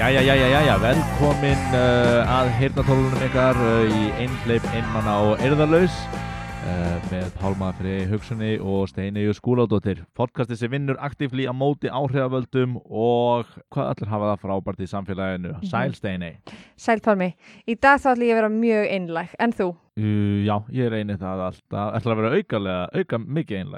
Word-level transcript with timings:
Jæja, 0.00 0.20
jæja, 0.20 0.46
jæja, 0.48 0.74
velkomin 0.80 1.64
uh, 1.76 2.30
að 2.32 2.46
heyrnatólunum 2.56 3.24
ykkar 3.26 3.58
uh, 3.60 3.82
í 3.84 4.06
einfleip, 4.22 4.64
einmanna 4.72 5.18
og 5.26 5.42
erðarlaus 5.44 5.92
uh, 6.14 6.96
með 7.10 7.26
Pálma 7.36 7.68
fyrir 7.76 8.06
hugsunni 8.08 8.54
og 8.64 8.88
Steini 8.88 9.26
og 9.28 9.36
skúládóttir. 9.36 10.00
Podcasti 10.16 10.56
sem 10.56 10.72
vinnur 10.72 10.96
aktífli 11.04 11.44
á 11.44 11.52
móti 11.52 11.92
áhrifavöldum 11.92 12.78
og 12.80 13.52
hvað 13.68 13.92
allir 13.92 14.12
hafa 14.14 14.32
það 14.32 14.42
frábært 14.46 14.80
í 14.80 14.90
samfélaginu. 14.94 15.52
Sæl 15.68 15.92
Steini. 16.00 16.32
Sæl 16.80 17.04
Pálmi, 17.04 17.34
í 17.68 17.76
dag 17.76 18.00
þá 18.00 18.14
ætlum 18.14 18.30
ég 18.30 18.34
að 18.38 18.40
vera 18.40 18.52
mjög 18.56 18.90
einlæg, 18.96 19.36
en 19.36 19.56
þú? 19.60 19.70
Uh, 20.00 20.40
já, 20.48 20.56
ég 20.80 20.92
reyni 20.96 21.20
það 21.20 21.46
alltaf. 21.50 21.94
Ætlar 22.00 22.16
að 22.16 22.24
vera 22.24 22.34
aukalega, 22.40 22.88
auka 22.96 23.24
mikið 23.28 23.60
að 23.60 23.76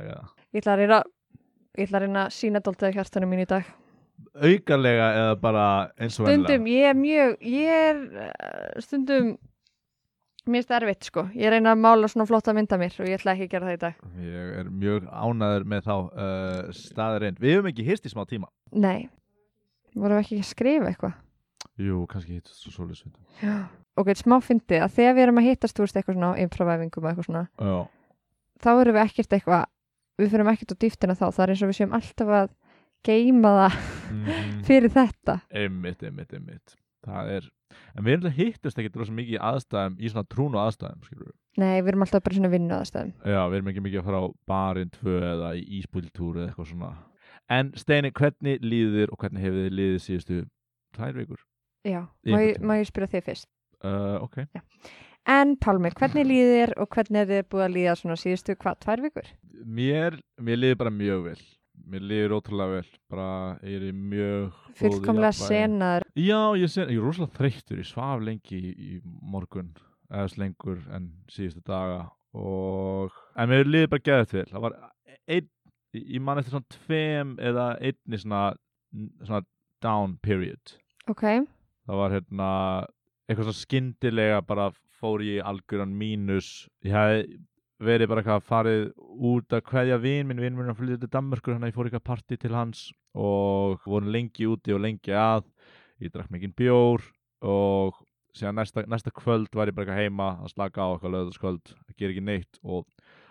reyna, 0.87 1.05
ég 1.75 1.89
ætla 1.91 1.99
að 1.99 2.07
reyna 2.07 2.27
að 2.29 2.35
sína 2.39 2.63
dóltaði 2.63 3.01
hjartanum 3.01 3.35
mín 3.35 3.43
í 3.43 3.53
dag. 3.59 3.79
Aukalega 4.33 5.09
eða 5.21 5.39
bara 5.43 5.65
eins 6.01 6.19
og 6.21 6.29
Stundum, 6.29 6.69
ég 6.73 6.91
er 6.91 6.99
mjög, 6.99 7.35
ég 7.47 7.81
er 7.89 8.05
uh, 8.27 8.85
stundum, 8.85 9.33
það 10.47 10.77
erfitt 10.81 11.11
sko. 11.11 11.27
Ég 11.39 11.53
reyna 11.55 11.75
að 11.77 11.83
mála 11.85 12.11
svona 12.11 12.29
flotta 12.31 12.55
mynda 12.57 12.79
mér 12.81 12.97
og 12.99 13.11
ég 13.11 13.21
ætla 13.21 13.37
ekki 13.37 13.49
að 13.49 13.53
gera 13.57 13.69
það 13.71 13.77
í 13.77 13.83
dag. 13.83 14.07
Ég 14.27 14.55
er 14.63 14.71
mjög 14.85 15.11
ánæður 15.11 15.69
með 15.75 15.85
þá 15.89 15.95
uh, 15.97 16.71
staðarinn. 16.77 17.43
Við 17.43 17.59
höfum 17.59 17.73
ekki 17.73 17.87
hýrst 17.91 18.09
í 18.09 18.15
smá 18.15 18.25
tíma. 18.31 18.51
Nei, 18.73 19.11
vorum 19.95 20.19
við 20.19 20.25
ekki 20.25 20.41
að 20.41 20.51
skrifa 20.51 20.91
eitthvað? 20.91 21.21
Jú, 21.81 22.03
kannski 22.11 22.37
hittast 22.37 22.65
svo 22.65 22.73
svolítið 22.75 23.13
Já. 23.43 23.69
Ok, 23.97 24.13
smá 24.17 24.39
fyndið 24.45 24.85
að 24.85 24.95
þegar 24.97 25.15
við 25.17 25.23
erum 25.27 25.39
að 25.41 25.47
hittast, 25.51 25.77
þú 25.77 25.85
veist, 25.85 25.97
eitthvað 25.99 26.17
svona 26.17 26.33
á 26.33 26.41
improvæfingum 26.43 27.05
og 27.05 27.11
eitthvað 27.11 27.29
svona, 27.29 27.43
Já. 27.61 27.77
þá 28.65 28.71
erum 28.73 28.97
við 28.97 29.03
ekkert 29.03 29.37
eitthvað, 29.37 29.65
við 30.21 30.33
fyrir 30.33 30.51
ekkert 30.53 30.73
á 30.73 30.77
dýftina 30.85 31.17
þá, 31.19 31.25
það 31.29 31.45
er 31.45 31.53
eins 31.53 31.63
og 31.63 31.71
við 31.73 31.79
séum 31.79 31.97
alltaf 31.99 32.33
að 32.39 32.53
geima 33.07 33.53
það 33.59 33.81
Mhm. 34.13 34.63
fyrir 34.69 34.91
þetta. 34.93 35.39
Einmitt, 35.51 36.03
einmitt, 36.05 36.33
einmitt 36.37 36.75
Það 37.03 37.31
er, 37.35 37.47
en 37.99 38.05
við 38.05 38.13
erum 38.13 38.21
alltaf 38.29 38.37
hittast 38.39 38.79
ekki 38.79 38.91
rosa 39.01 39.13
mikið 39.17 39.35
í 39.35 39.39
aðstæðum, 39.43 39.95
í 39.99 40.11
svona 40.13 40.29
trúnu 40.31 40.59
aðstæðum 40.63 41.01
skilur. 41.09 41.33
Nei, 41.59 41.81
við 41.83 41.89
erum 41.91 42.05
alltaf 42.05 42.23
bara 42.23 42.37
svona 42.37 42.51
vinnu 42.53 42.77
aðstæðum. 42.77 43.09
Já, 43.27 43.41
við 43.51 43.57
erum 43.59 43.71
ekki 43.73 43.83
mikið 43.83 43.99
að 44.03 44.05
fara 44.07 44.21
á 44.23 44.27
barinn 44.53 44.93
tvö 44.95 45.17
eða 45.33 45.49
í 45.59 45.63
íspúltúr 45.81 46.37
eða 46.39 46.51
eitthvað 46.53 46.69
svona 46.71 46.91
En 47.51 47.73
Steini, 47.75 48.13
hvernig 48.15 48.63
líður 48.63 48.95
þér 49.01 49.11
og 49.17 49.19
hvernig 49.25 49.43
hefur 49.43 49.65
þið 49.65 49.75
líðið 49.81 49.99
síðustu 50.05 50.37
tvær 50.95 51.17
vikur? 51.19 51.41
Já, 51.89 52.01
má 52.31 52.39
ég, 52.45 52.61
má 52.63 52.73
ég 52.79 52.87
spyrja 52.87 53.11
þig 53.17 53.25
fyrst? 53.27 53.49
Uh, 53.83 54.23
ok 54.23 54.39
En 55.33 55.57
Pálmi, 55.59 55.91
hvernig 55.99 56.27
líður 56.31 56.55
þér 56.55 56.75
og 56.85 56.89
hvernig 56.95 57.25
er 57.25 57.29
þið 57.33 57.49
búið 57.51 57.65
að 57.67 57.75
líða 57.81 57.97
svona 57.99 58.17
síðustu 58.23 58.55
hvað, 58.63 58.79
tvær 58.87 59.03
vikur? 59.09 59.33
Mér, 59.67 60.21
mér 60.39 60.63
líður 60.63 60.79
bara 60.85 60.95
mjög 60.95 61.27
vel 61.27 61.43
Mér 61.93 62.05
líður 62.09 62.35
ótrúlega 62.39 62.79
vel. 62.79 62.99
Bara, 63.13 63.29
ég 63.67 63.79
er 63.79 63.87
í 63.89 63.93
mjög 63.97 64.59
Fullkomlega 64.79 65.33
senar. 65.37 66.07
Já, 66.17 66.41
ég, 66.57 66.71
sen, 66.73 66.91
ég 66.93 67.01
er 67.01 67.07
rosalega 67.07 67.37
þreyttur, 67.39 67.81
ég 67.83 67.89
svaf 67.89 68.23
lengi 68.25 68.59
í, 68.59 68.73
í 68.73 69.01
morgun, 69.05 69.73
eða 70.11 70.27
þess 70.27 70.41
lengur 70.41 70.83
en 70.95 71.09
síðustu 71.33 71.65
daga. 71.69 72.05
Og, 72.39 73.17
en 73.37 73.51
mér 73.51 73.69
liði 73.69 73.91
bara 73.93 74.07
geðið 74.09 74.37
vel, 74.39 74.47
það 74.55 74.65
var 74.67 74.79
einn, 75.37 75.51
ég 76.01 76.25
man 76.25 76.41
eftir 76.41 76.55
svona 76.55 76.77
tveim 76.79 77.35
eða 77.51 77.67
einni 77.85 78.21
svona, 78.23 78.45
svona 79.21 79.45
down 79.85 80.17
period, 80.25 80.79
Ok, 81.11 81.25
það 81.89 81.99
var 81.99 82.13
hérna 82.15 82.49
eitthvað 83.27 83.49
svona 83.49 83.59
skyndilega 83.59 84.43
bara 84.47 84.69
fór 85.03 85.25
ég 85.27 85.41
í 85.41 85.47
algjöran 85.51 85.93
mínus, 85.99 86.69
ég 86.87 86.95
hefði 86.95 87.41
verið 87.83 88.11
bara 88.11 88.23
eitthvað 88.23 88.47
farið 88.49 88.85
út 89.33 89.57
að 89.57 89.65
kveðja 89.69 89.99
vin 90.03 90.29
minn, 90.29 90.41
vin 90.43 90.57
minn 90.57 90.71
að 90.73 90.79
flytja 90.81 91.01
til 91.03 91.11
Danmörkur 91.13 91.57
þannig 91.57 91.69
að 91.69 91.73
ég 91.73 91.77
fór 91.79 91.91
eitthvað 91.91 92.09
partí 92.09 92.39
til 92.41 92.55
hans 92.55 92.85
og 93.13 93.83
voru 93.87 94.13
lengi 94.15 94.49
úti 94.49 94.75
og 94.75 94.83
lengi 94.85 95.15
að. 95.17 95.45
Ég 96.03 96.13
drakk 96.15 96.33
mikinn 96.33 96.55
bjór 96.59 97.05
og 97.47 97.99
síðan 98.37 98.57
næsta, 98.59 98.87
næsta 98.89 99.13
kvöld 99.15 99.53
var 99.55 99.71
ég 99.71 99.77
bara 99.77 99.87
eitthvað 99.87 100.01
heima 100.01 100.29
að 100.43 100.55
slaka 100.55 100.87
á 100.87 100.89
eitthvað 100.95 101.15
löðaskvöld 101.17 101.75
að 101.75 101.97
gera 101.99 102.15
ekki 102.15 102.25
neitt 102.25 102.59
og 102.63 102.87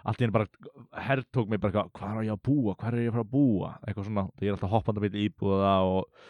allt 0.06 0.22
í 0.22 0.26
henni 0.26 0.36
bara 0.36 1.02
herrtók 1.08 1.50
mig 1.50 1.62
bara 1.62 1.72
eitthvað, 1.72 1.92
hvað 1.98 2.20
er 2.22 2.28
ég 2.28 2.36
að 2.36 2.44
búa, 2.48 2.76
hvað 2.78 2.94
er 2.94 3.04
ég 3.06 3.12
að 3.12 3.18
fara 3.18 3.26
að 3.26 3.34
búa? 3.34 3.72
Eitthvað 3.86 4.08
svona, 4.08 4.28
ég 4.42 4.48
er 4.48 4.56
alltaf 4.58 4.74
hoppandi 4.76 5.02
að 5.02 5.08
byrja 5.08 5.26
íbúða 5.30 5.74
og 5.90 6.30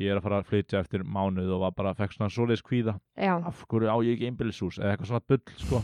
ég 0.00 0.12
er 0.12 0.20
að 0.20 0.26
fara 0.26 0.40
að 0.40 0.50
flytja 0.50 0.82
eftir 0.84 1.04
mánuð 1.04 1.54
og 1.56 1.64
var 1.64 1.74
bara, 1.76 1.94
fekk 1.98 2.16
svona 2.16 2.30
svoleiðis 2.32 2.64
kvíða. 2.66 2.94
Af 3.50 3.64
hverju 3.68 3.90
á 3.90 3.96
ég 4.06 4.16
ekki 4.16 4.30
einbýlishús? 4.30 4.78
Eða 4.80 4.94
eitthvað 4.94 5.10
svona 5.12 5.26
bull 5.32 5.42
sko. 5.64 5.82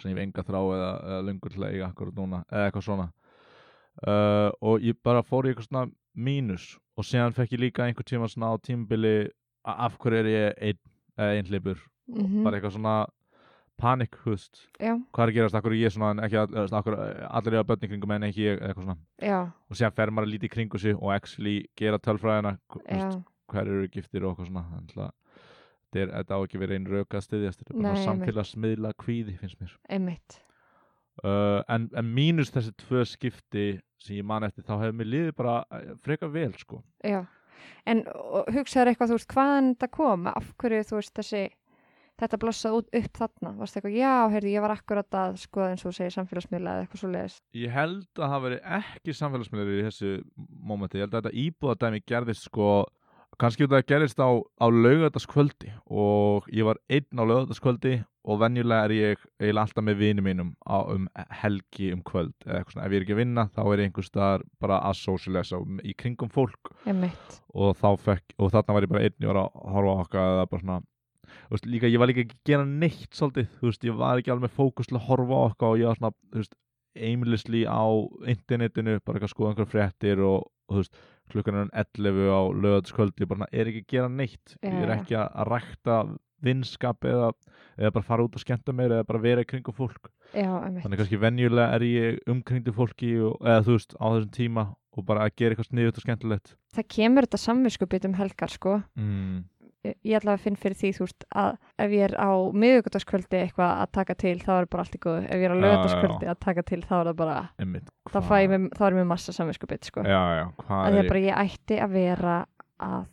Sem 0.00 0.10
ég 0.10 0.16
hef 0.16 0.22
enga 0.24 0.44
þrá 0.46 0.60
eða, 0.60 0.90
eða 1.10 1.24
löngur 1.28 1.54
til 1.54 1.64
að 1.64 1.74
eiga 1.74 1.88
akkurat 1.90 2.16
núna 2.16 2.42
eða 2.50 2.68
eitthvað 2.68 2.86
svona. 2.86 3.08
Uh, 4.00 4.48
og 4.64 4.84
ég 4.86 4.96
bara 5.04 5.24
fór 5.26 5.46
í 5.46 5.52
eitthvað 5.52 5.68
svona 5.68 5.86
mínus 6.16 6.78
og 6.96 7.06
síðan 7.06 7.34
fekk 7.36 7.56
ég 7.56 7.64
líka 7.66 7.86
einhver 7.86 8.06
tíma 8.06 8.28
svona 8.30 8.52
á 8.52 8.56
tímbili 8.62 9.30
af 9.64 9.98
hverju 10.00 10.20
er 10.22 10.28
ég 10.30 10.78
eða 11.20 11.32
einhleipur 11.36 11.80
mhm, 12.08 12.44
bara 12.44 12.58
eitthvað 12.58 12.76
svona 12.78 12.94
panik 13.80 14.16
hust 14.24 14.66
já, 14.76 14.94
hvað 15.12 15.22
er 15.24 15.30
að 15.32 15.36
gerast, 15.36 15.56
akkur 15.56 15.76
ég 15.76 15.92
svona 15.94 16.24
ekki 16.26 16.38
að, 16.40 16.56
akkur, 16.76 16.96
allir 17.30 17.54
eru 17.54 17.62
að 17.62 17.68
börn 17.70 17.86
í 17.86 17.90
kringum 17.90 18.14
en 18.16 18.26
ekki 18.28 18.44
ég 18.44 18.58
eitthvað 18.60 18.86
svona. 18.86 18.96
Já, 19.24 19.38
og 19.48 19.78
síðan 19.78 19.96
fer 19.96 20.12
maður 20.12 20.28
að 20.28 20.34
líti 20.34 20.50
í 20.50 20.52
kringu 20.52 20.80
sig 20.82 20.98
og 20.98 21.14
actually 21.14 21.56
gera 21.80 22.00
tölfræðina 22.02 22.56
já, 22.84 23.06
hver 23.52 23.72
eru 23.72 23.88
giftir 23.92 24.26
og 24.26 24.34
eitthvað 24.34 24.50
svona 24.52 25.10
er- 25.98 26.12
þetta 26.14 26.36
á 26.36 26.40
ekki 26.44 26.60
verið 26.62 26.76
einn 26.78 26.86
rök 26.92 27.16
að 27.18 27.24
styðjast 27.26 27.58
þetta 27.62 27.74
er 27.74 27.82
bara 27.82 28.04
samfélagsmiðla 28.06 28.92
kvíði 29.00 29.36
finnst 29.40 29.60
mér. 29.60 29.74
Uh, 31.20 31.60
en, 31.68 31.90
en 31.98 32.06
mínus 32.16 32.48
þessi 32.54 32.72
tvö 32.80 33.02
skipti 33.04 33.64
sem 34.00 34.16
ég 34.16 34.24
man 34.24 34.46
eftir 34.46 34.64
þá 34.64 34.76
hefur 34.80 34.94
mér 34.96 35.08
liðið 35.12 35.34
bara 35.36 35.56
eh, 35.76 35.90
frekar 36.00 36.30
vel 36.32 36.52
sko. 36.56 36.78
Já, 37.04 37.26
en 37.84 38.04
hugsaður 38.54 38.88
eitthvað, 38.94 39.10
þú 39.10 39.18
veist, 39.18 39.32
hvaðan 39.34 39.72
þetta 39.74 39.88
kom, 39.98 40.28
af 40.30 40.46
hverju, 40.62 40.86
þú 40.88 40.96
veist, 40.96 41.12
þessi, 41.18 41.42
þetta 42.22 42.38
blossað 42.40 42.78
út 42.78 42.88
upp 43.02 43.20
þarna, 43.20 43.52
varst 43.58 43.76
eitthvað, 43.76 43.98
já, 44.00 44.14
heyrðu, 44.32 44.54
ég 44.54 44.64
var 44.64 44.74
akkurat 44.78 45.18
að 45.20 45.36
skoða 45.42 45.74
eins 45.74 45.84
og 45.90 45.96
segir 45.98 46.14
samfélagsmiðla 46.16 46.72
eða 46.78 46.86
eitthvað 46.86 47.02
svo 47.02 47.12
leiðis. 47.12 47.36
ég 47.66 47.74
held 47.76 48.08
að 48.16 48.32
það 48.32 48.46
verið 48.46 48.64
ekki 48.78 49.16
samfélagsmiðlar 49.20 49.76
í 49.76 49.84
þessu 49.90 50.14
mómenti, 50.72 51.02
ég 51.02 51.04
held 51.04 51.18
að 51.18 51.20
þetta 51.28 51.44
íbúðadæmi 51.44 52.02
gerðist 52.08 52.48
sko 52.48 52.70
kannski 53.40 53.68
það 53.70 53.86
gerðist 53.88 54.20
á, 54.20 54.30
á 54.36 54.66
laugardagskvöldi 54.68 55.72
og 55.88 56.48
ég 56.52 56.66
var 56.68 56.80
einn 56.92 57.20
á 57.20 57.24
laugardagskvöldi 57.24 57.94
og 58.28 58.40
venjulega 58.42 58.86
er 58.86 58.94
ég 58.94 59.24
eiginlega 59.40 59.64
alltaf 59.64 59.86
með 59.86 60.00
vini 60.02 60.24
mínum 60.24 60.52
á, 60.68 60.84
um 60.92 61.08
helgi 61.40 61.90
um 61.94 62.02
kvöld 62.04 62.34
eða 62.44 62.60
eitthvað 62.60 62.74
svona, 62.74 62.86
ef 62.86 62.92
ég 62.92 63.00
er 63.00 63.06
ekki 63.06 63.16
að 63.16 63.22
vinna 63.22 63.46
þá 63.54 63.60
er 63.62 63.82
ég 63.82 63.88
einhvers 63.88 64.10
staðar 64.12 64.46
bara 64.60 64.80
að 64.90 64.98
socialisa 65.00 65.60
í 65.80 65.96
kringum 65.96 66.32
fólk. 66.32 66.72
Og 67.54 67.76
fekk, 68.04 68.36
og 68.38 68.52
þarna 68.52 68.76
var 68.76 68.86
ég 68.86 68.92
bara 68.92 69.04
einn 69.08 69.24
ég 69.24 69.32
var 69.32 69.42
að 69.44 69.60
horfa 69.74 69.94
á 69.96 70.02
okkar 70.04 70.32
eða 70.34 70.48
bara 70.52 70.64
svona 70.64 70.80
veist, 71.50 71.68
líka, 71.70 71.88
ég 71.88 72.02
var 72.02 72.10
líka 72.10 72.24
ekki 72.24 72.36
að 72.36 72.50
gera 72.52 72.66
neitt 72.68 73.14
svolítið, 73.16 73.48
veist, 73.64 73.86
ég 73.88 73.96
var 73.96 74.20
ekki 74.20 74.34
alveg 74.34 74.48
með 74.50 74.58
fókus 74.58 74.90
til 74.90 74.98
að 74.98 75.06
horfa 75.08 75.40
á 75.40 75.42
okkar 75.48 75.72
og 75.72 75.80
ég 75.80 75.88
var 75.90 76.00
svona, 76.00 76.12
veist 76.36 76.58
aimlessly 76.98 77.64
á 77.70 77.86
internetinu 78.28 78.98
bara 79.04 79.16
eitthvað 79.16 79.28
að 79.28 79.34
skoða 79.34 79.52
einhver 79.52 79.70
fréttir 79.70 80.22
og, 80.26 80.48
og 80.70 80.88
klukkan 81.32 81.60
er 81.62 81.70
11 81.84 82.26
á 82.30 82.40
lögatskvöldi, 82.64 83.28
bara 83.28 83.42
svona, 83.42 83.52
er 83.52 83.70
ekki 83.70 83.84
að 83.84 83.94
gera 83.94 84.10
neitt? 84.12 84.56
Já, 84.58 84.70
ég 84.70 84.82
er 84.84 84.94
ekki 84.96 85.16
að, 85.20 85.30
rækta 85.50 86.00
vinskap 86.40 87.04
eða, 87.04 87.30
eða 87.76 87.92
bara 87.96 88.06
fara 88.06 88.24
út 88.24 88.36
og 88.38 88.42
skemmta 88.42 88.72
mér 88.76 88.96
eða 88.96 89.06
bara 89.10 89.22
vera 89.22 89.44
í 89.44 89.48
kringum 89.48 89.76
fólk. 89.76 90.10
Já, 90.32 90.48
þannig 90.80 91.02
kannski 91.02 91.20
venjulega 91.20 91.76
er 91.76 91.84
ég 91.84 92.20
umkringdu 92.30 92.74
fólki 92.76 93.14
og, 93.20 93.36
eða 93.44 93.64
þú 93.66 93.76
veist, 93.76 93.96
á 94.00 94.06
þessum 94.08 94.34
tíma 94.36 94.66
og 94.96 95.06
bara 95.06 95.26
að 95.26 95.36
gera 95.38 95.54
eitthvað 95.54 95.70
sniðut 95.70 96.00
og 96.00 96.06
skemmtilegt. 96.06 96.54
Það 96.74 96.88
kemur 96.96 97.26
þetta 97.26 97.42
samvinskupið 97.44 98.08
um 98.08 98.16
helgar, 98.18 98.54
sko. 98.54 98.76
mm. 98.98 99.40
Ég 99.80 99.94
ég 100.04 100.26
að 100.28 100.42
finna 100.44 100.60
fyrir 100.60 100.76
því, 100.76 100.88
þú 100.96 101.04
veist, 101.06 101.24
að 101.40 101.54
ef 101.80 101.92
ég 101.96 102.02
er 102.04 102.14
á 102.20 102.30
miðugutaskvöldi 102.52 103.38
eitthvað 103.40 103.70
að 103.80 103.92
taka 103.96 104.16
til, 104.20 104.34
þá 104.42 104.50
er 104.58 104.66
bara 104.74 104.84
allt 104.84 104.98
í 104.98 105.00
góðu. 105.00 105.22
Ef 105.24 105.40
ég 105.40 105.46
er 105.46 105.54
á 105.54 105.56
Já, 105.56 105.62
lögutaskvöldi 105.64 106.28
að 106.28 106.40
taka 106.44 106.64
til, 106.68 106.80
þá 106.84 106.92
er 106.98 107.08
það 107.10 107.16
bara, 107.22 107.36
einmitt, 107.64 107.88
þá, 108.12 108.18
ég 108.42 108.66
þá 108.76 108.82
er 108.90 108.98
mér 108.98 109.08
massa 109.08 109.32
samvinskupið, 109.36 109.88
sko. 109.88 110.04
já, 110.04 110.20
já, 110.36 110.44
að 110.68 110.90
er 110.90 111.00
að 111.00 111.10
bara 111.14 111.24
ég 111.24 111.40
ætti 111.46 111.80
að 111.80 111.96
vera 111.96 112.36
að 112.80 113.08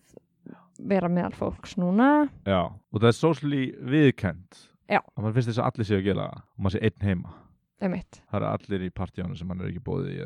vera 0.77 1.09
meðal 1.11 1.33
fólks 1.35 1.75
núna 1.79 2.27
Já, 2.45 2.61
og 2.69 2.99
það 2.99 3.09
er 3.09 3.17
socially 3.17 3.63
viðkend 3.91 4.59
Já. 4.87 5.01
að 5.01 5.23
maður 5.23 5.37
finnst 5.37 5.51
þess 5.51 5.61
að 5.61 5.69
allir 5.71 5.89
séu 5.89 5.99
að 5.99 6.07
gera 6.07 6.27
og 6.37 6.61
maður 6.61 6.77
sé 6.77 6.81
einn 6.87 7.07
heima 7.07 7.33
einmitt, 7.77 8.19
það 8.29 8.39
eru 8.39 8.49
allir 8.51 8.85
í 8.87 8.91
partíánu 8.97 9.37
sem 9.37 9.49
maður 9.49 9.67
er 9.67 9.73
ekki 9.73 9.85
bóðið 9.85 10.13
í 10.13 10.19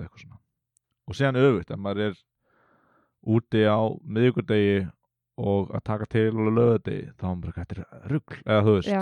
og 1.08 1.18
síðan 1.18 1.40
öfugt, 1.42 1.72
ef 1.72 1.82
maður 1.82 2.04
er 2.10 2.20
úti 3.32 3.64
á 3.68 3.80
miðvikudegi 4.04 4.76
og 5.42 5.74
að 5.76 5.84
taka 5.90 6.10
til 6.12 6.30
og 6.36 6.54
lögadegi 6.54 7.10
þá 7.18 7.26
er 7.26 7.34
maður 7.34 7.50
bara, 7.50 7.66
þetta 7.66 7.82
er 7.82 8.14
rugl 8.14 8.40
eða 8.46 8.62
þú 8.68 8.78
veist. 8.78 8.94
Já 8.94 9.02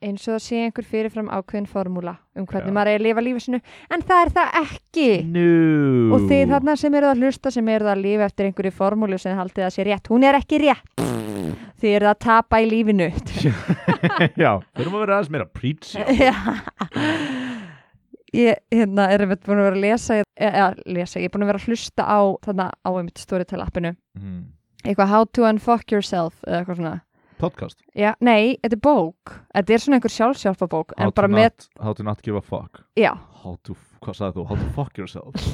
eins 0.00 0.24
og 0.24 0.36
það 0.36 0.44
sé 0.44 0.60
einhver 0.64 0.86
fyrirfram 0.88 1.28
ákveðin 1.28 1.68
formúla 1.68 2.14
um 2.38 2.46
hvernig 2.48 2.72
Já. 2.72 2.74
maður 2.76 2.90
er 2.90 3.00
að 3.00 3.04
lifa 3.04 3.24
lífi 3.24 3.42
sinu 3.44 3.58
en 3.92 4.04
það 4.08 4.22
er 4.22 4.30
það 4.36 4.54
ekki. 4.60 5.08
Nú. 5.34 5.48
Og 6.16 6.26
þið 6.30 6.54
þarna 6.54 6.76
sem 6.80 6.96
eru 7.00 7.10
að 7.10 7.24
hlusta 7.24 7.52
sem 7.52 7.70
eru 7.74 7.90
að 7.92 8.04
lifa 8.06 8.28
eftir 8.30 8.48
einhverju 8.48 8.72
formúlu 8.78 9.18
sem 9.20 9.36
haldið 9.36 9.66
að 9.66 9.74
sé 9.76 9.86
rétt 9.88 10.12
hún 10.12 10.24
er 10.24 10.38
ekki 10.40 10.60
rétt. 10.64 11.04
Þið 11.80 11.96
eru 11.98 12.10
að 12.10 12.18
tapa 12.24 12.60
í 12.60 12.68
lífinu. 12.68 13.10
Já, 14.42 14.52
þurfum 14.76 14.96
að 14.96 15.04
vera 15.04 15.18
aðeins 15.18 15.32
meira 15.34 15.48
preach 15.48 15.92
Já. 16.24 16.32
ég 18.36 18.60
hérna, 18.72 19.08
er 19.10 19.24
einmitt 19.26 19.44
búin 19.44 19.60
að 19.60 19.68
vera 19.68 19.76
að 19.76 19.84
lesa 19.84 20.20
eða, 20.20 20.70
lesa, 20.86 21.20
ég 21.20 21.28
er 21.28 21.34
búin 21.34 21.44
að 21.44 21.52
vera 21.52 21.60
að 21.60 21.68
hlusta 21.68 22.08
á 22.08 22.20
þarna 22.46 22.70
á 22.72 22.90
einmitt 22.94 23.20
Storytel 23.20 23.60
appinu 23.64 23.92
mm. 24.16 24.42
Eitthvað 24.84 25.08
how 25.12 25.24
to 25.36 25.44
unfuck 25.48 25.92
yourself 25.92 26.34
eða 26.46 26.58
eitthvað 26.62 26.76
svona. 26.82 26.96
Podcast? 27.40 27.78
Já, 27.96 28.10
nei, 28.20 28.58
þetta 28.60 28.76
er 28.76 28.80
bók. 28.84 29.32
Þetta 29.56 29.72
er 29.72 29.80
svona 29.80 29.96
einhver 29.96 30.12
sjálfsjálfa 30.12 30.66
bók 30.68 30.90
how 30.98 31.08
to, 31.10 31.22
not, 31.24 31.32
með, 31.38 31.68
how 31.80 31.92
to 31.96 32.02
not 32.04 32.20
give 32.26 32.36
a 32.36 32.42
fuck. 32.44 32.82
Já, 33.00 33.14
how 33.44 33.54
to, 33.64 33.72
hvað 34.04 34.14
sagði 34.18 34.36
þú? 34.40 34.44
how 34.50 34.56
to 34.60 34.68
fuck 34.76 34.98
yourself? 35.00 35.32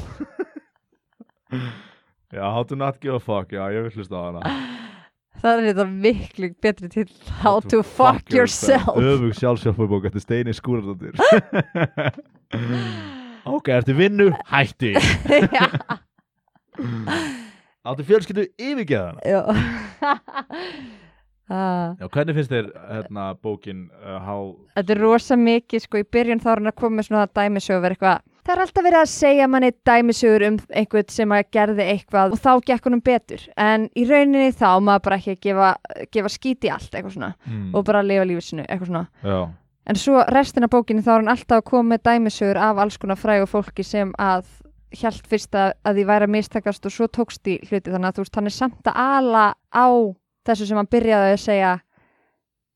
Já, 2.34 2.42
how 2.50 2.64
to 2.66 2.74
not 2.76 2.98
give 3.00 3.14
a 3.14 3.20
fuck. 3.22 3.52
Já, 3.54 3.68
ég 3.70 3.86
vil 3.86 3.94
hlusta 4.00 4.18
á 4.18 4.22
hana. 4.26 4.40
Það 5.36 5.52
er 5.60 5.66
þetta 5.68 5.84
miklu 5.92 6.48
betri 6.64 6.88
til 6.90 7.04
How 7.42 7.60
to 7.70 7.82
fuck 7.84 8.32
yourself. 8.34 8.96
öfug 8.96 9.34
sjálfsjálfabók 9.36 10.06
eftir 10.08 10.22
Steini 10.24 10.54
Skúrardóttir 10.56 11.12
ok, 13.56 13.68
ertu 13.76 13.92
vinnu? 13.98 14.30
hætti. 14.50 14.94
Já, 15.60 15.68
áttu 17.86 18.06
fjölskyldu 18.06 18.46
yfirgeðan 18.58 19.20
já. 19.24 19.42
Ah, 21.46 21.92
já, 22.00 22.08
hvernig 22.10 22.34
finnst 22.34 22.50
þér 22.50 22.72
hérna, 22.90 23.24
bókin 23.38 23.84
uh, 24.02 24.16
how, 24.18 24.48
Þetta 24.74 24.94
er 24.96 24.98
rosa 24.98 25.36
mikið, 25.38 25.84
sko, 25.84 26.00
í 26.02 26.06
byrjun 26.16 26.40
þá 26.42 26.48
er 26.50 26.58
hann 26.58 26.70
að 26.72 26.74
koma 26.80 26.98
með 26.98 27.06
svona 27.06 27.28
dæmisögur 27.38 27.94
eitthvað 27.94 28.24
Það 28.46 28.52
er 28.54 28.62
alltaf 28.62 28.84
verið 28.86 28.98
að 29.00 29.12
segja 29.12 29.46
manni 29.50 29.68
dæmisögur 29.86 30.44
um 30.46 30.56
einhvern 30.80 31.08
sem 31.10 31.32
að 31.34 31.46
gerði 31.54 31.86
eitthvað 31.92 32.34
og 32.34 32.42
þá 32.42 32.50
gekk 32.66 32.84
honum 32.86 33.02
betur. 33.02 33.46
En 33.58 33.86
í 33.98 34.04
rauninni 34.06 34.52
þá 34.54 34.68
maður 34.86 35.02
bara 35.06 35.16
ekki 35.18 35.32
að 35.34 35.40
gefa, 35.46 35.70
gefa 36.14 36.30
skít 36.30 36.66
í 36.66 36.70
allt 36.70 36.92
eitthvað 36.92 37.16
svona 37.16 37.32
mm, 37.42 37.64
og 37.74 37.86
bara 37.88 38.04
lifa 38.06 38.26
lífið 38.30 38.46
sinu, 38.46 38.66
eitthvað 38.66 38.92
svona. 38.92 39.06
Já, 39.26 39.40
En 39.86 39.98
svo 40.02 40.22
restina 40.34 40.66
bókinni 40.70 41.02
þá 41.06 41.10
er 41.12 41.20
hann 41.20 41.30
alltaf 41.30 41.60
að 41.60 41.66
koma 41.70 41.92
með 41.94 42.06
dæmisögur 42.08 42.58
af 42.58 42.78
alls 42.82 42.96
konar 43.02 43.18
frægu 43.18 43.46
fólki 43.50 43.86
sem 43.86 44.10
að 44.18 44.48
hjælt 44.94 45.26
fyrst 45.30 45.56
að, 45.58 45.72
að 45.86 45.98
því 45.98 46.04
væri 46.10 46.26
að 46.28 46.34
mistakast 46.34 46.86
og 46.86 46.94
svo 46.94 47.08
tókst 47.10 47.50
í 47.50 47.56
hluti. 47.66 47.90
Þannig 47.90 48.08
að 48.08 48.18
þú 48.18 48.24
veist 48.24 48.38
hann 48.38 48.50
er 48.50 48.54
samt 48.56 48.90
að 48.90 49.00
ala 49.02 49.46
á 49.74 49.86
þessu 50.46 50.68
sem 50.68 50.80
hann 50.80 50.90
byrjaði 50.92 51.32
að 51.34 51.42
segja 51.42 51.72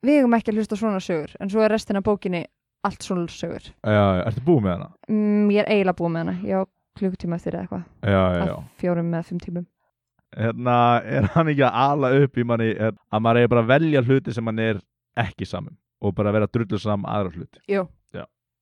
við 0.06 0.20
eigum 0.20 0.36
ekki 0.38 0.52
að 0.52 0.60
hlusta 0.60 0.78
svona 0.80 1.02
sögur. 1.04 1.34
En 1.40 1.52
svo 1.52 1.64
er 1.64 1.72
restina 1.74 2.02
bókinni 2.04 2.44
allt 2.86 3.04
svona 3.04 3.26
sögur. 3.32 3.70
Já, 3.84 4.00
já, 4.00 4.22
ertu 4.26 4.44
búið 4.46 4.64
með 4.66 4.76
hana? 4.76 4.90
mm, 5.08 5.50
ég 5.54 5.62
er 5.62 5.74
eiginlega 5.74 5.98
búið 6.00 6.14
með 6.14 6.24
hana. 6.24 6.36
Ég 6.48 6.64
á 6.64 6.70
klukkutíma 7.00 7.38
eftir 7.38 7.56
eða 7.56 7.66
eitthvað. 7.66 7.84
Já, 8.02 8.20
já, 8.20 8.40
já. 8.40 8.54
að 8.56 8.80
fjórum 8.82 9.14
eða 9.14 9.28
fimm 9.28 9.44
tímum. 9.44 9.68
Hérna, 10.40 10.74
er 11.02 11.26
hann 11.34 11.50
ekki 11.50 11.64
að 11.66 11.78
ala 11.84 12.10
upp 12.22 12.38
í 12.38 12.46
manni 12.46 12.68
er, 12.70 12.92
að 13.10 13.22
maður 13.26 13.40
er 13.40 13.48
bara 13.50 13.64
að 13.64 13.72
velja 13.72 14.02
hluti 14.06 14.34
sem 14.34 14.46
hann 14.46 14.60
er 14.62 14.82
ekki 15.18 15.48
saman 15.48 15.74
og 16.00 16.14
bara 16.16 16.32
vera 16.32 16.46
drullu 16.46 16.78
saman 16.80 17.10
aðra 17.10 17.34
hluti? 17.34 17.62
Jú. 17.68 17.88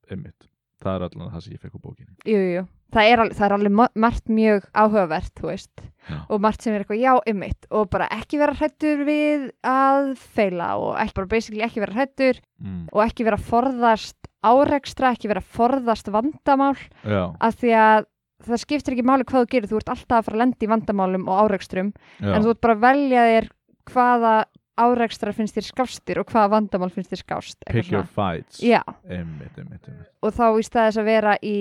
einmitt, 0.08 0.48
það 0.82 0.94
er 0.94 1.06
allan 1.08 1.30
það 1.34 1.44
sem 1.44 1.54
ég 1.54 1.62
fekk 1.62 1.78
á 1.78 1.80
bókinni. 1.84 2.16
Jú, 2.28 2.42
jú. 2.54 2.64
Það, 2.94 3.10
er 3.12 3.22
alveg, 3.22 3.36
það 3.36 3.46
er 3.46 3.54
alveg 3.58 3.74
ma- 3.78 3.94
margt 4.06 4.30
mjög 4.32 4.68
áhugavert 4.72 5.32
þú 5.36 5.50
veist. 5.50 5.86
Já. 6.08 6.22
og 6.32 6.40
margt 6.40 6.64
sem 6.64 6.72
er 6.72 6.80
eitthvað 6.80 7.02
já 7.02 7.12
ymmit 7.28 7.66
og 7.68 7.90
bara 7.92 8.06
ekki 8.16 8.38
vera 8.40 8.54
hrættur 8.56 9.02
við 9.04 9.50
að 9.66 10.14
feila 10.16 10.68
og 10.80 10.94
ekki, 11.02 11.16
bara 11.18 11.28
basically 11.34 11.64
ekki 11.66 11.82
vera 11.82 11.96
hrættur 11.98 12.38
mm. 12.62 12.86
og 12.94 13.02
ekki 13.04 13.26
vera 13.28 13.36
forðast 13.36 14.30
árekstra, 14.48 15.12
ekki 15.12 15.28
vera 15.28 15.42
forðast 15.42 16.08
vandamál. 16.14 16.78
Já, 17.02 17.34
af 17.42 17.58
því 17.60 17.74
að 17.76 18.08
það 18.46 18.62
skiptir 18.62 18.94
ekki 18.94 19.04
máli 19.04 19.26
hvað 19.28 19.44
þú 19.44 19.52
gerir, 19.52 19.68
þú 19.68 19.80
ert 19.80 19.92
alltaf 19.92 20.20
að 20.20 20.28
fara 20.28 20.38
að 20.38 20.42
lenda 20.44 20.64
í 20.64 20.70
vandamálum 20.72 21.28
og 21.28 21.40
árekstrum. 21.44 21.92
Já, 22.22 22.30
en 22.32 22.44
þú 22.46 22.54
ert 22.54 22.62
bara 22.64 22.76
að 22.78 22.84
velja 22.86 23.24
þér 23.32 23.50
hvaða 23.88 24.34
árekstra 24.78 25.34
finnst 25.36 25.58
þér 25.58 25.68
skástir 25.68 26.20
og 26.22 26.30
hvaða 26.30 26.52
vandamál 26.54 26.90
finnst 26.94 27.12
þér 27.12 27.22
skást 27.24 27.68
pick 27.68 27.92
your 27.92 28.06
fights. 28.06 28.62
Einmitt, 28.62 29.58
einmitt, 29.58 29.84
einmitt. 29.84 30.08
Og 30.22 30.34
þá 30.36 30.46
í 30.54 30.64
staðis 30.66 31.00
að 31.00 31.10
vera 31.10 31.36
í 31.42 31.58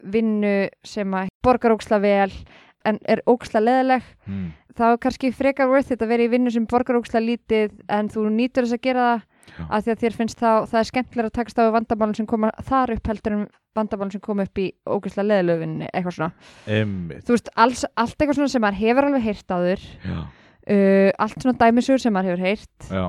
vinnu 0.00 0.54
sem 0.86 1.14
að 1.16 1.30
borgar 1.44 1.74
óksla 1.74 2.00
vel 2.02 2.30
en 2.88 3.00
er 3.10 3.20
óksla 3.28 3.60
leðileg 3.62 4.04
mm. 4.26 4.46
þá 4.78 4.84
er 4.90 5.00
kannski 5.02 5.32
frekar 5.36 5.68
worth 5.70 5.92
it 5.92 6.02
að 6.04 6.14
vera 6.14 6.26
í 6.26 6.32
vinnu 6.32 6.52
sem 6.52 6.68
borgar 6.68 6.98
óksla 7.00 7.20
lítið 7.24 7.74
en 7.92 8.08
þú 8.12 8.28
nýtur 8.32 8.66
þess 8.66 8.78
að 8.78 8.86
gera 8.86 9.08
það 9.10 9.26
Já. 9.50 9.64
af 9.66 9.84
því 9.84 9.92
að 9.92 10.02
þér 10.04 10.16
finnst 10.16 10.38
þá, 10.40 10.50
það 10.70 10.80
er 10.80 10.88
skemmtilega 10.88 11.30
að 11.30 11.36
takast 11.36 11.60
á 11.60 11.74
vandamálum 11.74 12.16
sem 12.16 12.28
koma 12.28 12.50
þar 12.64 12.92
upp 12.94 13.10
heldur 13.10 13.36
en 13.36 13.46
vandamálum 13.76 14.12
sem 14.14 14.22
koma 14.22 14.46
upp 14.46 14.60
í 14.60 14.66
óksla 14.86 15.24
leðilöfinni 15.26 15.88
eitthvað 15.90 16.16
svona, 16.16 16.30
einmitt, 16.70 17.24
þú 17.26 17.34
veist, 17.36 17.50
alls, 17.64 17.82
allt 17.98 18.14
eitthvað 18.16 18.38
svona 18.38 18.52
sem 18.52 18.64
maður 18.64 18.80
hefur 18.84 19.08
alveg 19.08 19.26
heyrt 19.26 19.54
áður 19.56 19.84
já, 20.04 20.20
uh, 20.70 21.10
allt 21.18 21.42
svona 21.42 21.58
dæmisur 21.60 22.00
sem 22.00 22.14
maður 22.14 22.34
hefur 22.34 22.46
heyrt. 22.46 22.90
Já, 22.90 23.04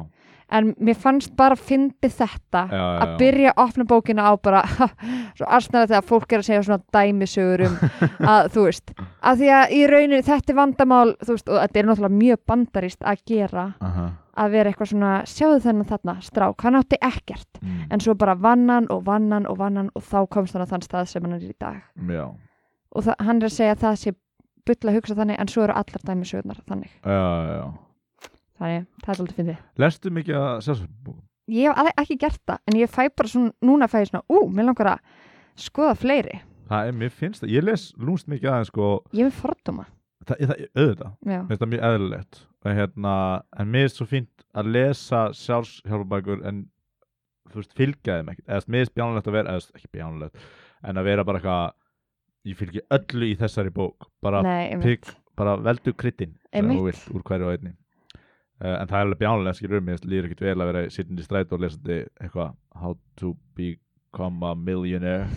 en 0.51 0.71
mér 0.83 0.97
fannst 0.99 1.33
bara 1.39 1.55
fyndið 1.55 2.15
þetta 2.19 2.63
já, 2.67 2.77
já, 2.77 2.87
að 3.03 3.13
byrja 3.21 3.51
að 3.53 3.61
opna 3.63 3.85
bókina 3.87 4.27
á 4.27 4.31
bara 4.43 4.61
svo 5.37 5.47
arsnæða 5.47 5.91
þegar 5.93 6.07
fólk 6.09 6.33
er 6.33 6.43
að 6.43 6.47
segja 6.49 6.63
svona 6.67 6.95
dæmisögur 6.95 7.65
um 7.67 7.77
að 8.33 8.49
þú 8.55 8.65
veist 8.67 8.93
að 8.97 9.43
því 9.43 9.51
að 9.57 9.75
í 9.77 9.81
rauninu 9.91 10.21
þetta 10.27 10.53
er 10.53 10.59
vandamál 10.59 11.05
veist 11.29 11.47
og 11.47 11.61
þetta 11.61 11.81
er 11.81 11.89
náttúrulega 11.89 12.19
mjög 12.19 12.43
bandarist 12.51 13.07
að 13.07 13.23
gera 13.31 13.65
aha. 13.79 14.07
að 14.43 14.55
vera 14.57 14.71
eitthvað 14.73 14.91
svona 14.93 15.13
sjáðu 15.29 15.63
þennan 15.65 15.91
þarna 15.93 16.17
strák, 16.27 16.67
hann 16.67 16.79
átti 16.81 16.99
ekkert. 16.99 17.61
Mm. 17.61 17.81
en 17.91 18.03
svo 18.03 18.15
bara 18.19 18.35
vannan 18.35 18.89
og 18.91 19.05
vannan 19.07 19.47
og 19.47 19.59
vannan 19.61 19.91
og 19.95 20.03
þá 20.03 20.19
komst 20.31 20.57
hann 20.57 20.67
á 20.67 20.71
þann 20.71 20.87
stað 20.87 21.11
sem 21.13 21.23
hann 21.23 21.37
er 21.37 21.47
í 21.47 21.55
dag. 21.59 21.79
Já, 22.11 22.25
og 22.91 23.07
það, 23.07 23.23
hann 23.23 23.39
er 23.39 23.47
að 23.47 23.55
segja 23.55 23.77
að 23.77 23.85
það 23.85 23.99
sé 24.03 24.15
bull 24.67 24.91
að 24.91 24.99
hugsa 24.99 25.17
þannig 25.17 25.41
en 25.41 25.51
svo 25.51 25.65
eru 25.65 25.75
allar 25.81 26.05
dæmisögurnar 26.07 26.61
þannig. 26.69 26.93
Já, 27.01 27.25
já, 27.51 27.65
þannig, 28.61 28.87
það 29.01 29.13
er 29.13 29.21
alltaf 29.25 29.41
fyndið. 29.41 29.67
Lestu 29.85 30.13
mikið 30.13 30.39
að 30.41 30.55
sjálfsbókum 30.67 31.27
ég 31.51 31.75
hef 31.75 31.99
ekki 31.99 32.17
gert 32.21 32.41
það 32.47 32.61
en 32.69 32.77
ég 32.79 32.91
fæ 32.91 33.01
bara 33.09 33.31
svona, 33.31 33.51
núna 33.65 33.89
fæ 33.91 34.01
ég 34.01 34.11
svona 34.11 34.23
ú, 34.31 34.45
mér 34.51 34.69
langar 34.69 34.93
að 34.93 35.01
skoða 35.59 35.95
fleiri. 35.99 36.37
Það 36.71 36.87
er, 36.87 36.95
mér 37.01 37.11
finnst 37.15 37.43
það, 37.43 37.51
ég 37.51 37.65
les 37.67 37.87
lúmst 37.99 38.29
mikið 38.31 38.51
aðeins 38.51 38.71
sko, 38.71 38.91
ég 39.17 39.27
vil 39.27 39.35
fordóma. 39.35 39.87
Það, 40.21 40.43
það, 40.45 40.61
auðvitað. 40.77 41.11
Já, 41.25 41.31
Mér 41.33 41.49
finnst 41.49 41.63
það 41.63 41.71
mjög 41.73 41.85
eðlilegt. 41.89 42.41
Og 42.61 42.77
hérna, 42.77 43.15
en 43.57 43.71
mér 43.73 43.87
er 43.87 43.91
svo 43.91 44.07
fínt 44.07 44.45
að 44.55 44.71
lesa 44.77 45.21
sjálfshjálpabækur 45.35 46.45
en 46.47 46.63
þú 47.51 47.59
veist, 47.59 47.75
fylgja 47.75 48.19
þeim 48.19 48.31
ekkert. 48.31 48.47
Eða 48.47 48.75
mér 48.75 48.85
er 48.85 48.93
bjánulegt 48.95 49.31
að 49.31 49.37
vera, 49.39 49.55
eða 49.57 49.79
ekki 49.79 49.91
bjánulegt 49.97 50.45
en 50.81 50.97
að 50.97 51.07
vera 51.09 51.25
bara 51.27 51.41
eitthvað 51.41 51.73
ég 52.47 52.57
fylgi 52.57 52.81
öllu 52.93 53.29
í 53.29 53.35
þessari 53.39 53.71
bók. 53.73 54.07
Bara, 54.23 54.41
nei, 54.45 54.77
pík, 54.81 55.07
bara 55.37 55.57
veldu 55.61 55.93
vilt 56.87 57.07
úr 57.13 57.23
hverju 57.25 57.47
og 57.47 57.55
einni. 57.55 57.75
Uh, 58.61 58.75
en 58.77 58.89
það 58.89 58.97
er 58.97 59.05
alveg 59.07 59.21
bjánulegt, 59.21 59.57
skilur 59.57 59.81
mér 59.81 60.03
líður 60.05 60.27
ekkert 60.29 60.43
vel 60.45 60.57
að 60.61 60.69
vera 60.69 60.81
sittandi 60.93 61.23
í 61.23 61.25
stræt 61.25 61.53
og 61.55 61.63
lesandi 61.63 61.95
eitthvað 62.21 62.51
how 62.77 62.93
to 63.17 63.33
become 63.57 64.45
a 64.45 64.53
millionaire. 64.55 65.29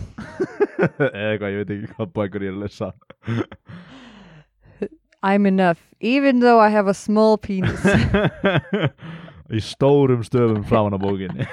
Eða 0.99 1.31
eitthvað, 1.31 1.49
ég 1.55 1.61
veit 1.61 1.73
ekki 1.75 1.93
hvað 1.95 2.11
bækur 2.19 2.45
ég 2.45 2.53
er 2.53 2.57
að 2.59 2.65
lesa. 2.65 2.91
I'm 5.25 5.47
enough, 5.47 5.79
even 6.01 6.39
though 6.39 6.59
I 6.59 6.69
have 6.69 6.87
a 6.87 6.93
small 6.93 7.37
penis. 7.37 7.81
Í 9.55 9.61
stórum 9.61 10.21
stöfum 10.25 10.61
framan 10.69 10.93
á 10.93 10.99
bókinni. 11.01 11.47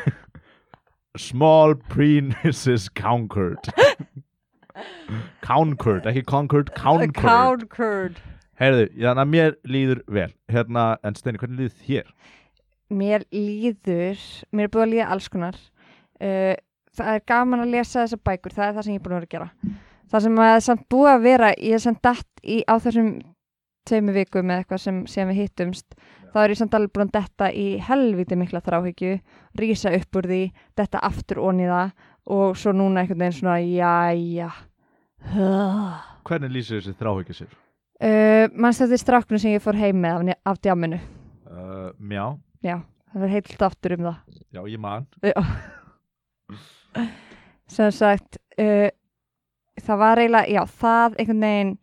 Small 1.17 1.75
penises 1.93 2.91
conquered 2.93 3.73
Conquered, 5.45 6.07
ekki 6.09 6.23
conquered, 6.29 6.71
conquered 6.77 7.19
Conquered 7.19 8.23
Heyrðu, 8.61 8.87
þannig 8.95 9.23
að 9.25 9.33
mér 9.33 9.57
líður 9.67 10.01
vel. 10.07 10.31
Hérna, 10.53 10.85
en 11.03 11.17
Steini, 11.19 11.41
hvernig 11.41 11.65
líður 11.65 11.77
þér? 11.83 12.15
mér 12.93 13.25
líður 13.33 14.21
mér 14.53 14.69
er 14.69 14.73
búið 14.73 14.85
að 14.85 14.93
líða 14.93 15.09
alls 15.15 15.29
konar. 15.33 15.59
Uh, 16.23 16.55
það 16.93 17.17
er 17.17 17.27
gaman 17.33 17.65
að 17.65 17.75
lesa 17.77 18.05
þessar 18.05 18.23
bækur 18.29 18.57
það 18.57 18.67
er 18.67 18.75
það 18.77 18.87
sem 18.87 18.95
ég 18.95 19.01
er 19.01 19.05
búin 19.07 19.17
að 19.17 19.21
vera 19.21 19.29
að 19.29 19.35
gera. 19.37 19.77
Það 20.13 20.25
sem 20.27 20.41
að 20.45 20.57
samt 20.67 20.89
búið 20.93 21.13
að 21.13 21.27
vera 21.27 21.53
ég 21.57 21.77
er 21.77 21.85
samt 21.87 22.03
dætt 22.05 22.43
í, 22.45 22.57
á 22.69 22.75
þessum 22.85 23.13
tveimu 23.89 24.15
vikum 24.15 24.51
eða 24.53 24.63
eitthvað 24.63 24.83
sem, 24.85 24.99
sem 25.11 25.31
við 25.33 25.41
hittumst 25.41 25.97
þá 26.33 26.37
er 26.43 26.53
ég 26.53 26.61
samt 26.61 26.77
alveg 26.77 26.93
búin 26.95 27.09
að 27.09 27.17
detta 27.17 27.49
í 27.51 27.67
helviti 27.83 28.39
mikla 28.39 28.63
þráhyggju 28.63 29.17
rísa 29.59 29.91
upp 29.97 30.19
úr 30.21 30.29
því, 30.31 30.43
detta 30.79 31.01
aftur 31.03 31.41
onni 31.43 31.67
það 31.67 31.91
og 32.27 32.57
svo 32.59 32.75
núna 32.77 33.03
einhvern 33.03 33.25
veginn 33.25 33.39
svona 33.41 33.59
uh, 35.33 36.13
Hvernig 36.29 36.55
lýsir 36.55 36.81
þessi 36.81 36.99
þráhyggja 36.99 37.41
sér? 37.43 37.59
mannst 38.59 38.83
þetta 38.83 38.97
er 38.97 39.01
stráknu 39.03 39.39
sem 39.39 39.53
ég 39.55 39.63
fór 39.63 39.79
heim 39.79 40.01
með 40.03 40.33
af, 40.33 40.39
af 40.51 40.63
djáminu 40.63 40.99
Uh, 41.53 41.91
mjá, 42.01 42.39
já, 42.65 42.79
það 43.13 43.21
var 43.21 43.31
heilt 43.35 43.63
aftur 43.67 43.93
um 43.99 44.07
það. 44.07 44.39
Já, 44.57 44.61
ég 44.73 44.81
man. 44.81 45.07
Sem 47.75 47.91
sagt 47.93 48.39
uh, 48.57 48.89
það 49.81 50.01
var 50.01 50.23
eiginlega, 50.23 50.49
já, 50.49 50.63
það 50.81 51.19
einhvern 51.21 51.45
veginn 51.45 51.75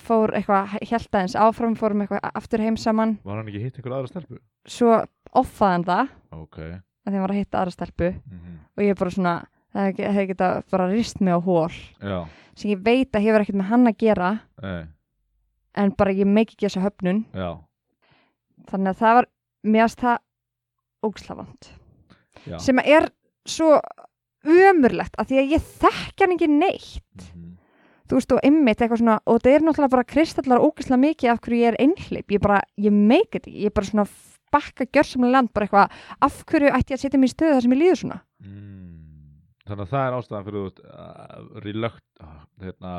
fór 0.00 0.32
eitthvað, 0.38 0.78
held 0.80 1.10
aðeins 1.12 1.36
áfram 1.36 1.76
fórum 1.76 2.06
eitthvað 2.06 2.24
aftur 2.40 2.64
heim 2.64 2.78
saman. 2.80 3.18
Var 3.26 3.36
hann 3.36 3.52
ekki 3.52 3.64
hitt 3.66 3.76
einhver 3.76 3.98
aðra 3.98 4.12
stelpu? 4.14 4.40
svo 4.68 4.94
offaði 5.36 5.76
hann 5.76 5.88
það. 5.90 6.14
Ok 6.40 6.58
að 7.06 7.12
hann 7.12 7.24
var 7.24 7.34
að 7.34 7.40
hitta 7.40 7.60
aðra 7.60 7.74
stelpu. 7.74 8.10
Mm 8.26 8.58
og 8.80 8.86
ég 8.86 8.96
bara 8.98 9.12
svona, 9.12 9.34
það 9.74 9.88
hefði 9.90 10.14
hef 10.16 10.28
geta 10.30 10.48
bara 10.72 10.88
rist 10.90 11.20
mig 11.20 11.36
á 11.36 11.40
hól 11.44 11.74
Já, 12.00 12.20
sem 12.56 12.72
ég 12.72 12.80
veit 12.84 13.12
að 13.12 13.26
hefur 13.26 13.44
ekkert 13.44 13.60
með 13.60 13.70
hann 13.70 13.90
að 13.90 13.98
gera. 14.00 14.30
Ei, 14.62 14.86
en 15.80 15.92
bara 15.98 16.14
ég 16.16 16.26
meik 16.26 16.54
ekki 16.54 16.66
þessa 16.66 16.84
höfnun. 16.86 17.24
Já, 17.36 17.50
þannig 18.70 18.94
að 18.94 19.02
það 19.02 19.18
var, 19.18 19.28
finnst 19.66 20.00
það 20.00 20.18
ógslafant 21.10 21.70
já. 22.46 22.56
Sem 22.60 22.80
er 22.82 23.10
svo 23.48 23.76
ömurlegt 24.48 25.16
að 25.20 25.30
því 25.30 25.40
að 25.42 25.54
ég 25.54 25.70
þekki 25.84 26.24
hann 26.24 26.36
ekki 26.36 26.50
neitt. 26.50 27.30
Mhm. 27.34 27.46
þú 28.10 28.16
veist, 28.18 28.32
og 28.34 28.40
einmitt 28.42 28.80
eitthvað 28.80 28.98
svona, 28.98 29.20
og 29.26 29.36
það 29.38 29.52
er 29.54 29.62
náttúrulega 29.62 29.92
bara 29.92 30.08
kristallar 30.08 30.64
ógeðslega 30.64 30.98
mikið 31.04 31.30
af 31.30 31.40
hverju 31.44 31.60
ég 31.60 31.68
er 31.68 31.76
einhleip 31.78 32.32
ég 32.34 32.40
bara, 32.42 32.62
ég 32.76 32.90
meik 32.90 33.28
þetta, 33.30 33.46
ekki. 33.46 33.60
ég 33.60 33.70
er 33.70 33.76
bara 33.76 33.86
svona 33.86 34.06
bakka 34.54 34.86
gjörsamlega 34.90 35.32
land, 35.36 35.52
bara 35.54 35.66
eitthvað 35.68 36.00
af 36.28 36.40
hverju 36.50 36.72
ætti 36.78 36.94
ég 36.94 36.98
að 36.98 37.04
setja 37.04 37.20
mér 37.22 37.30
í 37.30 37.34
stöðu 37.34 37.54
þar 37.56 37.66
sem 37.66 37.74
ég 37.76 37.80
líður 37.84 38.00
svona 38.02 38.18
mm. 38.44 38.90
þannig 39.70 39.84
að 39.86 39.92
það 39.94 40.06
er 40.08 40.18
ástæðan 40.18 40.48
fyrir 40.48 40.66
uh, 40.84 41.38
reluct 41.66 42.04
uh, 42.24 42.36
hérna, 42.64 42.92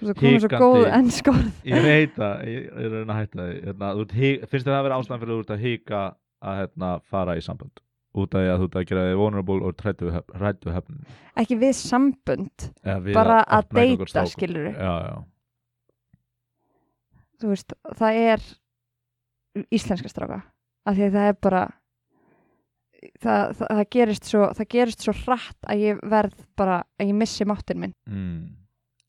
Hikandi. 0.00 0.62
góð 0.62 0.86
ennskórð 0.96 1.68
ég 1.68 1.84
veit 1.84 2.14
það 2.16 2.42
ég 2.48 2.70
er 2.72 2.96
að 3.02 3.10
að 3.10 3.14
hætta 3.20 3.46
hérna, 3.50 3.92
ert 4.00 4.16
hik- 4.16 4.48
finnst 4.48 4.66
það 4.70 4.78
að 4.78 4.86
vera 4.88 4.98
ástæðan 5.02 5.22
fyrir 5.24 5.34
þú 5.36 5.44
ert 5.44 5.54
að 5.56 5.64
hika 5.66 6.02
að 6.40 6.60
hérna, 6.62 6.92
fara 7.04 7.36
í 7.36 7.42
sambönd 7.44 7.82
út 8.20 8.32
af 8.34 8.40
því 8.42 8.48
að 8.50 8.62
þú 8.62 8.66
ert 8.70 8.78
að 8.80 8.86
gera 8.90 9.02
þig 9.06 9.18
vulnerable 9.20 9.66
og 9.68 9.82
hrættu 10.40 10.72
höfnin 10.74 11.02
ekki 11.38 11.58
við 11.60 11.74
sambönd, 11.78 12.64
Eða 12.82 13.02
við 13.04 13.14
bara 13.18 13.36
að 13.44 13.68
einhverjum 13.68 14.00
deyta 14.00 14.08
strákum. 14.10 14.32
skilur 14.32 14.70
já, 14.72 14.94
já, 15.04 15.14
þú 17.40 17.52
veist, 17.52 17.76
það 18.00 18.18
er 18.24 18.48
íslenska 19.74 20.10
stráka 20.10 20.40
af 20.86 20.96
því 20.96 21.06
að 21.06 21.16
það 21.18 21.30
er 21.30 21.38
bara 21.46 21.62
það, 23.20 23.54
það, 23.58 23.66
það 23.66 23.84
gerist 23.96 24.30
svo 24.30 24.48
það 24.58 24.70
gerist 24.76 25.04
svo 25.06 25.14
hratt 25.24 25.70
að 25.70 25.84
ég 25.84 26.00
verð 26.12 26.46
bara, 26.58 26.80
að 27.00 27.12
ég 27.12 27.18
missi 27.20 27.46
máttin 27.48 27.82
minn. 27.82 27.96
Mm. 28.08 28.40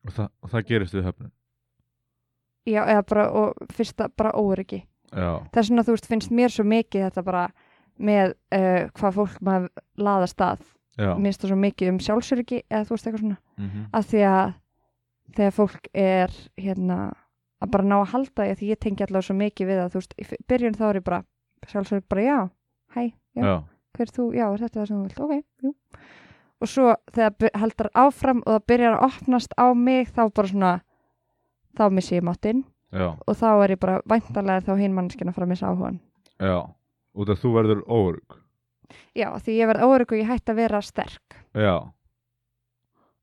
og, 0.07 0.15
það, 0.17 0.31
og 0.41 0.53
það 0.53 0.67
gerist 0.71 0.97
við 0.97 1.07
höfnin 1.09 1.33
já, 2.67 2.81
eða 2.83 3.03
bara, 3.09 3.27
og 3.31 3.73
fyrsta 3.75 4.09
bara 4.17 4.35
óryggi 4.37 4.83
er 5.11 5.65
svona, 5.67 5.83
þú 5.83 5.97
veist, 5.97 6.07
finnst 6.07 6.31
mér 6.31 6.53
svo 6.53 6.65
mikið 6.67 7.07
þetta 7.09 7.25
bara 7.27 7.47
með 8.01 8.35
uh, 8.55 8.87
hvað 8.97 9.17
fólk 9.17 9.41
maður 9.43 9.67
laða 9.99 10.29
stað 10.31 10.61
já. 10.97 11.11
Minnst 11.19 11.41
það 11.41 11.53
svo 11.53 11.57
mikið 11.59 11.91
um 11.91 11.99
sjálfsöryggi 12.03 12.61
eða 12.69 12.85
þú 12.87 12.95
veist 12.95 13.07
eitthvað 13.07 13.25
svona, 13.25 13.41
mm 13.57 13.87
af 13.91 14.07
því 14.11 14.23
að 14.27 14.53
þegar 15.31 15.53
fólk 15.55 15.85
er 15.95 16.33
hérna, 16.59 16.97
að 17.63 17.69
bara 17.71 17.87
ná 17.87 17.97
að 18.01 18.09
halda 18.13 18.47
því 18.47 18.55
að 18.55 18.63
ég 18.67 18.79
tengi 18.83 19.05
allavega 19.05 19.27
svo 19.27 19.35
mikið 19.39 19.69
við 19.69 19.79
það, 19.79 19.91
þú 19.91 20.01
veist, 20.01 20.15
í 20.17 20.47
byrjun 20.51 20.77
þá 20.79 20.83
er 20.89 20.99
ég 20.99 21.05
bara 21.07 21.21
sjálfsörygg 21.69 22.07
bara 22.09 22.25
já, 22.25 22.39
hæ, 22.95 23.01
já, 23.37 23.43
já, 23.45 23.55
hver 23.97 24.07
er 24.07 24.13
þú, 24.17 24.27
já, 24.35 24.45
er 24.47 24.65
þetta 24.65 24.79
það 24.79 24.87
sem 24.89 24.97
þú 24.97 25.03
vilt, 25.05 25.19
ok, 25.19 25.67
jú. 25.67 25.73
Og 26.61 26.69
svo 26.69 26.91
þegar 27.13 27.55
heldur 27.57 27.89
áfram 27.97 28.43
og 28.45 28.53
það 28.53 28.67
byrjar 28.69 28.97
að 28.97 29.05
opnast 29.07 29.55
á 29.57 29.65
mig 29.73 30.11
þá 30.13 30.23
bara 30.29 30.51
svona 30.51 30.73
þá 31.77 31.83
missi 31.89 32.17
ég 32.17 32.25
máttinn. 32.27 32.63
Já, 32.91 33.07
og 33.15 33.37
þá 33.39 33.49
er 33.63 33.71
ég 33.71 33.79
bara 33.79 34.01
væntalega 34.05 34.65
þá 34.67 34.73
hinn 34.81 34.95
mannskinn 34.95 35.31
að 35.31 35.37
fara 35.37 35.47
að 35.47 35.53
missa 35.53 35.69
áhugan 35.71 36.01
já. 36.41 36.57
Út 37.15 37.29
af 37.31 37.39
þú 37.39 37.53
verður 37.55 37.83
órug 37.87 38.41
já, 39.15 39.29
því 39.39 39.55
ég 39.55 39.69
verð 39.71 39.85
órygg 39.87 40.11
og 40.11 40.19
ég 40.19 40.27
hætti 40.27 40.51
að 40.51 40.59
vera 40.59 40.81
sterk. 40.83 41.37
Já. 41.55 41.75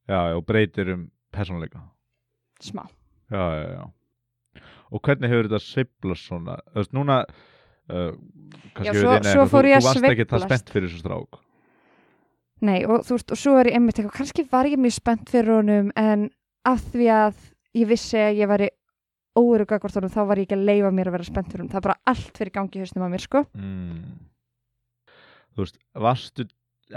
Já, 0.09 0.21
og 0.33 0.45
breytir 0.49 0.89
um 0.95 1.03
persónleika 1.35 1.83
smá, 2.65 2.87
já, 3.31 3.45
já, 3.61 3.69
já. 3.77 4.63
Og 4.89 5.03
hvernig 5.05 5.29
hefur 5.31 5.51
þetta 5.51 5.61
sveiflast 5.61 6.31
svona? 6.31 6.57
Þú 6.73 6.81
veist, 6.81 6.95
núna 6.97 7.19
uh, 7.89 8.13
Já, 8.85 8.93
svo- 8.95 9.13
erum 9.17 9.29
svo 9.33 9.45
fór 9.51 9.67
þú, 9.67 9.71
ég 9.73 9.79
þú 9.79 9.83
að 9.83 9.89
varst 9.89 10.05
ekki 10.09 10.25
það 10.25 10.29
sveiflast. 10.29 10.49
spennt 10.49 10.73
fyrir 10.75 10.89
þessu 10.89 11.03
strák? 11.03 11.39
Nei 12.69 12.79
og 12.87 13.05
þú 13.07 13.15
veist 13.19 13.33
og 13.35 13.39
svo 13.39 13.55
er 13.61 13.71
ég 13.71 13.79
einmitt 13.79 13.99
eitthvað, 13.99 14.17
kannski 14.19 14.45
var 14.51 14.67
ég 14.67 14.81
mjög 14.83 14.95
spennt 14.99 15.31
fyrir 15.31 15.53
honum 15.61 15.91
en 15.97 16.29
af 16.67 16.83
því 16.93 17.07
að 17.15 17.35
ég 17.79 17.87
vissi 17.91 18.19
að 18.19 18.39
ég 18.43 18.51
væri 18.51 18.69
órygg 19.39 19.75
akkvart 19.77 19.95
honum 20.01 20.11
þá 20.11 20.21
var 20.27 20.41
ég 20.41 20.49
ekki 20.49 20.57
að 20.59 20.65
leifa 20.67 20.91
mér 20.95 21.11
að 21.11 21.17
vera 21.19 21.29
spennt 21.29 21.51
fyrir 21.53 21.63
honum. 21.63 21.71
Það 21.71 21.79
er 21.81 21.87
bara 21.87 22.01
allt 22.13 22.39
fyrir 22.41 22.55
gangi 22.57 22.79
í 22.79 22.83
hausnum 22.83 23.05
að 23.07 23.13
mér 23.15 23.25
sko. 23.27 23.45
Mm. 23.55 24.01
þú 25.55 25.65
veist, 25.65 25.79
varstu 25.95 26.47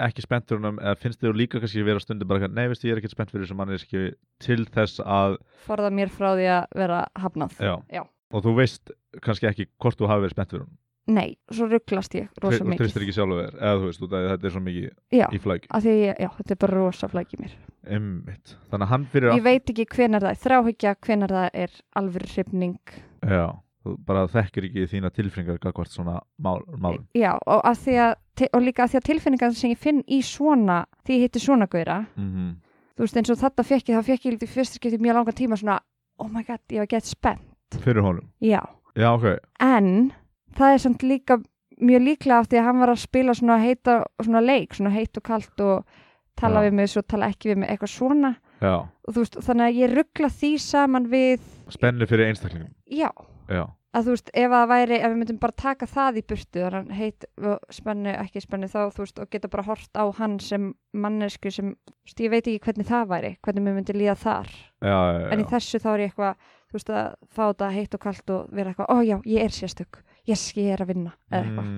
ekki 0.02 0.24
spennt 0.24 0.48
fyrir 0.48 0.62
húnum 0.62 0.78
eða 0.82 0.98
finnst 1.02 1.22
þér 1.22 1.38
líka 1.38 1.60
kannski 1.62 1.84
vera 1.86 2.00
stundu 2.02 2.26
bara 2.30 2.40
eitthvað, 2.40 2.54
nei, 2.58 2.68
veistu, 2.72 2.88
ég 2.88 2.96
er 2.96 3.02
ekki 3.02 3.12
spennt 3.12 3.32
fyrir 3.34 3.46
þessu 3.46 3.58
manneski 3.60 4.04
til 4.42 4.62
þess 4.72 5.02
að, 5.04 5.38
forða 5.68 5.90
mér 5.94 6.10
frá 6.14 6.30
því 6.38 6.46
að 6.58 6.78
vera 6.82 7.00
hafnað. 7.20 7.58
Já, 7.60 7.74
Já. 7.92 8.04
og 8.32 8.46
þú 8.46 8.54
veist 8.62 8.94
kannski 9.22 9.50
ekki 9.52 9.68
hvort 9.82 10.00
þú 10.00 10.08
hafi 10.10 10.26
verið 10.26 10.38
spennt 10.38 10.54
fyrir 10.56 10.64
húnum 10.66 10.78
nei, 11.12 11.34
svo 11.52 11.68
rugglast 11.70 12.16
ég 12.18 12.30
rosa 12.44 12.66
mikið. 12.66 12.84
Tristir 12.84 13.06
ekki 13.06 13.16
sjálfu 13.16 13.40
þér, 13.40 13.58
eða 13.58 13.80
þú 13.80 13.90
veist, 13.90 14.06
út 14.06 14.14
af 14.14 14.20
að 14.20 14.30
þetta 14.32 14.48
er 14.48 14.56
svo 14.56 14.62
mikið 14.68 15.18
já, 15.18 15.26
í 15.26 15.42
flæk, 15.42 15.68
af 15.70 15.84
því 15.86 15.96
já, 16.06 16.30
þetta 16.38 16.56
er 16.56 16.62
bara 16.64 16.78
rosa 16.78 17.12
flæk 17.12 17.36
í 17.36 17.42
mér. 17.42 17.58
Emmitt 17.98 18.56
þannig 18.70 18.86
að 18.86 18.94
hann 18.94 19.06
fyrir 19.12 19.36
ég 19.36 19.46
veit 19.46 19.74
ekki 19.74 19.88
hvenar 19.96 20.26
það 20.26 20.32
er 20.36 20.42
þráhyggja 20.46 20.96
hvenar 21.08 21.36
það 21.38 21.60
er 21.66 21.78
alvöru 22.02 22.32
hrifning. 22.36 22.96
Já, 23.26 23.46
þú 23.82 23.96
bara 24.08 24.26
þekkir 24.32 24.68
ekki 24.70 24.90
þína 24.96 25.14
tilfinningar 25.16 25.62
gagvart 25.64 25.94
svona 25.94 26.20
mál, 26.38 26.60
málum. 26.78 27.08
Já, 27.18 27.34
og, 27.46 27.64
því 27.82 27.98
að, 28.06 28.14
og 28.52 28.68
líka 28.68 28.86
af 28.86 28.94
því 28.94 29.02
að 29.02 29.08
tilfinningar 29.10 29.56
sem 29.58 29.74
ég 29.74 29.82
finn 29.82 30.04
í 30.06 30.22
svona 30.26 30.84
því 31.02 31.18
ég 31.18 31.26
hitti 31.26 31.42
svona 31.42 31.70
gauðra 31.72 32.04
mm 32.14 32.52
þú 33.02 33.08
veist 33.08 33.18
eins 33.18 33.32
og 33.34 33.40
þetta 33.42 33.64
fekk 33.66 33.88
ég, 33.90 33.98
þá 33.98 34.10
fekk 34.12 34.26
ég 34.28 34.34
lítið 34.36 34.52
fyrst 34.56 34.76
skipti 34.78 35.00
mjög 35.02 35.16
langan 35.18 35.38
tíma 35.38 35.58
svona, 35.58 35.80
oh 36.22 36.28
my 36.30 36.44
god, 36.46 36.62
ég 36.70 36.84
var 36.84 36.90
gett 36.92 37.08
spennt. 37.10 37.78
Fyrir 37.82 38.06
honum, 38.06 38.28
já, 38.44 38.60
já, 38.94 39.08
ok. 39.16 39.40
En 39.66 40.12
það 40.58 40.76
er 40.76 40.84
samt 40.86 41.04
líka 41.06 41.40
mjög 41.82 42.06
líklega 42.06 42.40
af 42.40 42.50
því 42.52 42.62
að 42.62 42.68
hann 42.70 42.80
var 42.84 42.94
að 42.94 43.02
spila 43.02 43.36
svona 43.38 43.58
heita 43.62 43.98
svona 44.22 44.44
leik, 44.46 44.78
svona 44.78 44.94
heit 44.94 45.18
og 45.18 45.26
kalt 45.26 45.66
og 45.66 46.00
tala 46.40 46.62
Já. 46.62 46.68
við 46.68 46.78
mig, 46.78 46.90
svo 46.92 47.04
tala 47.04 47.30
ekki 47.32 47.52
við 47.52 47.62
mig 47.62 47.74
eitthvað 47.74 47.94
svona. 47.96 48.32
Já, 48.62 48.76
og 48.86 49.14
þú 49.14 49.24
veist, 49.24 49.38
þannig 49.48 49.68
að 49.68 49.78
ég 49.82 49.94
ruggla 49.98 50.32
því 50.38 50.50
saman 50.62 51.06
við, 51.12 51.46
spenni 51.74 52.08
fyrir 52.10 52.30
einstaklingum 52.30 52.74
já. 52.86 53.10
Já, 53.50 53.64
að 53.98 54.06
þú 54.06 54.16
veist, 54.16 54.30
ef 54.44 54.54
að 54.56 54.68
væri, 54.70 55.00
ef 55.00 55.10
við 55.10 55.18
myndum 55.24 55.40
bara 55.42 55.58
taka 55.64 55.90
það 55.90 56.20
í 56.22 56.24
burtu, 56.30 56.62
þannig 56.62 56.94
að 56.94 57.00
heit 57.00 57.28
spennu, 57.74 58.14
ekki 58.22 58.44
spennu, 58.46 58.70
þá 58.72 58.80
þú 58.94 59.04
veist, 59.04 59.24
og 59.24 59.34
geta 59.34 59.52
bara 59.52 59.66
hort 59.68 59.98
á 59.98 60.06
hann 60.22 60.38
sem 60.40 60.70
mannesku 60.94 61.52
sem, 61.52 61.74
þú 61.90 61.98
veist, 62.06 62.24
ég 62.28 62.34
veit 62.36 62.46
ekki 62.46 62.64
hvernig 62.68 62.90
það 62.92 63.12
væri 63.16 63.34
hvernig 63.42 63.66
mér 63.66 63.78
myndi 63.80 63.98
líða 63.98 64.18
þar. 64.22 64.54
En 64.86 65.42
í 65.42 65.50
þessu 65.50 65.82
þá 65.82 65.92
er 65.96 66.06
ég 66.06 66.14
eitthvað 66.14 66.48
þú 66.70 66.78
veist, 66.78 66.94
að 66.94 67.12
fá 67.34 67.44
þetta 67.50 67.74
heitt 67.76 67.98
og 67.98 68.06
kalt 68.06 68.34
og 68.38 68.56
vera 68.56 68.72
eitthvað, 68.72 68.94
ó 68.94 68.98
já, 69.02 69.18
ég 69.26 69.50
er 69.50 69.58
sérstök 69.58 70.04
yes, 70.30 70.44
ég 70.58 70.70
er 70.76 70.84
að 70.84 70.92
vinna, 70.94 71.14
eða 71.32 71.42
eitthvað. 71.42 71.72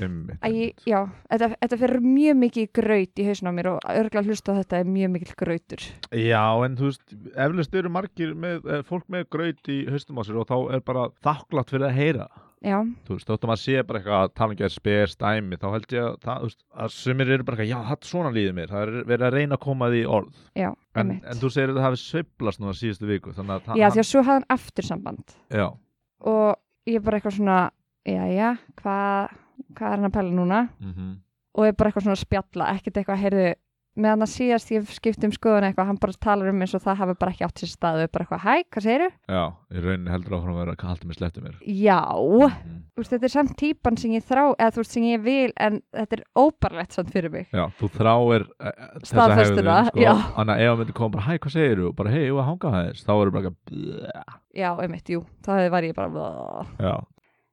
Mm, 0.00 0.74
já, 0.88 0.98
þetta, 1.30 1.48
þetta 1.54 1.78
fyrir 1.84 2.04
mjög 2.04 2.36
mikið 2.42 2.66
í 2.66 2.70
graut 2.80 3.22
í 3.22 3.26
hausn 3.28 3.50
á 3.50 3.52
mér 3.56 3.70
og 3.74 3.88
örgulega 3.94 4.26
hlusta 4.28 4.58
þetta 4.58 4.82
er 4.82 4.92
mjög 4.96 5.14
mikil 5.16 5.38
grautur. 5.44 5.88
Já, 6.10 6.44
en 6.66 6.76
þú 6.80 6.90
veist, 6.90 7.16
eflust 7.46 7.80
eru 7.80 7.94
margir 7.94 8.36
með, 8.36 8.62
eh, 8.66 8.84
fólk 8.86 9.08
með 9.12 9.26
graut 9.36 9.72
í 9.72 9.80
haustum 9.90 10.20
á 10.20 10.22
sér 10.26 10.40
og 10.42 10.48
þá 10.50 10.56
er 10.76 10.86
bara 10.86 11.10
þakklátt 11.24 11.74
fyrir 11.74 11.90
að 11.90 11.98
heyra. 11.98 12.30
Já, 12.60 12.76
þú 13.08 13.16
veist, 13.16 13.24
þóttum 13.24 13.52
að 13.54 13.60
sé 13.62 13.82
bara 13.88 14.00
eitthvað 14.00 14.18
að 14.20 14.32
tala 14.36 14.52
ekki 14.52 14.64
að 14.66 14.72
spes 14.74 15.14
dæmi, 15.16 15.56
þá 15.56 15.68
held 15.72 15.92
ég 15.94 16.02
að, 16.04 16.16
það, 16.26 16.42
veist, 16.44 16.58
að 16.76 16.90
sumir 16.92 17.30
eru 17.32 17.46
bara 17.48 17.56
eitthvað, 17.56 17.70
já, 17.70 17.78
það 17.88 18.08
svona 18.10 18.32
líður 18.34 18.56
mér. 18.58 18.72
Það 18.74 18.82
er 18.82 19.06
verið 19.08 19.28
að 19.28 19.36
reyna 19.38 19.56
að 19.56 19.62
koma 19.64 19.88
því 19.94 20.02
orð. 20.18 20.42
Já, 20.60 20.68
en, 21.00 21.14
en 21.24 21.40
þú 21.40 21.50
segir 21.54 21.72
að 21.72 21.78
það 21.78 21.86
hafi 21.86 22.00
sveiflast 22.02 22.60
núna 22.60 22.74
síðustu 22.76 23.08
viku, 23.08 23.32
þannig 23.38 23.54
að 23.70 23.80
já, 23.80 23.86
því 23.86 24.02
að 24.02 24.10
svo 24.10 24.24
hafði 24.26 24.36
hann 24.36 24.48
aftur 24.58 24.88
samband 24.90 25.36
já, 25.48 25.66
og 26.34 26.60
ég 26.90 27.00
er 27.00 27.06
bara 27.06 27.20
eitthvað 27.20 27.36
svona 27.38 27.58
já, 28.04 28.22
já, 28.34 28.48
hvað 28.80 29.36
hvað 29.76 29.90
er 29.90 29.98
hann 29.98 30.08
að 30.08 30.16
pæla 30.16 30.36
núna? 30.36 30.62
Mm 30.80 31.18
og 31.58 31.66
er 31.66 31.74
bara 31.74 31.90
eitthvað 31.90 32.04
svona 32.06 32.20
spjalla, 32.20 32.66
ekkert 32.76 33.00
eitthvað 33.00 33.22
heyrðu, 33.24 33.46
meðan 33.98 34.26
að 34.26 34.32
síðast 34.34 34.70
ég 34.74 34.92
skipti 34.94 35.28
um 35.28 35.34
skoðun 35.34 35.66
eitthvað, 35.68 35.90
hann 35.90 36.00
bara 36.02 36.20
talar 36.22 36.52
um 36.52 36.62
eins 36.62 36.76
og 36.78 36.84
það 36.84 37.00
hafi 37.02 37.16
bara 37.20 37.34
ekki 37.34 37.46
átt 37.46 37.62
sér 37.62 37.72
staðu, 37.72 38.06
bara 38.12 38.26
eitthvað, 38.26 38.44
hæ, 38.44 38.68
hvað 38.70 38.86
segirðu? 38.86 39.10
já, 39.26 39.42
í 39.74 39.84
rauninni 39.84 40.14
heldur 40.14 40.36
áfram 40.38 40.54
að 40.54 40.62
vera 40.62 40.76
að 40.76 40.86
halda 40.90 41.10
mér 41.10 41.18
slepptu 41.18 41.44
mér. 41.44 41.58
Já, 41.66 42.00
mm 42.14 42.78
þú 43.00 43.04
veist, 43.04 43.12
þetta 43.14 43.28
er 43.28 43.32
samt 43.32 43.52
típan 43.60 43.96
sem 44.00 44.14
ég 44.14 44.24
þrá, 44.26 44.42
eða 44.58 44.72
þú 44.74 44.82
veist, 44.82 44.94
sem 44.96 45.06
ég 45.08 45.22
vil 45.24 45.52
en 45.56 45.78
þetta 45.96 46.16
er 46.18 46.22
óbarlegt 46.36 46.96
samt 46.96 47.12
fyrir 47.14 47.32
mig. 47.32 47.46
Já, 47.54 47.62
þú 47.78 47.90
þráir 47.94 48.44
uh, 48.44 48.72
þessa 49.00 49.12
Staðfestuna, 49.14 49.76
hegðun, 49.88 50.20
sko. 50.20 50.34
Þannig 50.36 50.54
að 50.54 50.64
ef 50.64 50.72
að 50.72 50.82
myndi 50.82 50.96
koma 50.98 51.14
bara, 51.16 51.26
hæ, 51.26 51.38
hvað 51.44 51.54
segir 51.56 51.80
þú? 51.80 51.92
Bara, 52.00 52.12
hei, 52.14 52.20
ég 52.26 52.36
var 52.36 52.44
að 52.44 52.50
hanga 52.50 52.74
aðeins 52.80 53.06
Þá 53.06 53.12
eru 53.14 53.34
bara 53.36 53.52
eitthvað, 53.52 54.36
Já, 54.60 54.68
einmitt, 54.84 55.14
jú, 55.14 55.24
það 55.46 55.70
var 55.76 55.88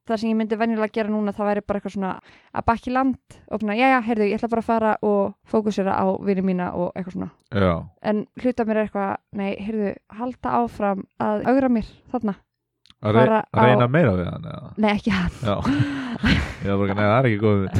já, 0.07 0.09
það 0.13 0.17
sem 0.23 0.29
ég 0.31 0.37
myndi 0.39 0.55
venjulega 0.59 0.93
gera 0.95 1.09
núna 1.11 1.31
það 1.35 1.47
væri 1.51 1.61
bara 1.67 1.77
eitthvað 1.81 1.95
svona 1.97 2.11
að 2.55 2.63
bakki 2.71 2.89
land 2.95 3.19
og 3.51 3.59
svona, 3.61 3.75
já, 3.75 3.87
já, 3.91 3.99
heyrðu, 4.07 4.25
ég 4.31 4.35
ætla 4.39 4.49
bara 4.55 4.63
að 4.63 4.69
fara 4.71 4.91
og 5.03 5.21
fókusera 5.51 5.91
á 5.99 6.05
vini 6.23 6.41
mína 6.47 6.65
og 6.73 6.87
eitthvað 6.95 7.13
svona. 7.17 7.29
Já. 7.51 7.73
En 8.01 8.25
hluta 8.41 8.63
mér 8.65 8.77
er 8.77 8.83
eitthvað, 8.87 9.11
nei, 9.35 9.51
heyrðu, 9.59 9.91
halda 10.19 10.49
áfram 10.63 11.03
að 11.19 11.43
augra 11.51 11.69
mér 11.69 11.83
þarna. 12.11 12.33
Að 12.97 13.13
að 13.13 13.29
reyna 13.61 13.85
á- 13.85 13.93
meira 13.93 14.09
við 14.17 14.25
hann 14.31 14.45
eða? 14.49 14.69
nei, 14.81 14.89
ekki 14.95 15.11
hann. 15.13 15.29
Já, 15.43 15.55
ég 16.65 16.69
var 16.71 16.79
bara, 16.81 16.93
nei, 16.97 17.05
það 17.05 17.19
er 17.19 17.25
ekki 17.29 17.43
góð 17.43 17.61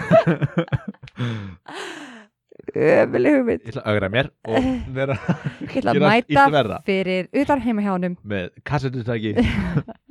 ömuleg 2.78 3.38
hugmynd. 3.38 3.64
Ég 3.64 3.72
ætla 3.74 3.84
að 3.84 3.94
augra 3.94 4.10
mér 4.14 4.30
og 4.48 4.68
vera 4.98 5.18
ég 5.62 5.78
ætla 5.82 5.94
að 5.94 6.02
mæta 6.06 6.80
fyrir 6.88 7.30
utan 7.42 7.64
heima 7.64 7.86
hjá 7.86 7.92
honum. 7.94 8.18
Með 8.28 8.52
kassetutæki 8.68 9.34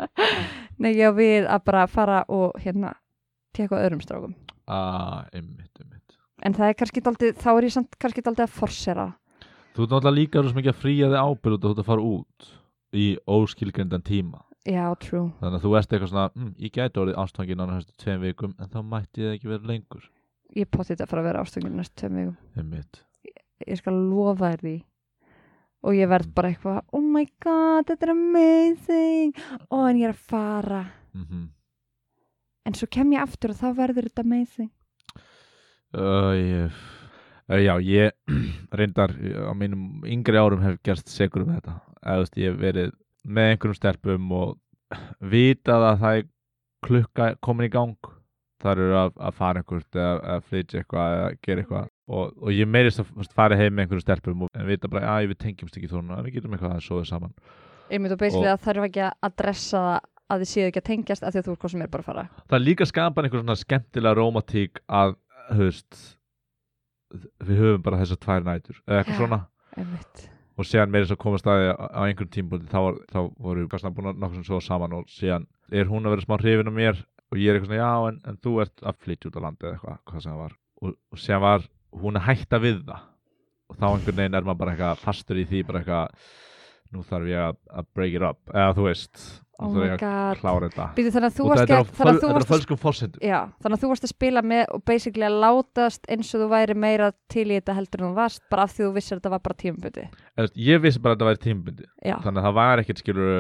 nei, 0.82 0.92
ég 0.92 1.06
á 1.08 1.12
við 1.16 1.48
að 1.50 1.62
bara 1.68 1.86
fara 1.90 2.22
og 2.32 2.56
hérna 2.62 2.94
teka 3.56 3.78
öðrum 3.80 4.02
strákum. 4.04 4.34
Ah, 4.66 5.24
einmitt, 5.32 5.72
einmitt. 5.80 6.18
En 6.44 6.56
það 6.56 6.72
er 6.72 6.80
kannski 6.80 7.04
daldið, 7.04 7.38
þá 7.40 7.50
er 7.54 7.68
ég 7.68 7.76
samt 7.76 7.96
kannski 8.02 8.24
daldið 8.26 8.48
að 8.48 8.58
forsera. 8.58 9.06
Þú 9.76 9.84
ert 9.84 9.94
náttúrulega 9.94 10.16
líka 10.16 10.42
svo 10.42 10.56
mikið 10.56 10.72
að 10.72 10.82
fríja 10.82 11.12
þig 11.12 11.30
út 11.30 11.48
að 11.52 11.62
þú 11.62 11.70
ert 11.70 11.80
að 11.82 11.88
fara 11.90 12.10
út 12.10 12.50
í 12.96 13.06
óskilgrendan 13.28 14.04
tíma. 14.04 14.42
Já, 14.66 14.90
true, 14.98 15.30
Þannig 15.38 15.60
að 15.60 15.62
þú 15.62 15.72
ert 15.78 15.92
eitthvað 15.92 16.10
svona, 16.10 16.30
hm, 16.34 16.52
ég 16.58 16.72
gæti 16.74 16.98
orðið 16.98 17.18
ástfangin 17.22 17.60
á 17.62 17.66
næstu 17.70 17.92
tveim 18.02 18.24
vikum 18.24 18.54
en 18.58 18.70
þá 18.72 18.80
mætti 18.82 19.22
ég 19.22 19.36
ekki 19.36 19.50
vera 19.52 19.68
lengur 19.70 20.08
ég 20.54 20.70
potið 20.70 21.02
að 21.02 21.10
fara 21.10 21.24
að 21.24 21.30
vera 21.30 21.42
ástöngin 21.42 21.76
næstu 21.76 22.02
tveim 22.02 22.20
vikum. 22.20 22.36
Einmitt. 22.56 23.02
Ég 23.66 23.80
skal 23.80 23.96
lofa 23.96 24.52
þér 24.52 24.64
því. 24.66 24.76
Og 25.86 25.94
ég 25.96 26.08
verð 26.10 26.30
bara 26.34 26.50
eitthvað 26.50 26.96
oh 26.96 27.04
my 27.04 27.26
god, 27.42 27.86
þetta 27.88 28.06
er 28.06 28.14
amazing. 28.14 29.36
Og 29.70 29.84
en 29.90 30.00
ég 30.00 30.10
er 30.10 30.16
að 30.16 30.24
fara. 30.30 30.82
Mm 31.16 31.46
en 32.66 32.74
svo 32.74 32.88
kem 32.90 33.14
ég 33.14 33.22
aftur 33.22 33.54
og 33.54 33.60
þá 33.60 33.66
verður 33.78 34.08
þetta 34.08 34.24
amazing. 34.26 34.70
Uh, 35.96 36.32
ég, 36.34 36.78
uh, 37.46 37.60
Já, 37.62 37.74
ég 37.80 38.16
reyndar 38.78 39.14
á 39.14 39.52
mínum 39.56 40.04
yngri 40.04 40.40
árum 40.40 40.64
hef 40.66 40.80
gerst 40.84 41.12
segur 41.12 41.46
um 41.46 41.54
þetta. 41.54 41.78
Eða 42.02 42.16
þú 42.16 42.24
veist, 42.24 42.40
ég 42.42 42.52
hef 42.52 42.60
verið 42.62 42.94
með 43.26 43.52
einhverjum 43.52 43.78
stelpum 43.78 44.32
og 44.36 44.56
vitað 45.34 45.88
að 45.92 46.02
það 46.02 46.20
er 46.20 46.28
klukka 46.86 47.30
komin 47.42 47.70
í 47.70 47.72
gang 47.72 48.12
þar 48.66 48.82
eru 48.84 48.96
að, 49.00 49.12
að 49.28 49.36
fara 49.38 49.62
einhvert 49.62 49.98
eða 50.00 50.16
að 50.36 50.48
flytja 50.50 50.80
eitthvað 50.82 51.14
eða 51.18 51.30
gera 51.46 51.62
eitthvað. 51.64 51.92
Og, 52.06 52.34
og 52.38 52.52
ég 52.54 52.68
meirist 52.70 53.00
að 53.02 53.30
fara 53.34 53.58
heim 53.58 53.74
með 53.74 53.86
einhverjum 53.86 54.04
stelpum 54.04 54.44
og 54.46 54.52
en 54.60 54.68
vita 54.68 54.90
bara, 54.90 55.14
að 55.16 55.30
við 55.32 55.40
tengjumst 55.42 55.78
ekki 55.80 55.90
þóna 55.90 56.20
við 56.26 56.36
getum 56.36 56.54
eitthvað 56.54 56.76
að 56.76 56.84
soða 56.86 57.08
saman. 57.08 57.32
Einmitt 57.90 58.14
og 58.14 58.20
basically 58.20 58.50
Og- 58.50 58.52
að 58.54 58.62
þarf 58.66 58.86
ekki 58.90 59.08
að 59.08 59.34
dressa 59.42 59.82
það 59.86 60.12
að 60.26 60.42
þið 60.42 60.50
séu 60.50 60.66
ekki 60.68 60.82
að 60.82 60.88
tengjast 60.90 61.24
af 61.26 61.32
því 61.34 61.40
að 61.40 61.46
þú 61.46 61.52
er 61.54 61.58
hvað 61.62 61.72
sem 61.72 61.82
er 61.84 61.90
bara 61.90 62.02
að 62.04 62.10
fara. 62.10 62.24
Það 62.50 62.56
er 62.58 62.64
líka 62.66 62.86
skapan 62.90 63.26
einhver 63.26 63.42
svona 63.42 63.58
skemmtilega 63.60 64.18
rómatík 64.18 64.80
að, 64.90 65.12
veist 65.60 66.00
við 67.46 67.60
höfum 67.62 67.84
bara 67.84 68.00
þessar 68.02 68.22
tvær 68.24 68.46
nætur 68.46 68.80
eða 68.86 69.02
eitthvað 69.02 69.20
svona. 69.20 69.40
einmitt, 69.76 70.24
og 70.56 70.66
svo 71.10 71.16
komast 71.20 71.46
að 71.46 71.60
því 71.60 71.68
á 71.70 71.76
á 71.94 72.00
einhverjum 72.08 72.32
tímpúti 72.34 72.70
þá, 72.72 72.80
þá 73.12 73.20
voru 73.38 73.66
við 73.66 73.70
búin 73.94 74.10
að 74.10 74.20
nokkuð 74.22 74.38
sem 74.40 74.46
svo 74.48 74.60
saman 74.64 74.96
og 74.96 75.10
síðan 75.12 75.46
er 75.70 75.90
hún 75.90 76.06
að 76.06 76.16
vera 76.16 76.24
smá 76.26 76.38
hrifin 76.40 76.70
á 76.72 76.74
mér 76.74 77.02
og 77.32 77.40
ég 77.40 77.50
er 77.50 77.58
eitthvað 77.58 77.72
svona 77.72 77.82
já 77.82 78.10
en, 78.10 78.18
en 78.30 78.40
þú 78.44 78.54
ert 78.64 78.86
að 78.86 78.98
flytja 79.04 79.30
út 79.30 79.38
á 79.38 79.44
landi 79.46 79.66
eða 79.66 79.76
eitthvað 79.76 80.02
hvað 80.10 80.24
sem 80.24 80.32
það 80.32 80.42
var. 80.44 80.58
Og, 80.76 80.98
og 81.12 81.22
síðan 81.22 81.46
var 81.46 81.70
hún 82.02 82.20
að 82.20 82.28
hætta 82.28 82.60
við 82.62 82.84
það. 82.90 83.08
Og 83.66 83.80
þá 83.80 83.86
einhvern 83.88 84.20
veginn 84.20 84.38
er 84.38 84.46
maður 84.46 84.60
bara 84.62 84.76
eitthvað 84.76 85.02
fastur 85.02 85.40
í 85.40 85.48
því 85.48 85.64
bara 85.66 85.82
eitthvað 85.82 86.30
nú 86.94 87.02
þarf 87.02 87.32
ég 87.32 87.42
að, 87.48 87.58
að 87.80 87.90
break 87.98 88.14
it 88.14 88.24
up. 88.26 88.38
Eða 88.52 88.76
þú 88.76 88.86
veist 88.86 89.24
oh 89.56 89.66
nú 89.66 89.80
þarf 89.80 89.88
ég 89.88 90.06
að 90.06 90.40
klára 90.44 90.68
þetta. 90.68 90.86
Býtu, 91.00 91.12
þannig 91.16 91.32
að 91.32 91.40
þú 91.40 91.48
varst 91.50 91.64
er 91.64 91.76
að, 91.76 91.90
að 92.06 92.20
þú 92.22 92.30
er 92.30 92.38
að 92.38 92.48
fölskum 92.52 92.80
fórsendum 92.80 93.26
Já, 93.26 93.38
þannig 93.64 93.78
að 93.78 93.82
þú 93.82 93.90
varst 93.90 94.06
að 94.06 94.12
spila 94.12 94.42
með 94.46 94.64
og 94.76 94.86
basically 94.86 95.26
að 95.26 95.38
látast 95.42 96.10
eins 96.12 96.30
og 96.36 96.44
þú 96.44 96.48
væri 96.52 96.78
meira 96.86 97.10
til 97.32 97.46
í 97.48 97.56
þetta 97.56 97.76
heldur 97.80 98.04
en 98.04 98.10
þú 98.12 98.18
varst 98.20 98.44
bara 98.52 98.66
af 98.68 98.74
því 98.76 98.84
þú 98.84 98.90
vissir 99.00 99.16
að 99.16 99.22
þetta 99.22 99.32
var 99.34 99.44
bara 99.48 99.60
tímabuti 99.64 100.08
ég 100.68 100.82
vissi 100.84 101.02
bara 101.02 101.16
að 101.16 101.18
þetta 101.18 101.30
væri 101.30 101.42
tímbundi 101.46 101.88
þannig 102.04 102.42
að 102.42 102.46
það 102.46 102.58
var 102.60 102.84
ekkert 102.84 103.02
skilur 103.02 103.32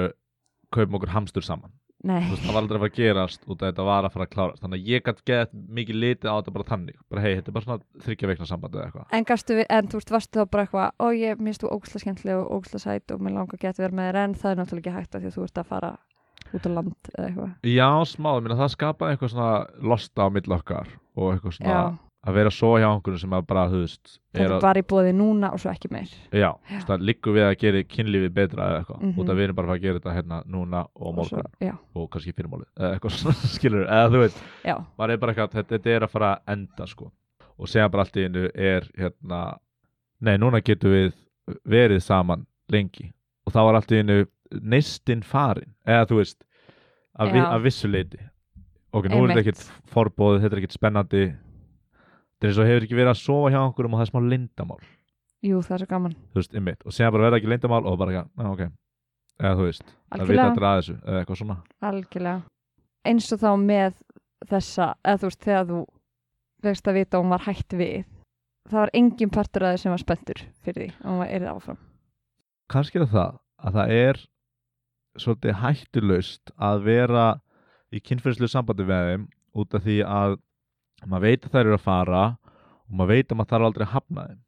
kaupum 0.74 0.98
okkur 0.98 1.12
hamstur 1.14 1.46
saman. 1.46 1.70
Þú 1.70 1.85
veist, 2.06 2.42
það 2.44 2.54
var 2.54 2.62
aldrei 2.62 2.76
að 2.76 2.82
fara 2.82 2.92
að 2.92 2.98
gerast 3.00 3.46
að 3.46 3.62
þetta 3.64 3.86
var 3.86 4.06
að 4.06 4.14
fara 4.14 4.26
að 4.26 4.32
klárast. 4.34 4.62
Þannig 4.62 4.80
að 4.80 4.90
ég 4.92 5.04
gætt 5.06 5.22
gett 5.26 5.54
mikið 5.78 6.00
litið 6.02 6.30
á 6.30 6.34
þetta 6.36 6.54
bara 6.56 6.68
þannig. 6.70 6.98
Bara 7.10 7.24
hei, 7.24 7.32
þetta 7.36 7.50
er 7.50 7.56
bara 7.56 7.66
svona 7.66 8.04
þryggja 8.06 8.30
veikna 8.30 8.48
samband 8.50 8.76
eða 8.76 8.86
eitthvað. 8.86 9.06
En 9.18 9.28
gastu 9.30 9.58
en 9.66 9.90
þú 9.90 10.00
veist, 10.00 10.12
varstu 10.16 10.40
þá 10.40 10.50
bara 10.54 10.66
eitthvað 10.66 10.90
ó 11.02 11.06
ég 11.16 11.42
minnst 11.42 11.64
þú 11.64 11.72
ógæslega 11.74 12.04
skemmtileg 12.04 12.42
og 12.42 12.52
ógæslega 12.56 12.84
sæt 12.86 13.14
og 13.16 13.24
mér 13.26 13.36
langar 13.36 13.62
gett 13.62 13.78
að 13.80 13.86
vera 13.86 13.98
með 13.98 14.10
þér 14.10 14.20
en 14.22 14.36
það 14.36 14.52
er 14.52 14.60
náttúrulega 14.62 14.92
ekki 14.92 14.96
hægt 15.00 15.16
af 15.16 15.24
því 15.24 15.30
að 15.32 15.36
þú 15.36 15.46
ert 15.48 15.62
að 15.62 15.70
fara 15.72 15.92
út 16.54 16.66
á 16.66 16.70
land 16.70 17.10
eða 17.16 17.26
eitthvað. 17.26 17.52
Já, 17.66 17.88
smá, 18.06 18.30
minna, 18.38 18.58
það 18.60 18.74
skapaði 18.76 19.16
eitthvað 19.16 19.32
svona 19.34 19.52
losta 19.92 20.26
á 20.26 20.28
milli 20.30 20.56
okkar 20.56 20.92
og 21.16 21.32
eitthvað 21.32 21.56
svona 21.58 21.72
Já, 21.72 21.80
að 22.26 22.34
vera 22.34 22.50
svo 22.50 22.72
hjá 22.80 22.86
einhverjum 22.90 23.20
sem 23.22 23.34
að 23.36 23.44
bara, 23.46 23.64
þú 23.70 23.80
veist 23.84 24.16
er 24.34 24.40
þetta 24.48 24.60
var 24.64 24.78
í 24.80 24.82
bóði 24.90 25.12
núna 25.14 25.50
og 25.54 25.60
svo 25.62 25.70
ekki 25.70 25.90
meir. 25.94 26.10
Já, 26.34 26.48
þú 26.66 26.72
veist, 26.74 26.88
það 26.90 27.04
liggur 27.10 27.36
við 27.36 27.44
að 27.46 27.54
gera 27.62 27.82
kynlífið 27.94 28.32
betra 28.34 28.66
eða 28.70 28.80
eitthvað 28.80 29.00
Mhm. 29.02 29.12
út 29.22 29.28
að 29.30 29.36
við 29.38 29.44
erum 29.46 29.56
bara 29.60 29.72
að 29.76 29.82
gera 29.82 29.98
þetta 30.00 30.14
hérna 30.16 30.40
núna 30.46 30.80
og 30.96 31.14
morgun. 31.14 31.78
og 31.94 32.10
kannski 32.10 32.32
fyrirmálið 32.34 32.66
eða 32.78 32.90
eitthvað 32.98 33.14
svona 33.16 33.34
skilur 33.56 33.86
eða 33.86 34.10
þú 34.10 34.18
veit, 34.24 34.42
maður 34.98 35.10
er 35.10 35.16
bara 35.22 35.32
eitthvað 35.32 35.52
þetta, 35.54 35.68
þetta 35.76 35.90
er 35.96 36.00
að 36.08 36.10
fara 36.10 36.32
að 36.34 36.56
enda 36.56 36.86
sko. 36.86 37.12
Og 37.58 37.68
segja 37.68 37.88
bara 37.88 38.02
allt 38.04 38.16
í 38.16 38.24
einu 38.26 38.50
er 38.54 38.88
hérna 38.98 39.58
nei, 40.20 40.36
núna 40.36 40.60
getum 40.60 40.90
við 40.90 41.12
verið 41.64 42.02
saman 42.02 42.46
lengi. 42.68 43.12
Og 43.46 43.52
þá 43.54 43.60
var 43.64 43.74
allt 43.78 43.92
í 43.92 44.00
einu 44.02 44.26
neistinn 44.62 45.22
farin 45.22 45.72
eða 45.86 46.06
þú 46.10 46.16
veist 46.20 46.42
að, 47.18 47.32
vi, 47.32 47.38
að 47.40 47.62
vissu 47.62 47.88
leiti 47.88 48.18
ok, 48.92 49.08
nú 49.08 49.24
er 49.24 49.32
þetta 49.32 49.40
ekkert 49.42 49.62
forbóð 49.90 50.40
þetta 50.42 50.52
er 50.56 50.60
ekkert 50.62 50.76
spennandi 50.76 51.22
þetta 52.36 52.46
er 52.46 52.52
eins 52.52 52.60
og 52.60 52.70
hefur 52.70 52.86
ekki 52.86 52.98
verið 52.98 53.12
að 53.14 53.22
sofa 53.22 53.52
hjá 53.54 53.60
okkur 53.64 53.88
og 53.88 53.96
það 53.96 54.06
er 54.06 54.12
smá 54.12 54.20
lindamál 54.26 54.80
jú 55.44 55.62
það 55.62 55.76
er 55.76 55.82
svo 55.82 55.90
gaman. 55.90 56.16
Þú 56.32 56.40
veist, 56.40 56.58
ymmit, 56.58 56.84
og 56.84 56.94
segja 56.94 57.12
bara 57.14 57.28
verða 57.28 57.40
ekki 57.40 57.50
lindamál 57.52 57.86
og 57.86 57.98
bara, 58.00 58.14
já, 58.16 58.22
ok. 58.50 58.62
Eða 59.36 59.54
þú 59.58 59.66
veist, 59.66 59.86
það 59.86 60.30
vita 60.30 60.44
algjörlega, 60.46 60.50
allir 60.50 60.68
að 60.68 60.78
þessu 60.80 60.96
eða 60.96 61.20
eitthvað 61.20 61.40
svona. 61.42 61.56
Algjörlega. 61.90 62.36
Eins 63.06 63.32
og 63.34 63.42
þá 63.42 63.50
með 63.62 63.98
þessa 64.50 64.88
eða 65.04 65.20
þú 65.20 65.30
veist, 65.30 65.42
þegar 65.46 65.66
þú 65.70 65.80
vegst 66.66 66.88
að 66.88 66.96
vita 66.96 67.16
að 67.16 67.24
hún 67.24 67.34
var 67.34 67.44
hætt 67.46 67.76
við 67.76 67.98
það 68.66 68.80
var 68.80 68.94
engin 68.98 69.32
partur 69.32 69.66
að 69.66 69.74
þið 69.74 69.82
sem 69.82 69.94
var 69.94 70.02
spenntur 70.02 70.40
fyrir 70.64 70.80
því 70.80 70.88
að 70.96 71.10
hún 71.10 71.20
var 71.20 71.34
erið 71.36 71.50
áfram. 71.52 71.82
Kannski 72.72 72.98
er 72.98 73.10
það 73.12 73.36
að 73.66 73.76
það 73.76 73.92
er 73.96 74.22
svolítið 75.16 75.60
hættulaust 75.62 76.52
að 76.56 76.82
vera 76.86 77.26
í 77.94 78.00
kynferðslu 78.02 78.50
sambandi 78.50 78.86
við 78.88 79.10
þeim 79.10 79.28
út 79.56 79.76
af 79.76 79.86
því 79.86 80.00
að 80.02 80.36
maður 81.04 81.28
veit 81.28 81.46
að 81.46 81.54
þær 81.54 81.64
eru 81.66 81.76
að 81.76 81.86
fara 81.86 82.24
og 82.86 82.98
maður 82.98 83.12
veit 83.12 83.30
að 83.30 83.40
maður 83.40 83.52
þarf 83.52 83.68
aldrei 83.70 83.86
að 83.86 83.94
hafna 83.94 84.26
þeim. 84.30 84.42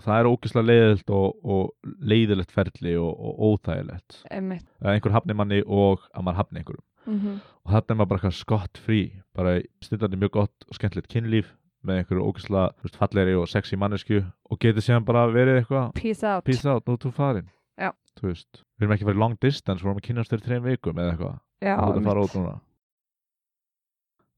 Og 0.00 0.04
það 0.04 0.18
er 0.18 0.28
ógeðslega 0.30 0.66
leiðilegt 0.70 1.10
og, 1.12 1.40
og 1.44 1.88
leiðilegt 2.12 2.52
ferli 2.54 2.92
og, 2.96 3.10
og 3.10 3.40
óþægilegt. 3.50 4.20
Einmitt. 4.32 4.68
Að 4.80 4.94
einhver 4.94 5.16
hafni 5.16 5.36
manni 5.36 5.58
og 5.66 6.06
að 6.14 6.24
maður 6.24 6.40
hafni 6.40 6.62
einhverjum. 6.62 6.86
Mm 7.08 7.40
og 7.64 7.74
þarna 7.74 7.94
er 7.94 7.98
maður 8.00 8.10
bara 8.14 8.32
skott 8.34 8.80
frí 8.82 9.00
bara 9.36 9.58
stundandi 9.84 10.18
mjög 10.20 10.32
gott 10.38 10.68
og 10.68 10.78
skemmtilegt 10.78 11.10
kynlíf 11.12 11.52
með 11.86 12.00
einhverju 12.00 12.24
ógeðslega 12.28 12.96
fallegri 12.98 13.36
og 13.38 13.46
sexy 13.48 13.78
mannesku 13.80 14.20
og 14.20 14.60
getur 14.60 14.84
síðan 14.84 15.06
bara 15.08 15.26
verið 15.32 15.60
eitthvað 15.60 15.92
peace 15.96 16.24
out. 16.26 16.44
peace 16.44 16.66
out, 16.66 16.88
nú 16.88 16.98
þú 17.00 17.12
farin. 17.16 17.48
Já. 17.80 17.92
þú 18.18 18.26
veist, 18.28 18.64
við 18.76 18.84
erum 18.84 18.96
ekki 18.96 19.08
farið 19.08 19.22
long 19.22 19.38
distance 19.40 19.80
við 19.80 19.88
erum 19.88 20.02
að 20.02 20.08
kynast 20.08 20.34
þér 20.34 20.42
þreim 20.48 20.66
vikum 20.66 21.00
eða 21.00 21.14
eitthvað. 21.14 21.38
Já, 21.60 21.76
þú 21.76 21.86
ert 21.86 22.00
að 22.00 22.10
fara 22.10 22.26
út 22.26 22.36
núna 22.36 22.56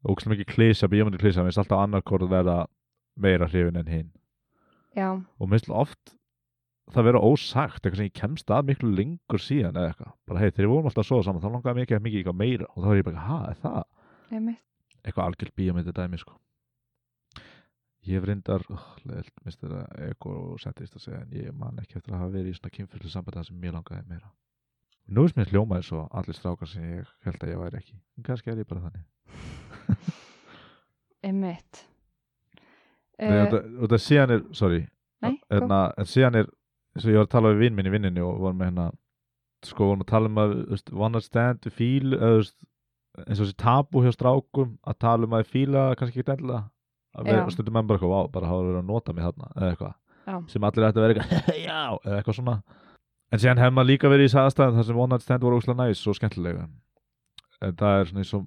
ógæslega 0.07 0.37
mikið 0.37 0.51
klísa, 0.55 0.91
bíómyndi 0.91 1.21
klísa 1.23 1.43
mér 1.43 1.53
finnst 1.53 1.63
alltaf 1.65 1.85
annarkort 1.85 2.27
að 2.27 2.35
vera 2.37 2.59
meira 3.17 3.49
hrifin 3.51 3.79
en 3.79 3.93
hinn 3.93 4.11
já, 4.97 5.09
og 5.15 5.47
mér 5.47 5.61
finnst 5.61 5.73
oft 5.85 6.17
það 6.93 7.09
vera 7.09 7.23
ósagt, 7.25 7.81
eitthvað 7.83 8.01
sem 8.01 8.09
ég 8.09 8.17
kemst 8.19 8.53
að 8.53 8.69
miklu 8.71 8.93
lengur 8.97 9.43
síðan 9.43 9.79
eða 9.79 9.93
eitthvað, 9.93 10.13
bara 10.29 10.43
hei 10.43 10.51
þegar 10.51 10.67
við 10.67 10.73
vorum 10.75 10.91
alltaf 10.91 11.05
að 11.05 11.09
sofa 11.09 11.27
saman, 11.29 11.43
þá 11.43 11.51
langaði 11.55 11.79
mér 11.79 11.87
ekki 11.87 11.97
að 11.97 12.05
mikið 12.07 12.21
eitthvað 12.21 12.39
meira. 12.43 12.69
Og 12.73 12.85
þá 12.85 12.89
er 12.91 12.99
ég 12.99 13.09
bara, 13.09 13.25
ha, 13.29 13.39
er 13.49 13.61
það? 13.63 13.79
Einmitt. 14.33 14.63
Eitthvað 15.03 15.25
algjörl 15.29 15.55
bíómyndi 15.59 15.97
dæmi 15.97 16.21
sko. 16.21 16.39
Ég 18.03 18.19
hef 18.19 18.27
reyndar 18.27 18.67
leðilt, 19.07 19.35
minnst 19.47 19.63
þetta 19.63 19.83
egocentrist 20.09 20.99
að 20.99 21.05
segja 21.07 21.23
en 21.23 21.35
ég 21.39 21.55
man 21.55 21.79
ekki 21.79 22.01
eftir 22.01 22.17
að 22.17 22.25
hafa 22.25 22.35
verið 22.35 22.51
í 22.51 22.59
svona 22.59 22.77
kynfyrslu 22.77 23.13
sambandi 23.13 23.39
þar 23.39 23.49
sem 23.49 23.61
mér 23.63 23.77
langaði 23.79 24.07
meira. 24.11 24.33
Nú 25.07 25.27
er 25.27 25.37
mér 25.39 25.55
hljómaði 25.55 25.87
svo 25.87 26.05
allir 26.11 26.39
strákar 26.39 26.71
sem 26.71 26.87
ég 26.99 27.17
held 27.27 27.43
að 27.47 27.55
ég 27.55 27.63
væri 27.63 27.83
ekki. 27.83 28.01
En 28.19 28.27
kannski 28.27 28.51
er 28.51 28.65
ég 28.65 28.71
bara 28.71 28.89
þannig 28.89 29.62
einmitt. 31.27 31.85
Uh, 33.23 33.47
og 33.83 33.87
það 33.93 34.01
síðan 34.03 34.35
er, 34.35 34.43
sorry. 34.57 34.83
Nei, 35.23 35.37
en, 35.55 35.71
en 35.71 36.09
síðan 36.09 36.41
er 36.41 36.51
eins 36.93 37.07
og 37.07 37.13
ég 37.13 37.21
var 37.21 37.29
að 37.29 37.33
tala 37.37 37.53
við 37.55 37.65
vinn 37.65 37.79
minn 37.79 37.89
í 37.89 37.95
vinninu 37.95 38.27
og 38.27 38.43
vorum 38.43 38.59
með 38.61 38.71
hérna 38.73 38.89
sko 39.63 39.89
vorum 39.89 40.03
að 40.03 40.11
tala 40.11 40.31
um 40.31 40.41
að 40.43 40.55
one 40.93 41.13
night 41.15 41.29
stand 41.29 41.69
fíl 41.73 42.17
eins 42.17 42.53
og 43.39 43.45
þessi 43.45 43.57
tabu 43.61 44.03
hjá 44.05 44.13
strákum 44.15 44.77
að 44.89 44.99
tala 45.05 45.29
um 45.29 45.37
að 45.37 45.49
fíla 45.53 45.91
kannski 45.99 46.21
ekki 46.21 46.35
endilega 46.35 46.65
að 47.13 47.29
við 47.29 47.51
stundum 47.55 47.77
menn 47.77 47.89
bara 47.89 48.01
eitthvað, 48.01 48.31
bara 48.33 48.49
hafa 48.49 48.69
verið 48.69 48.81
að 48.81 48.89
nota 48.89 49.13
mig 49.13 49.27
þarna 49.27 49.51
eða 49.53 49.71
eitthvað, 49.73 49.97
sem 50.49 50.67
allir 50.69 50.87
ætti 50.89 51.01
að 51.01 51.07
vera 51.07 51.15
eitthvað 51.27 51.59
já, 51.69 51.81
eða 51.93 52.17
eitthvað 52.19 52.39
svona. 52.39 52.57
En 53.33 53.41
síðan 53.41 53.61
hefur 53.63 53.77
maður 53.77 53.91
líka 53.91 54.13
verið 54.13 54.29
í 54.29 54.33
sagastæðin 54.33 54.79
þar 54.79 54.89
sem 54.89 55.03
one 55.05 55.13
night 55.13 55.27
stand 55.27 55.45
voru 55.45 55.59
óslega 55.61 55.87
næs 55.87 56.03
og 56.09 56.17
skemmtilega. 56.17 56.65
En 57.63 57.77
það 57.81 57.99
er 57.99 58.11
svona 58.11 58.25
eins 58.25 58.33
og 58.37 58.47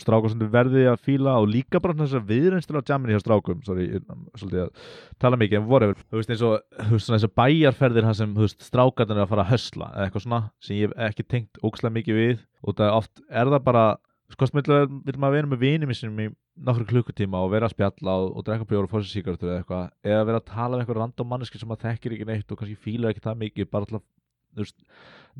strákur 0.00 0.32
sem 0.32 0.40
þið 0.42 0.50
verði 0.54 0.82
að 0.90 0.98
fíla 1.06 1.36
og 1.40 1.48
líka 1.50 1.80
bara 1.82 1.96
þessar 1.98 2.26
viðreynstur 2.28 2.80
á 2.80 2.88
jamminu 2.90 3.16
hjá 3.16 3.22
strákum. 3.22 3.62
Sorry, 3.66 3.86
er 3.96 4.04
svolítið 4.38 4.62
að 4.66 4.84
tala 5.22 5.40
mikið 5.40 5.60
en 5.60 5.70
voru, 5.70 5.90
þú 6.02 6.20
veist 6.20 6.34
eins 6.34 6.44
og 6.46 6.84
þú 6.90 7.00
eins 7.16 7.26
og 7.26 7.34
bæjarferðir 7.40 8.08
þar 8.08 8.18
sem 8.20 8.36
þú 8.36 8.50
strákarnir 8.56 9.18
er 9.18 9.24
að 9.24 9.32
fara 9.32 9.46
að 9.46 9.52
hösla 9.54 9.90
eða 9.94 10.06
eitthvað 10.06 10.26
svona 10.26 10.42
sem 10.60 10.76
ég 10.76 10.92
hef 10.92 11.08
ekki 11.08 11.26
tengt 11.34 11.64
ókslega 11.64 11.96
mikið 11.96 12.20
við. 12.20 12.46
Og 12.64 12.76
það 12.76 12.90
er 12.90 13.00
oft 13.00 13.24
er 13.30 13.52
það 13.54 13.66
bara 13.70 13.84
sko 14.30 14.46
smiðlega 14.46 14.86
vil 15.08 15.18
maður 15.18 15.36
vera 15.38 15.50
með 15.50 15.64
vinið 15.64 15.96
sem 15.98 16.22
í 16.22 16.28
nokkru 16.60 16.86
klukkutíma 16.90 17.40
og 17.40 17.52
vera 17.54 17.68
að 17.68 17.74
spjalla 17.74 18.14
og, 18.20 18.30
og 18.36 18.46
drekka 18.46 18.68
bjór 18.68 18.86
og 18.86 18.92
fóra 18.92 19.06
sér 19.06 19.20
síkartur 19.20 19.50
eða 19.50 19.62
eitthvað 19.62 20.12
eða 20.12 20.26
vera 20.28 20.40
að 20.42 20.48
tala 20.50 20.76
með 20.76 20.82
eitthvað 20.84 21.00
random 21.00 21.30
manneski 21.32 21.60
sem 21.60 21.70
maður 21.70 21.86
þekkir 21.88 22.16
ekki 22.16 22.28
neitt 22.28 22.52
og 22.52 22.60
kannski 22.60 22.78
fílar 22.84 23.14
ekki 23.14 23.24
það 23.24 23.40
mikið 23.44 23.70
bara 23.70 23.86
alltaf 23.86 24.04
þú 24.04 24.19
veist, 24.56 24.76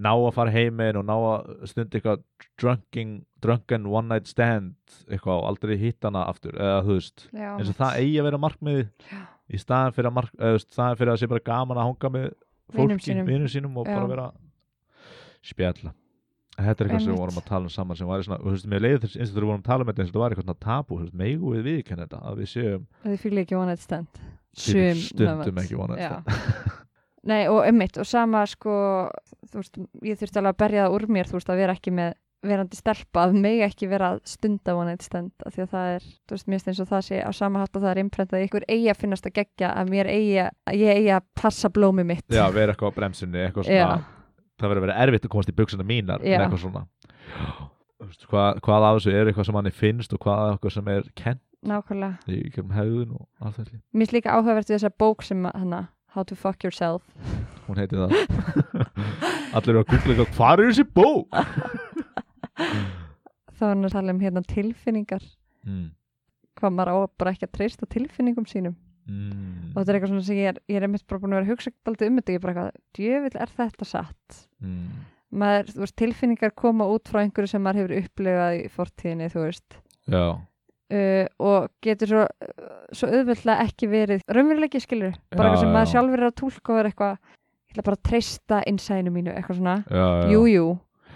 ná 0.01 0.13
að 0.15 0.31
fara 0.37 0.53
heiminn 0.55 0.97
og 1.01 1.05
ná 1.09 1.15
að 1.17 1.67
stunda 1.69 1.99
eitthvað 1.99 2.23
drunking, 2.61 3.17
drunken 3.43 3.87
one 3.91 4.09
night 4.09 4.31
stand 4.31 4.75
eitthvað 5.11 5.41
og 5.43 5.49
aldrei 5.51 5.77
hitt 5.81 6.05
hana 6.07 6.27
aftur 6.31 6.55
eða 6.55 6.83
þú 6.87 6.97
veist, 6.99 7.27
já, 7.35 7.49
eins 7.57 7.73
og 7.73 7.79
það 7.81 7.99
eigi 8.05 8.21
að 8.21 8.29
vera 8.31 8.43
markmiði 8.47 8.85
Já. 9.11 9.23
í 9.51 9.59
staðan 9.61 9.97
fyrir 9.97 10.11
að, 10.13 10.17
mark, 10.21 10.37
eða, 10.39 10.53
þú 10.55 10.63
staðan 10.67 11.01
fyrir 11.01 11.13
að 11.15 11.21
sé 11.23 11.31
bara 11.33 11.47
gaman 11.51 11.81
að 11.81 11.89
hanga 11.91 12.13
með 12.17 12.29
fólki, 12.71 13.17
vinum 13.27 13.51
sínum. 13.51 13.77
og 13.81 13.89
Já. 13.91 13.97
bara 13.97 14.13
vera 14.15 14.29
spjalla. 15.43 15.95
Þetta 16.61 16.83
er 16.85 16.89
eitthvað 16.91 17.05
sem 17.07 17.13
við 17.15 17.21
vorum 17.23 17.39
að 17.41 17.47
tala 17.49 17.65
um 17.65 17.73
saman 17.73 17.97
sem 17.97 18.09
var 18.11 18.23
svona, 18.27 18.39
þú 18.43 18.51
veist, 18.53 18.67
mér 18.69 18.83
leiði 18.85 18.99
þess 19.05 19.17
eins 19.17 19.31
og 19.31 19.37
við 19.39 19.47
vorum 19.47 19.63
að 19.63 19.69
tala 19.71 19.85
um 19.85 19.89
þetta 19.91 20.03
eins 20.03 20.11
og 20.11 20.13
þetta 20.13 20.21
var 20.23 20.35
eitthvað 20.35 20.47
svona 20.47 20.65
tabu, 20.67 20.97
þú 20.99 21.05
veist, 21.07 21.15
megu 21.21 21.53
við 21.55 21.63
viðkenna 21.71 22.05
þetta 22.05 22.21
að 22.29 22.41
við 22.43 22.51
séum 22.53 22.83
þið 23.07 23.17
fylgir 23.23 23.43
ekki 23.45 23.57
one 23.57 23.71
night 23.71 23.85
stand. 23.87 24.21
Stundum 24.61 25.63
ekki 25.63 25.79
one 25.81 25.97
night 25.97 26.05
stand. 26.05 26.77
nei 27.29 27.45
og 27.51 27.63
ummitt 27.69 27.99
og 28.01 28.07
sama 28.09 28.47
sko 28.49 28.73
þú 29.51 29.61
veist, 29.61 29.79
ég 30.07 30.19
þurfti 30.21 30.41
alveg 30.41 30.55
að 30.55 30.61
berja 30.65 30.85
það 30.87 30.95
úr 30.97 31.07
mér 31.13 31.29
þú 31.29 31.37
veist 31.39 31.51
að 31.53 31.61
vera 31.61 31.75
ekki 31.77 31.93
með 31.93 32.15
verandi 32.41 32.79
stelpa 32.79 33.27
að 33.27 33.35
mig 33.37 33.59
ekki 33.67 33.89
vera 33.91 34.15
að 34.15 34.21
stunda 34.25 34.73
one 34.79 34.95
night 34.95 35.03
stand 35.05 35.33
af 35.45 35.53
því 35.53 35.65
að 35.67 35.73
það 35.75 35.89
er, 35.97 36.07
þú 36.25 36.37
veist, 36.37 36.47
mér 36.49 36.57
finnst 36.63 36.71
eins 36.73 36.81
og 36.81 36.89
það 36.89 37.03
sé 37.11 37.19
á 37.21 37.31
sama 37.37 37.61
hátt 37.61 37.77
og 37.77 37.83
það 37.85 37.91
er 37.93 38.01
imprentað 38.01 38.45
ykkur 38.47 38.65
eigi 38.73 38.89
að 38.89 39.01
finnast 39.03 39.29
að 39.29 39.35
gegja 39.43 39.73
að 39.77 39.91
mér 39.93 40.09
eigi 40.09 40.39
að, 40.47 40.55
að 40.73 40.79
ég 40.81 41.01
eigi 41.03 41.11
að 41.19 41.27
passa 41.37 41.69
blómi 41.69 42.07
mitt. 42.09 42.25
Já, 42.33 42.47
vera 42.55 42.73
eitthvað 42.73 42.95
á 42.95 42.97
bremsunni, 42.97 43.43
eitthvað 43.45 43.69
Já. 43.69 43.83
svona. 43.85 43.99
Það 44.57 44.73
verður 44.73 44.81
að 44.81 44.87
vera 44.89 44.97
erfitt 45.05 45.29
að 45.29 45.33
komast 45.35 45.53
í 45.53 45.57
buksuna 45.61 45.85
mínar 45.93 46.25
Já. 46.25 46.33
eða 46.39 46.47
eitthvað 46.47 46.65
svona. 46.65 46.83
Veist, 48.01 48.25
hvað, 48.33 48.65
af 48.89 48.97
þessu 48.97 49.13
er 49.13 49.29
eitthvað 49.29 49.49
sem 49.51 49.57
manni 49.61 49.73
finnst 49.77 50.17
og 50.17 50.23
hvað 50.25 50.41
af 50.47 50.55
eitthvað 50.57 50.75
sem 50.79 50.89
er 50.97 51.09
kent 51.21 51.43
nákvæmlega, 51.69 52.17
í 52.33 52.39
gerum 52.55 52.71
hegðun 52.73 53.11
og 53.19 53.27
allt 53.45 53.59
þetta 53.61 53.75
mér 53.77 54.01
finnst 54.01 54.15
líka 54.17 54.33
áhugavert 54.33 54.71
við 54.71 54.79
þessa 54.79 54.91
bók 54.97 55.27
sem 55.29 55.43
að- 55.45 55.59
hana, 55.61 55.81
How 56.15 56.23
to 56.27 56.35
fuck 56.37 56.65
yourself 56.67 57.03
hún 57.69 57.79
heiti 57.79 57.97
það 57.97 58.15
allir 59.55 59.73
eru 59.75 59.83
að 59.83 59.89
googla 59.93 60.15
eitthvað, 60.15 60.35
hvað 60.37 60.53
er 60.65 60.71
þessi 60.71 60.87
bók? 60.97 61.27
þá 63.57 63.63
er 63.67 63.73
hann 63.75 63.87
að 63.89 63.95
tala 63.97 64.15
um 64.17 64.23
hérna 64.25 64.43
tilfinningar 64.55 65.25
Mm. 65.61 65.91
hvað 66.57 66.73
maður 66.73 66.89
á 66.89 66.97
bara 67.21 67.33
ekki 67.35 67.45
að 67.45 67.51
treysta 67.59 67.85
tilfinningum 67.93 68.47
sínum 68.49 68.77
Mm. 69.11 69.73
og 69.75 69.81
þetta 69.83 69.91
er 69.91 69.97
eitthvað 69.99 70.11
svona 70.13 70.25
sem 70.25 70.37
ég 70.39 70.49
er, 70.51 70.59
ég 70.71 70.77
er 70.79 70.85
einmitt 70.87 71.05
bara 71.09 71.21
búin 71.21 71.33
að 71.35 71.41
vera 71.41 71.47
að 71.47 71.51
hugsa 71.53 71.71
alltaf 71.89 72.07
um 72.09 72.17
þetta, 72.17 72.33
ég 72.33 72.39
er 72.39 72.45
bara 72.45 72.53
eitthvað, 72.55 72.81
djövill 72.97 73.37
er 73.45 73.53
þetta 73.59 73.87
satt 73.91 74.39
Mm. 74.65 74.89
maður, 75.33 75.69
þú 75.75 75.81
veist, 75.85 75.97
tilfinningar 76.01 76.55
koma 76.57 76.85
út 76.89 77.09
frá 77.13 77.21
einhverju 77.25 77.49
sem 77.53 77.63
maður 77.63 77.83
hefur 77.83 77.97
upplifað 78.01 78.57
í 78.57 78.69
fortíðinni, 78.73 79.29
þú 79.35 79.45
veist 79.45 79.77
Já, 80.09 80.25
uh, 80.91 81.27
og 81.41 81.71
getur 81.85 82.13
svo, 82.13 82.27
svo 82.93 83.11
auðvöldlega 83.11 83.67
ekki 83.67 83.91
verið 83.91 84.25
raunveruleiki 84.29 84.83
skilur, 84.83 85.17
bara 85.33 85.49
Já, 85.49 85.51
eitthvað 85.51 85.65
sem 85.65 85.75
maður 85.77 85.93
sjálfur 85.95 86.23
er 86.23 86.29
að 86.31 86.39
tólka 86.43 86.75
og 86.75 86.83
er 86.83 86.91
eitthvað, 86.91 87.19
ég 87.71 87.75
ætla 87.75 87.87
bara 87.89 88.01
að 88.01 88.07
treysta 88.11 88.63
innsæðinu 88.71 89.15
mínu, 89.15 89.35
eitthvað 89.35 89.61
svona. 89.61 89.77
Já. 89.89 90.07
jú, 90.35 90.67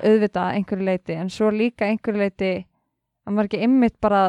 auðvitað 0.01 0.43
að 0.47 0.59
einhverju 0.59 0.89
leiti 0.89 1.19
en 1.19 1.31
svo 1.31 1.53
líka 1.55 1.89
einhverju 1.89 2.23
leiti 2.23 2.53
að 3.25 3.33
maður 3.33 3.51
ekki 3.51 3.65
ymmit 3.67 3.97
bara 4.03 4.25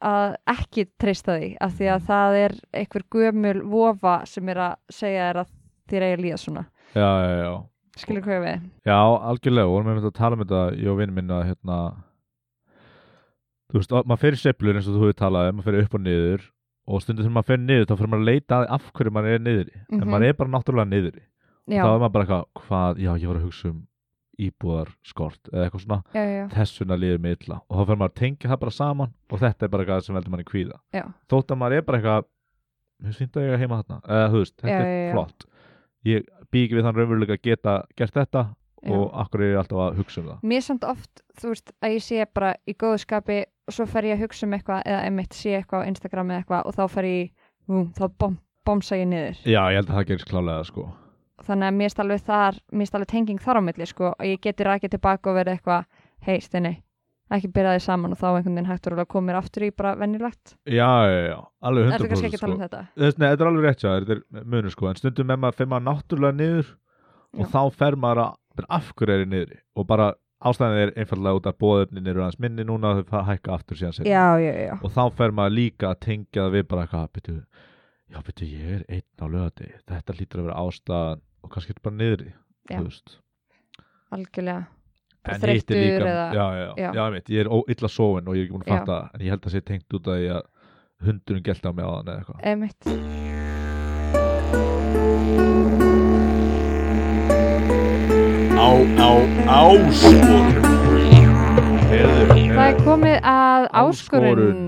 að 0.00 0.36
ekki 0.48 0.86
treysta 1.00 1.36
því 1.36 1.48
af 1.60 1.74
því 1.76 1.88
að 1.92 2.04
það 2.08 2.36
er 2.40 2.54
einhver 2.80 3.04
gömul 3.12 3.56
vofa 3.68 4.14
sem 4.28 4.48
er 4.48 4.62
að 4.64 4.78
segja 4.92 5.26
þér 5.28 5.40
að 5.42 5.50
þér 5.90 6.06
eigi 6.06 6.16
að 6.16 6.22
líða 6.24 6.38
svona. 6.40 6.62
Já, 6.94 7.08
já, 7.10 7.34
já. 7.40 7.50
skilur 8.00 8.24
hvað 8.24 8.44
við 8.46 8.62
Já, 8.88 8.98
algjörlega, 9.30 9.66
og 9.66 9.76
við 9.76 9.92
erum 9.92 10.08
að 10.08 10.16
tala 10.16 10.38
um 10.38 10.44
þetta 10.44 10.62
ég 10.80 10.92
og 10.92 11.00
vinn 11.00 11.14
minn 11.16 11.34
að 11.34 11.44
hérna 11.50 11.80
þú 13.70 13.78
veist, 13.80 13.92
að- 13.94 14.06
maður 14.10 14.22
fer 14.24 14.36
í 14.36 14.40
sveiflur 14.42 14.76
eins 14.80 14.88
og 14.90 14.94
þú 14.96 15.02
hefur 15.06 15.18
talað 15.20 15.50
um, 15.50 15.56
maður 15.60 15.68
fer 15.70 15.80
upp 15.84 15.94
og 15.94 16.00
niður 16.06 16.46
og 16.90 17.02
stundum 17.04 17.24
þegar 17.24 17.36
maður 17.38 17.50
fer 17.50 17.60
niður, 17.64 17.86
þá 17.86 17.94
fyrir 18.00 18.10
maður 18.10 18.24
að 18.24 18.30
leita 18.30 18.60
af 18.76 18.88
hverju 18.96 19.12
maður 19.14 19.34
er 19.36 19.44
niðri, 19.46 19.74
en 19.92 20.00
Mhm. 20.00 20.08
maður 20.10 20.26
er 20.28 20.32
bara 20.40 20.50
náttúrulega 20.50 21.20
já, 21.70 21.82
þá 21.84 21.90
er 21.94 22.00
maður 22.00 22.12
bara 22.12 22.24
eitthvað 22.24 22.44
hvað, 22.66 22.98
já, 22.98 23.10
ég 23.20 23.28
var 23.30 23.36
að 23.36 23.44
hugsa 23.46 23.68
um 23.70 23.86
íbúðar 24.40 24.88
skort, 25.04 25.50
eða 25.52 25.66
eitthvað 25.68 25.82
svona, 25.84 26.02
já, 26.14 26.22
já, 26.24 26.44
þess 26.54 26.80
vegna 26.80 26.96
líður 26.96 27.20
mig 27.20 27.36
illa, 27.44 27.60
og 27.68 27.76
þá 27.76 27.82
fyrir 27.86 27.98
maður 28.00 28.10
að 28.10 28.20
tengja 28.20 28.50
það 28.50 28.60
bara 28.60 28.70
saman, 28.74 29.12
og 29.30 29.38
þetta 29.42 29.62
er 29.66 29.68
bara 29.68 29.84
eitthvað 29.84 30.04
sem 30.06 30.14
veldur 30.16 30.30
manni 30.34 30.44
kvíða, 30.48 30.78
já, 30.96 31.04
þótt 31.28 31.52
að 31.54 31.60
maður 31.60 31.76
er 31.76 31.82
bara 31.82 31.98
eitthvað 32.00 32.24
mér 33.00 33.14
finnst 33.20 33.32
það 33.36 33.44
ég 33.46 33.54
að 33.54 33.60
heima 33.62 33.76
þarna. 33.82 34.00
Eða 34.08 34.30
þú 34.32 34.40
veist, 34.42 34.56
þetta 34.60 34.80
er 34.84 35.12
flott. 35.14 35.44
Ég 36.04 36.24
ekki 36.50 36.74
við 36.76 36.82
þann 36.84 36.96
raunveruleika 36.98 37.36
að 37.36 37.42
geta 37.46 37.74
gert 37.96 38.12
þetta 38.16 38.42
og 38.90 39.12
akkur 39.22 39.40
er 39.44 39.52
ég 39.54 39.58
alltaf 39.60 39.78
að 39.84 39.96
hugsa 40.00 40.20
um 40.20 40.26
það? 40.30 40.42
Mér 40.42 40.60
samt 40.64 40.84
oft, 40.88 41.22
þú 41.40 41.48
veist, 41.52 41.72
að 41.84 41.94
ég 41.94 42.02
sé 42.04 42.26
bara 42.34 42.54
í 42.68 42.74
góðu 42.74 42.98
skapi 43.04 43.38
og 43.70 43.76
svo 43.76 43.86
fer 43.88 44.10
ég 44.10 44.18
að 44.18 44.26
hugsa 44.26 44.46
um 44.48 44.56
eitthvað 44.56 44.82
eða 44.90 45.04
einmitt 45.06 45.36
sé 45.38 45.54
eitthvað 45.60 45.86
á 45.86 45.88
Instagram 45.92 46.32
eða 46.34 46.42
eitthvað 46.42 46.66
og 46.66 46.76
þá 46.76 46.82
fer 46.96 47.08
ég, 47.08 47.30
vum, 47.70 47.86
þá 47.94 48.04
bom, 48.18 48.36
bomsa 48.66 48.98
ég 48.98 49.08
niður. 49.10 49.40
Já, 49.46 49.62
ég 49.70 49.80
held 49.80 49.88
að 49.88 49.96
það 50.00 50.06
gerist 50.10 50.30
klálega 50.30 50.66
sko. 50.68 50.90
Þannig 51.46 51.70
að 51.70 51.80
mér 51.80 51.94
er 51.94 52.04
alveg 52.04 52.22
þar 52.26 52.60
mér 52.76 52.90
er 52.90 52.98
alveg 52.98 53.10
tenging 53.14 53.40
þar 53.40 53.60
á 53.60 53.62
milli 53.70 53.88
sko 53.88 54.12
og 54.12 54.26
ég 54.28 54.42
geti 54.44 54.66
rækið 54.66 54.94
tilbaka 54.96 55.30
og 55.30 55.38
verið 55.38 55.56
eitthvað 55.56 55.86
hei 56.26 56.36
Steini, 56.44 56.74
ekki 57.32 57.52
byrja 57.54 57.76
því 57.78 57.84
saman. 57.86 58.12
Og 58.12 58.20
þá 58.20 58.26
einhvern 58.32 58.58
veginn 58.58 58.68
hægt 58.68 58.90
að 58.90 59.06
koma 59.14 59.30
mér 59.30 59.38
aftur 59.40 59.64
í 59.64 59.70
bara 59.72 59.94
vennilegt 59.96 60.56
já, 60.66 60.90
já, 61.08 61.20
já, 61.30 61.38
alveg 61.64 61.88
100% 61.88 61.94
er 61.94 62.02
það 62.02 62.12
kannski 62.12 62.28
ekki 62.28 62.40
að 62.40 62.44
tala 62.44 62.52
sko. 62.52 62.58
um 62.58 62.66
þetta? 62.66 62.82
Þess, 63.00 63.22
nei, 63.22 63.28
þetta 63.30 63.46
er 63.46 63.52
alveg 63.52 63.66
rétt 63.68 63.86
já, 63.86 63.90
þetta 63.94 64.18
er 64.18 64.44
munur 64.52 64.74
sko. 64.74 64.90
En 64.90 65.00
stundum 65.00 65.30
með 65.30 65.40
maður 65.46 65.60
fyrir 65.60 65.72
maður 65.72 65.86
náttúrulega 65.88 66.38
niður 66.42 66.74
og 67.38 67.46
Já. 67.46 67.50
þá 67.54 67.78
fer 67.80 67.96
maður 68.04 68.24
að 68.26 68.36
af 68.68 68.92
hverju 68.98 69.14
er 69.14 69.24
ég 69.24 69.30
niðri? 69.30 69.58
Og 69.78 69.86
bara 69.88 70.10
ástæðan 70.40 70.78
er 70.82 70.92
einfallega 70.96 71.36
út 71.40 71.46
að 71.50 71.56
bóðöfnin 71.60 72.06
eru 72.08 72.22
aðeins 72.24 72.38
minni 72.40 72.64
núna 72.64 72.94
og 72.96 73.02
þau 73.10 73.22
hækka 73.28 73.52
aftur 73.58 73.76
síðan 73.76 73.92
seinna. 73.98 74.10
já, 74.14 74.26
já, 74.40 74.52
já, 74.66 74.74
og 74.82 74.92
þá 74.94 75.02
fer 75.18 75.34
maður 75.36 75.56
líka 75.58 75.90
að 75.90 75.98
tengja 76.06 76.44
það 76.46 76.54
við 76.56 76.66
bara 76.70 76.84
eitthvað, 76.86 77.08
byrju, 77.18 77.36
já, 78.14 78.18
byrju, 78.28 78.48
ég 78.56 78.70
er 78.78 78.84
einn 78.88 79.20
á 79.20 79.26
lögati, 79.34 79.70
þetta 79.92 80.16
lítur 80.20 80.40
að 80.40 80.48
vera 80.48 80.60
ástæðan 80.64 81.20
og 81.44 81.50
kannski 81.54 81.74
er 81.76 81.82
bara 81.84 81.96
niðri, 82.00 82.32
algjörlega. 84.10 84.66
En 85.28 85.34
hitt 85.36 85.42
þreyttur 85.44 85.76
líka, 85.76 86.06
eða- 86.08 86.32
já, 86.96 87.10
veit, 87.12 87.26
ég 87.28 87.40
er 87.44 87.50
illa 87.76 87.88
sofin 87.92 88.28
og 88.28 88.34
ég 88.34 88.40
er 88.40 88.46
ekki 88.48 88.56
búin 88.56 88.64
að 88.64 88.72
fatta 88.78 88.92
það, 88.96 89.10
en 89.14 89.20
ég 89.20 89.30
held 89.34 89.42
að 89.44 89.52
sé 89.52 89.60
tengt 89.68 89.92
út 90.00 90.08
að 90.08 90.42
hundurinn 91.04 91.44
gælt 91.44 91.66
á 91.68 91.72
mig 91.76 91.84
á 91.84 91.90
þann 91.92 92.08
eða 92.08 92.18
eitthvað 92.24 92.40
Á, 98.80 99.12
áskorun. 99.44 100.54
Það 101.90 102.60
er 102.64 102.78
komið 102.80 103.26
að 103.28 103.66
áskorun. 103.76 104.62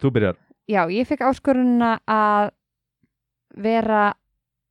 Þú 0.00 0.12
byrjar. 0.14 0.38
Já, 0.72 0.80
ég 0.88 1.04
fekk 1.04 1.26
áskorunna 1.28 1.90
að 2.08 2.48
vera 3.60 4.06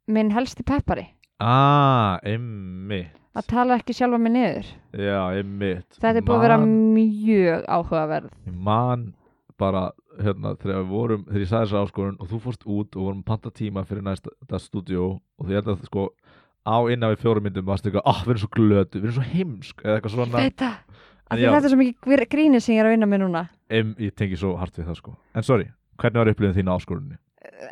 minn 0.09 0.33
helsti 0.33 0.65
peppari. 0.65 1.05
Ah, 1.37 2.17
einmitt. 2.25 3.13
Að 3.37 3.51
tala 3.53 3.77
ekki 3.77 3.93
sjálfa 3.93 4.17
mig 4.17 4.33
niður. 4.33 4.73
Já, 4.97 5.19
einmitt. 5.29 6.01
Þetta 6.01 6.17
er 6.17 6.25
búið 6.25 6.39
að 6.39 6.45
vera 6.47 6.59
mjög 6.65 7.69
áhugaverð. 7.69 8.33
Ég 8.49 8.57
man 8.57 9.05
bara 9.61 9.91
hérna 10.17 10.55
þegar 10.57 10.81
við 10.81 10.91
vorum, 10.95 11.29
þegar 11.29 11.45
ég 11.45 11.53
sagði 11.53 11.69
þessa 11.69 11.85
áskorun 11.85 12.17
og 12.17 12.33
þú 12.33 12.41
fórst 12.47 12.65
út 12.65 12.97
og 12.97 13.11
vorum 13.11 13.23
panta 13.29 13.53
tíma 13.53 13.85
fyrir 13.85 14.09
næsta 14.09 14.33
þetta 14.41 14.65
stúdíó 14.65 15.09
og 15.37 15.45
því 15.45 15.61
að 15.61 15.85
sko 15.85 16.09
á 16.67 16.77
innan 16.91 17.13
við 17.15 17.21
fjórum 17.23 17.43
myndum 17.47 17.65
varstu 17.65 17.89
eitthvað, 17.89 18.05
ah, 18.05 18.23
við 18.25 18.29
erum 18.33 18.41
svo 18.43 18.49
glötu, 18.55 18.99
við 18.99 19.03
erum 19.09 19.17
svo 19.19 19.27
heimsk 19.33 19.83
eða 19.83 19.95
eitthvað 19.99 20.15
svona, 20.15 20.31
það. 20.33 20.71
Já. 21.29 21.51
Þetta 21.53 21.65
er 21.65 21.69
svo 21.69 21.77
mikið 21.77 22.07
gr- 22.09 22.25
gríni 22.29 22.59
sem 22.61 22.75
ég 22.75 22.79
er 22.81 22.87
að 22.89 22.93
vinna 22.95 23.05
með 23.05 23.19
núna. 23.21 23.43
em, 23.69 23.95
ég 23.99 24.15
tengi 24.15 24.35
svo 24.37 24.55
hart 24.57 24.73
við 24.75 24.87
það 24.89 24.95
sko 24.97 25.15
en 25.35 25.43
sorry, 25.43 25.67
hvernig 25.97 26.19
var 26.23 26.31
upplifin 26.33 26.55
þín 26.57 26.71
á 26.71 26.73
áskorunni? 26.73 27.17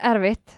Erfitt. 0.03 0.57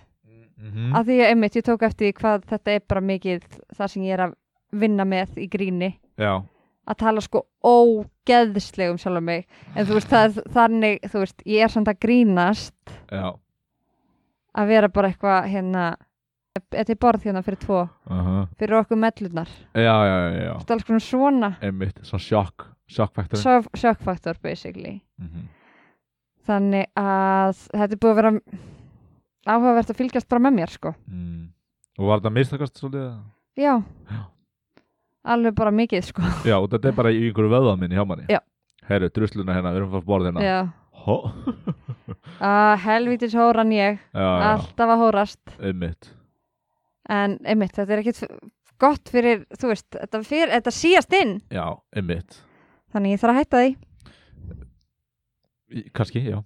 Mm 0.60 0.72
-hmm. 0.72 0.96
Af 1.00 1.06
því 1.08 1.15
ég 1.20 1.30
einmitt, 1.30 1.56
ég 1.56 1.63
tók 1.63 1.82
eftir 1.84 2.13
hvað 2.13 2.44
þetta 2.46 2.72
er 2.72 2.82
bara 2.88 3.02
mikið 3.02 3.42
það 3.74 3.88
sem 3.88 4.04
ég 4.04 4.13
er 4.13 4.20
að 4.20 4.34
vinna 4.72 5.06
með 5.06 5.38
í 5.38 5.48
gríni. 5.50 5.96
Já, 6.18 6.44
Að 6.89 6.98
tala 6.98 7.22
sko 7.22 7.46
ógeðslega 7.63 8.92
um 8.92 8.98
sjálf 8.98 9.22
mig. 9.24 9.46
En 9.76 9.86
þú 9.86 9.94
veist, 9.94 10.10
það 10.10 10.24
er 10.26 10.44
þannig, 10.54 11.00
þú 11.06 11.20
veist, 11.20 11.42
ég 11.46 11.63
er 11.63 11.68
samt 11.70 11.88
að 11.88 12.00
grínast 12.00 12.74
já 13.12 13.36
að 14.58 14.68
vera 14.68 14.89
bara 14.89 15.10
eitthvað 15.12 15.48
hérna, 15.52 15.84
þetta 16.72 16.93
er 16.93 17.00
borð 17.02 17.28
hérna 17.28 17.43
fyrir 17.45 17.60
tvo, 17.62 17.84
uh 18.10 18.41
fyrir 18.60 18.80
okkur 18.82 19.00
mellurnar. 19.00 19.50
Já, 19.74 19.82
já, 19.84 20.17
já, 20.17 20.41
já, 20.43 20.54
Þetta 20.60 20.74
er 20.74 20.76
alls 20.78 20.88
konar 20.89 21.06
svona 21.06 21.52
einmitt, 21.62 22.02
svona 22.04 22.26
sjokk 22.26 22.67
sjokkfaktor 22.89 23.95
factor 24.04 24.36
basically. 24.43 25.02
mm 25.19 25.28
-hmm. 25.28 25.48
Þannig 26.50 26.86
að 26.98 27.56
þetta 27.74 27.93
er 27.93 28.00
búið 28.02 28.12
að 28.12 28.15
vera 28.15 28.32
áhugavert 29.45 29.89
að 29.89 29.95
fylgjast 29.98 30.30
bara 30.30 30.39
með 30.41 30.54
mér 30.54 30.69
sko. 30.69 30.93
mm. 31.08 31.50
Og 32.00 32.08
var 32.08 32.19
þetta 32.19 32.30
mistakast 32.34 32.78
svolítið? 32.78 33.19
Já. 33.58 33.84
Já. 34.12 34.22
Alveg 35.24 35.56
bara 35.56 35.72
mikið 35.72 36.04
sko. 36.04 36.22
Já, 36.45 36.56
og 36.58 36.69
þetta 36.69 36.88
er 36.88 36.95
bara 36.95 37.12
í 37.12 37.28
einhverju 37.28 37.50
vöðaminni 37.50 37.95
hjá 37.95 38.06
manni 38.08 38.26
Já. 38.30 38.39
Herru, 38.89 39.10
drusluna 39.10 39.54
hérna, 39.54 39.74
við 39.74 39.82
erum 39.82 39.93
að 39.93 40.00
fá 40.00 40.06
borð 40.06 40.26
hérna 40.26 40.41
Já. 40.41 40.67
Hó 41.06 41.32
Uh, 42.39 42.76
helvítis 42.88 43.34
hóran 43.36 43.72
ég, 43.72 44.00
Já, 44.13 44.19
já, 44.19 44.54
alltaf 44.54 44.89
að 44.89 45.02
hórast. 45.04 45.39
einmitt 45.60 46.18
En 47.10 47.38
einmitt, 47.50 47.74
þetta 47.74 47.95
er 47.95 48.02
ekkit 48.04 48.19
gott 48.80 49.10
fyrir, 49.12 49.41
þú 49.58 49.72
veist, 49.72 49.88
þetta, 49.95 50.22
fyr, 50.28 50.52
þetta 50.54 50.74
síast 50.76 51.13
inn. 51.17 51.39
Já, 51.52 51.65
einmitt 51.98 52.38
Þannig 52.93 53.15
ég 53.15 53.22
þarf 53.22 53.34
að 53.34 53.39
hætta 53.39 53.62
því. 53.63 53.74
Kannski, 55.93 56.24
já 56.26 56.39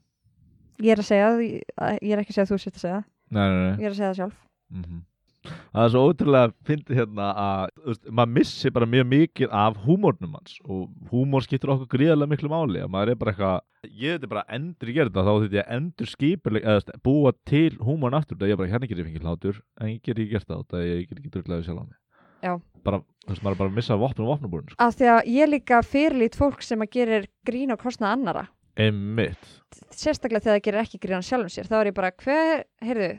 Ég 0.84 0.95
er 0.95 0.99
að 1.04 1.08
segja 1.08 1.28
ég 1.39 2.12
er 2.12 2.21
ekki 2.23 2.34
að 2.34 2.38
segja 2.38 2.45
að 2.47 2.52
þú 2.54 2.58
sért 2.63 2.80
að 2.80 2.84
segja. 2.84 3.02
Nei, 3.34 3.43
nei, 3.43 3.60
nei 3.63 3.84
Ég 3.84 3.86
er 3.88 3.93
að 3.93 3.99
segja 3.99 4.10
það 4.12 4.21
sjálf. 4.21 4.38
mm 4.73 5.02
Það 5.43 5.84
er 5.84 5.91
svo 5.93 6.03
ótrúlega 6.08 6.53
fyndið 6.67 6.99
hérna 7.01 7.29
að 7.43 7.63
veist, 7.88 8.06
maður 8.10 8.34
missi 8.38 8.71
bara 8.73 8.89
mjög 8.93 9.10
mikið 9.12 9.56
af 9.63 9.79
húmórnum 9.84 10.38
hans 10.38 10.58
og 10.63 10.86
húmór 11.12 11.45
skiptir 11.45 11.73
okkur 11.73 11.91
gríðarlega 11.97 12.34
miklu 12.34 12.51
máli 12.53 12.84
að 12.84 12.93
maður 12.93 13.13
er 13.13 13.19
bara 13.19 13.34
eitthvað 13.34 13.97
ég 14.03 14.21
veit 14.21 14.29
bara 14.32 14.45
endur 14.56 14.93
þetta 14.93 15.25
þá 15.25 15.34
þetta 15.34 15.60
ég 15.60 15.73
endur 15.77 16.13
skipuleg 16.13 16.69
eða 16.73 17.01
búa 17.03 17.34
til 17.49 17.73
húmórn 17.82 18.19
aftur 18.19 18.39
það 18.39 18.53
ég 18.53 18.56
er 18.56 18.62
bara 18.62 18.73
hérna 18.75 18.89
get 18.91 19.03
ég 19.03 19.10
fengið 19.10 19.27
hlátur 19.27 19.60
en 19.82 19.91
ég 19.91 19.99
get 19.99 20.15
ekki 20.15 20.32
gert 20.32 20.47
það 20.47 20.65
það 20.71 20.88
ég 20.88 21.03
get 21.10 21.19
ekki 21.19 21.34
druglaði 21.36 21.67
sjálf 21.67 21.84
á 21.84 21.86
mig 21.89 21.99
Já. 22.43 22.58
bara, 22.84 22.99
þú 23.23 23.32
veist, 23.32 23.43
maður 23.43 23.56
er 23.56 23.60
bara 23.62 23.71
að 23.71 23.77
missa 23.77 23.97
vopnum 23.99 24.27
og 24.27 24.34
vopnabúrin 24.34 24.71
sko. 24.73 24.79
Af 24.84 24.97
því 24.99 25.10
að 25.13 25.29
ég 25.32 25.51
líka 25.51 25.79
fyrirlít 25.88 26.36
fólk 26.36 26.65
sem 26.65 26.84
að 26.84 26.89
gerir 26.97 27.27
grín 27.47 27.71
á 27.71 27.77
kostnað 27.79 28.17
annara. 28.17 28.47
einmitt 28.75 29.45
Sérstaklega 29.93 30.43
þegar 30.43 30.58
það 30.58 30.65
gerir 30.65 30.82
ekki 30.82 30.99
grín 30.99 31.23
á 31.23 31.23
sjálfum 31.23 31.53
sér. 31.53 31.69
Þá 31.69 31.75
er 31.79 31.89
ég 31.91 31.95
bara, 31.95 32.12
hver, 32.23 32.65
heyrðu, 32.84 33.10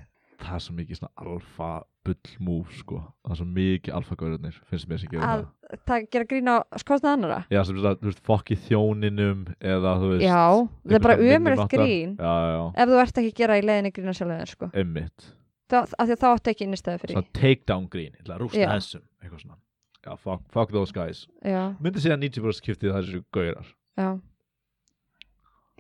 það 0.47 0.57
er 0.57 0.63
svo 0.65 0.75
mikið 0.79 0.99
svona 1.01 1.25
alfa 1.25 1.69
bull 2.05 2.33
move 2.45 2.77
sko. 2.79 3.01
Það 3.25 3.35
er 3.35 3.39
svo 3.41 3.47
mikið 3.57 3.95
alfa 3.99 4.17
gaurarnir 4.21 4.59
finnst 4.71 4.89
mér 4.91 5.01
sem 5.03 5.13
gerir 5.13 5.25
að 5.25 5.45
það. 5.45 5.79
það 5.89 6.09
gera 6.17 6.29
grín 6.33 6.51
á 6.53 6.57
skostnað 6.83 7.17
annara 7.19 7.39
já 7.55 7.61
sem 7.65 7.81
sagt, 7.85 8.03
þú 8.03 8.11
veist, 8.11 8.25
fokki 8.29 8.59
þjóninum 8.67 9.47
eða 9.61 9.95
þú 10.03 10.11
veist 10.13 10.27
já, 10.27 10.43
það 10.85 10.99
er 10.99 11.07
bara 11.07 11.17
svona 11.21 11.39
umrætt 11.39 11.77
grín. 11.77 12.17
Já, 12.19 12.35
já, 12.55 12.61
ef 12.75 12.93
þú 12.93 13.01
ert 13.05 13.23
ekki 13.23 13.33
að 13.33 13.41
gera 13.41 13.59
í 13.59 13.65
leiðinni 13.65 13.95
grín 13.97 14.13
á 14.13 14.15
sjálfum 14.19 14.43
þér 14.43 14.53
sko. 14.53 14.71
það, 15.73 15.95
af 15.99 16.09
því 16.11 16.17
að 16.17 16.21
þá 16.25 16.29
áttu 16.33 16.53
ekki 16.53 16.69
innistæði 16.69 17.03
fyrir 17.05 17.19
svona 17.19 17.39
takedown 17.41 17.89
grín, 17.89 18.13
ég 18.13 18.21
ætla 18.27 18.37
að 18.37 18.45
rústa 18.45 18.69
þessum 18.75 19.07
eitthvað 19.23 19.41
svona, 19.47 19.59
já, 20.05 20.13
fuck, 20.21 20.45
fuck 20.53 20.77
those 20.77 20.93
guys. 20.93 21.25
Myndi 21.81 22.05
segja 22.05 22.21
90% 22.21 22.61
skiptið 22.61 22.95
þessu 22.99 23.25
gaurar. 23.33 23.73
Já. 23.97 24.11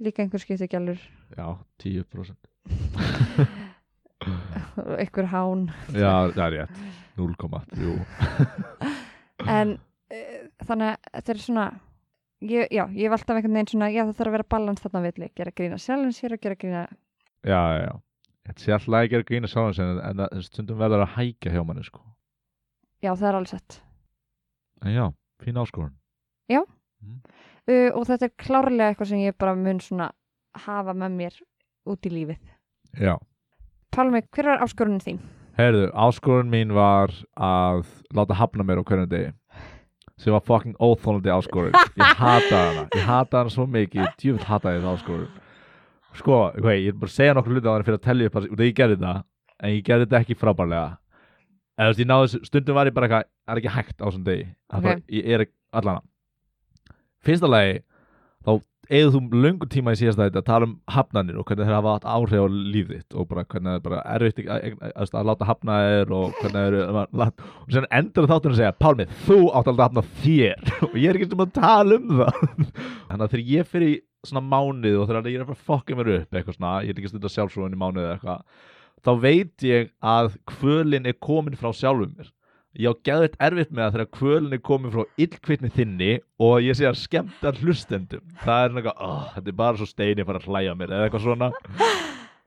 Líka 0.03 0.25
einhver 0.25 0.43
skipti 0.43 0.67
gælur 0.67 0.99
já, 1.37 1.59
10% 1.79 2.35
einhver 5.01 5.31
hán. 5.33 5.67
Já, 5.93 6.31
það 6.35 6.45
er 6.47 6.55
rétt. 6.59 6.85
0,3 7.17 8.05
en 9.59 9.75
uh, 9.77 10.47
þannig 10.67 10.89
að 10.91 11.11
þetta 11.13 11.35
er 11.35 11.43
svona 11.43 11.67
ég, 12.45 12.73
já, 12.73 12.85
ég 12.91 13.07
hef 13.07 13.17
alltaf 13.17 13.39
einhvern 13.39 13.59
veginn 13.59 13.71
svona 13.71 13.91
já 13.93 14.03
það 14.03 14.17
þarf 14.19 14.31
að 14.31 14.37
vera 14.37 14.49
balans 14.55 14.85
þarna 14.85 15.05
villi 15.07 15.31
gera 15.39 15.55
grína 15.55 15.79
sjálfum 15.83 16.15
sér 16.15 16.37
og 16.37 16.43
gera 16.43 16.59
grína 16.59 16.85
já, 17.45 17.61
já, 17.61 17.85
já. 17.87 17.95
Þetta 18.45 18.61
sé 18.61 18.75
alltaf 18.77 18.99
að 18.99 19.11
gera 19.13 19.29
grína 19.31 19.51
sjálfan 19.51 19.77
sin 19.79 19.93
en 19.95 20.23
það 20.23 20.43
stundum 20.49 20.81
verður 20.81 21.05
að 21.07 21.15
hækja 21.15 21.55
hjá 21.55 21.63
manni 21.65 21.85
sko. 21.87 22.03
Já 23.05 23.13
það 23.13 23.29
er 23.29 23.39
alveg 23.39 23.53
sett 23.55 23.79
en 24.85 24.93
já, 24.93 25.05
fín 25.41 25.61
áskorun. 25.61 25.95
Uh, 27.65 27.89
og 27.97 28.03
þetta 28.05 28.27
er 28.27 28.35
klárlega 28.37 28.91
eitthvað 28.93 29.09
sem 29.09 29.23
ég 29.23 29.37
bara 29.41 29.55
mun 29.57 29.79
svona 29.81 30.11
hafa 30.67 30.93
með 30.93 31.15
mér 31.17 31.39
út 31.89 32.05
í 32.05 32.11
lífið. 32.13 32.51
Já 33.01 33.15
Pálmi, 33.95 34.21
hver 34.35 34.49
var 34.51 34.63
áskorunin 34.65 35.03
þín? 35.03 35.19
Heyrðu, 35.55 35.85
áskorun 35.95 36.49
mín 36.51 36.73
var 36.75 37.13
að 37.39 37.85
láta 38.15 38.35
hafna 38.35 38.65
mér 38.67 38.81
á 38.83 38.85
hverjum 38.89 39.11
degi 39.11 39.31
sem 40.19 40.35
var 40.35 40.43
fucking 40.47 40.75
óþólandi 40.83 41.31
áskorun. 41.31 41.75
Ég 41.75 42.19
hata 42.23 42.59
hana, 42.59 42.85
ég 42.95 43.07
hata 43.07 43.43
hana 43.43 43.53
svo 43.55 43.67
mikið 43.71 44.09
djúvill 44.19 44.47
hata 44.49 44.73
ég 44.75 44.83
það 44.83 44.97
áskorun. 44.99 45.29
Sko, 46.15 46.41
okay, 46.55 46.83
ég 46.85 46.93
er 46.95 46.99
bara 46.99 47.11
að 47.11 47.15
segja 47.17 47.37
nokkur 47.39 47.55
hluti 47.55 47.71
á 47.71 47.75
hana 47.75 47.87
fyrir 47.87 47.99
að 48.01 48.05
tellja 48.09 48.31
upp 48.31 48.39
að 48.41 48.65
ég 48.67 48.77
gerði 48.79 48.99
það 49.03 49.21
en 49.61 49.75
ég 49.75 49.87
gerði 49.87 50.07
þetta 50.09 50.21
ekki 50.23 50.39
frábærlega. 50.43 50.91
Eða 51.75 51.87
þú 51.87 51.95
veist, 51.95 52.03
ég 52.05 52.11
þessu, 52.15 52.43
stundum 52.51 52.79
var 52.79 52.91
ég 52.91 52.95
bara 52.99 53.09
eitthvað 53.09 53.31
það 53.31 53.55
er 53.55 53.63
ekki 53.63 53.75
hægt 53.77 53.97
á 53.99 54.05
þessum 54.07 54.27
degi. 54.27 54.47
Það 54.71 54.77
er 54.77 54.83
Ok. 54.83 54.91
bara, 54.91 55.19
ég 55.19 55.31
er 55.39 55.47
allana 55.75 56.05
fyrsta 57.25 57.51
lagi 57.51 57.79
þá 58.45 58.51
eða 58.89 59.13
þú 59.15 59.21
löngu 59.45 59.69
tíma 59.71 59.95
í 59.95 59.99
síðasta 60.01 60.27
þetta 60.27 60.43
að 60.43 60.49
tala 60.49 60.69
um 60.69 60.75
hafnanir 60.93 61.39
og 61.41 61.47
hvernig 61.49 61.69
þeir 61.69 61.77
hafa 61.79 61.95
átt 61.97 62.09
áhrif 62.15 62.45
á 62.45 62.49
líf 62.53 62.91
þitt 62.91 63.17
og 63.17 63.29
bara 63.31 63.45
hvernig 63.45 63.71
það 63.71 63.79
er 63.79 63.85
bara 63.87 64.01
erfitt 64.15 64.41
að, 64.45 64.51
að, 64.55 64.91
að, 64.93 65.15
að 65.21 65.29
láta 65.31 65.49
hafna 65.49 65.79
þér 65.85 66.15
og 66.19 66.39
hvernig 66.41 66.57
það 66.57 66.69
eru 66.71 67.29
og 67.65 67.77
sen 67.77 67.89
endur 68.01 68.31
þáttur 68.31 68.55
að 68.55 68.61
segja 68.61 68.75
Pálmi, 68.85 69.09
þú 69.25 69.39
átt 69.51 69.71
að 69.71 69.79
láta 69.79 69.89
hafna 69.89 70.05
þér. 70.25 70.75
Og 70.91 70.99
ég 71.01 71.09
er 71.11 71.19
ekki 71.19 71.31
sem 71.31 71.45
að 71.45 71.55
tala 71.57 71.99
um 71.99 72.13
það. 72.21 72.43
Þannig 73.09 73.25
að 73.25 73.35
þegar 73.35 73.51
ég 73.55 73.71
fyrir 73.71 73.93
í 73.95 73.97
svona 74.25 74.45
mánuð 74.45 75.01
og 75.01 75.09
þegar 75.09 75.29
ég 75.29 75.39
er 75.39 75.45
að 75.45 75.51
fara 75.51 75.59
að 75.59 75.67
fokka 75.69 75.99
mér 75.99 76.13
upp 76.19 76.39
eitthvað 76.39 76.57
svona, 76.59 76.77
ég 76.85 76.95
er 76.95 77.01
ekki 77.03 77.21
að 77.21 77.35
sjálfsfróðin 77.35 77.77
í 77.77 77.81
mánuð 77.81 78.07
eitthvað 78.13 78.71
þá 79.05 79.13
veit 79.21 79.67
ég 79.69 79.91
að 80.01 80.31
kvölin 80.49 81.09
er 81.09 81.19
komin 81.21 81.59
frá 81.61 81.71
sjálfum 81.77 82.15
mér 82.17 82.31
ég 82.79 82.91
á 82.91 82.95
geðveitt 83.07 83.37
erfitt 83.47 83.71
með 83.75 83.85
að 83.87 83.93
þegar 83.97 84.09
kvölin 84.19 84.57
er 84.57 84.63
komin 84.67 84.93
frá 84.95 85.05
illkvitni 85.25 85.71
þinni 85.75 86.09
og 86.43 86.57
ég 86.65 86.75
sé 86.79 86.87
að 86.89 86.99
skemmta 86.99 87.53
hlustendum. 87.61 88.25
Það 88.43 88.65
er 88.65 88.75
eitthvað, 88.81 89.03
oh, 89.09 89.29
þetta 89.37 89.53
er 89.53 89.59
bara 89.61 89.79
svo 89.81 89.87
steini 89.91 90.25
fara 90.27 90.41
að 90.43 90.49
hlæja 90.51 90.75
mér 90.79 90.95
eða 90.97 91.07
eitthvað 91.09 91.27
svona. 91.27 91.51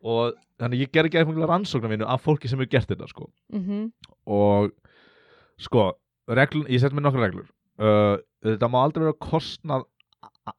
Og 0.07 0.35
þannig 0.61 0.81
ég 0.83 0.91
gerði 0.93 1.09
ekki 1.11 1.21
eitthvað 1.21 1.47
rannsóknar 1.51 1.91
mínu 1.93 2.07
af 2.11 2.23
fólki 2.25 2.49
sem 2.51 2.59
hefur 2.59 2.71
gert 2.75 2.91
þetta 2.91 3.07
sko. 3.11 3.29
Mm 3.55 3.87
og 4.27 4.73
sko, 5.63 5.85
reglun, 6.29 6.67
ég 6.69 6.81
set 6.83 6.91
mér 6.93 7.05
nokkra 7.07 7.23
reglur. 7.29 7.47
Uh, 7.79 8.17
þetta 8.43 8.67
má 8.69 8.81
aldrei 8.83 9.05
vera 9.05 9.15
á 9.15 9.23
kostnað 9.23 9.85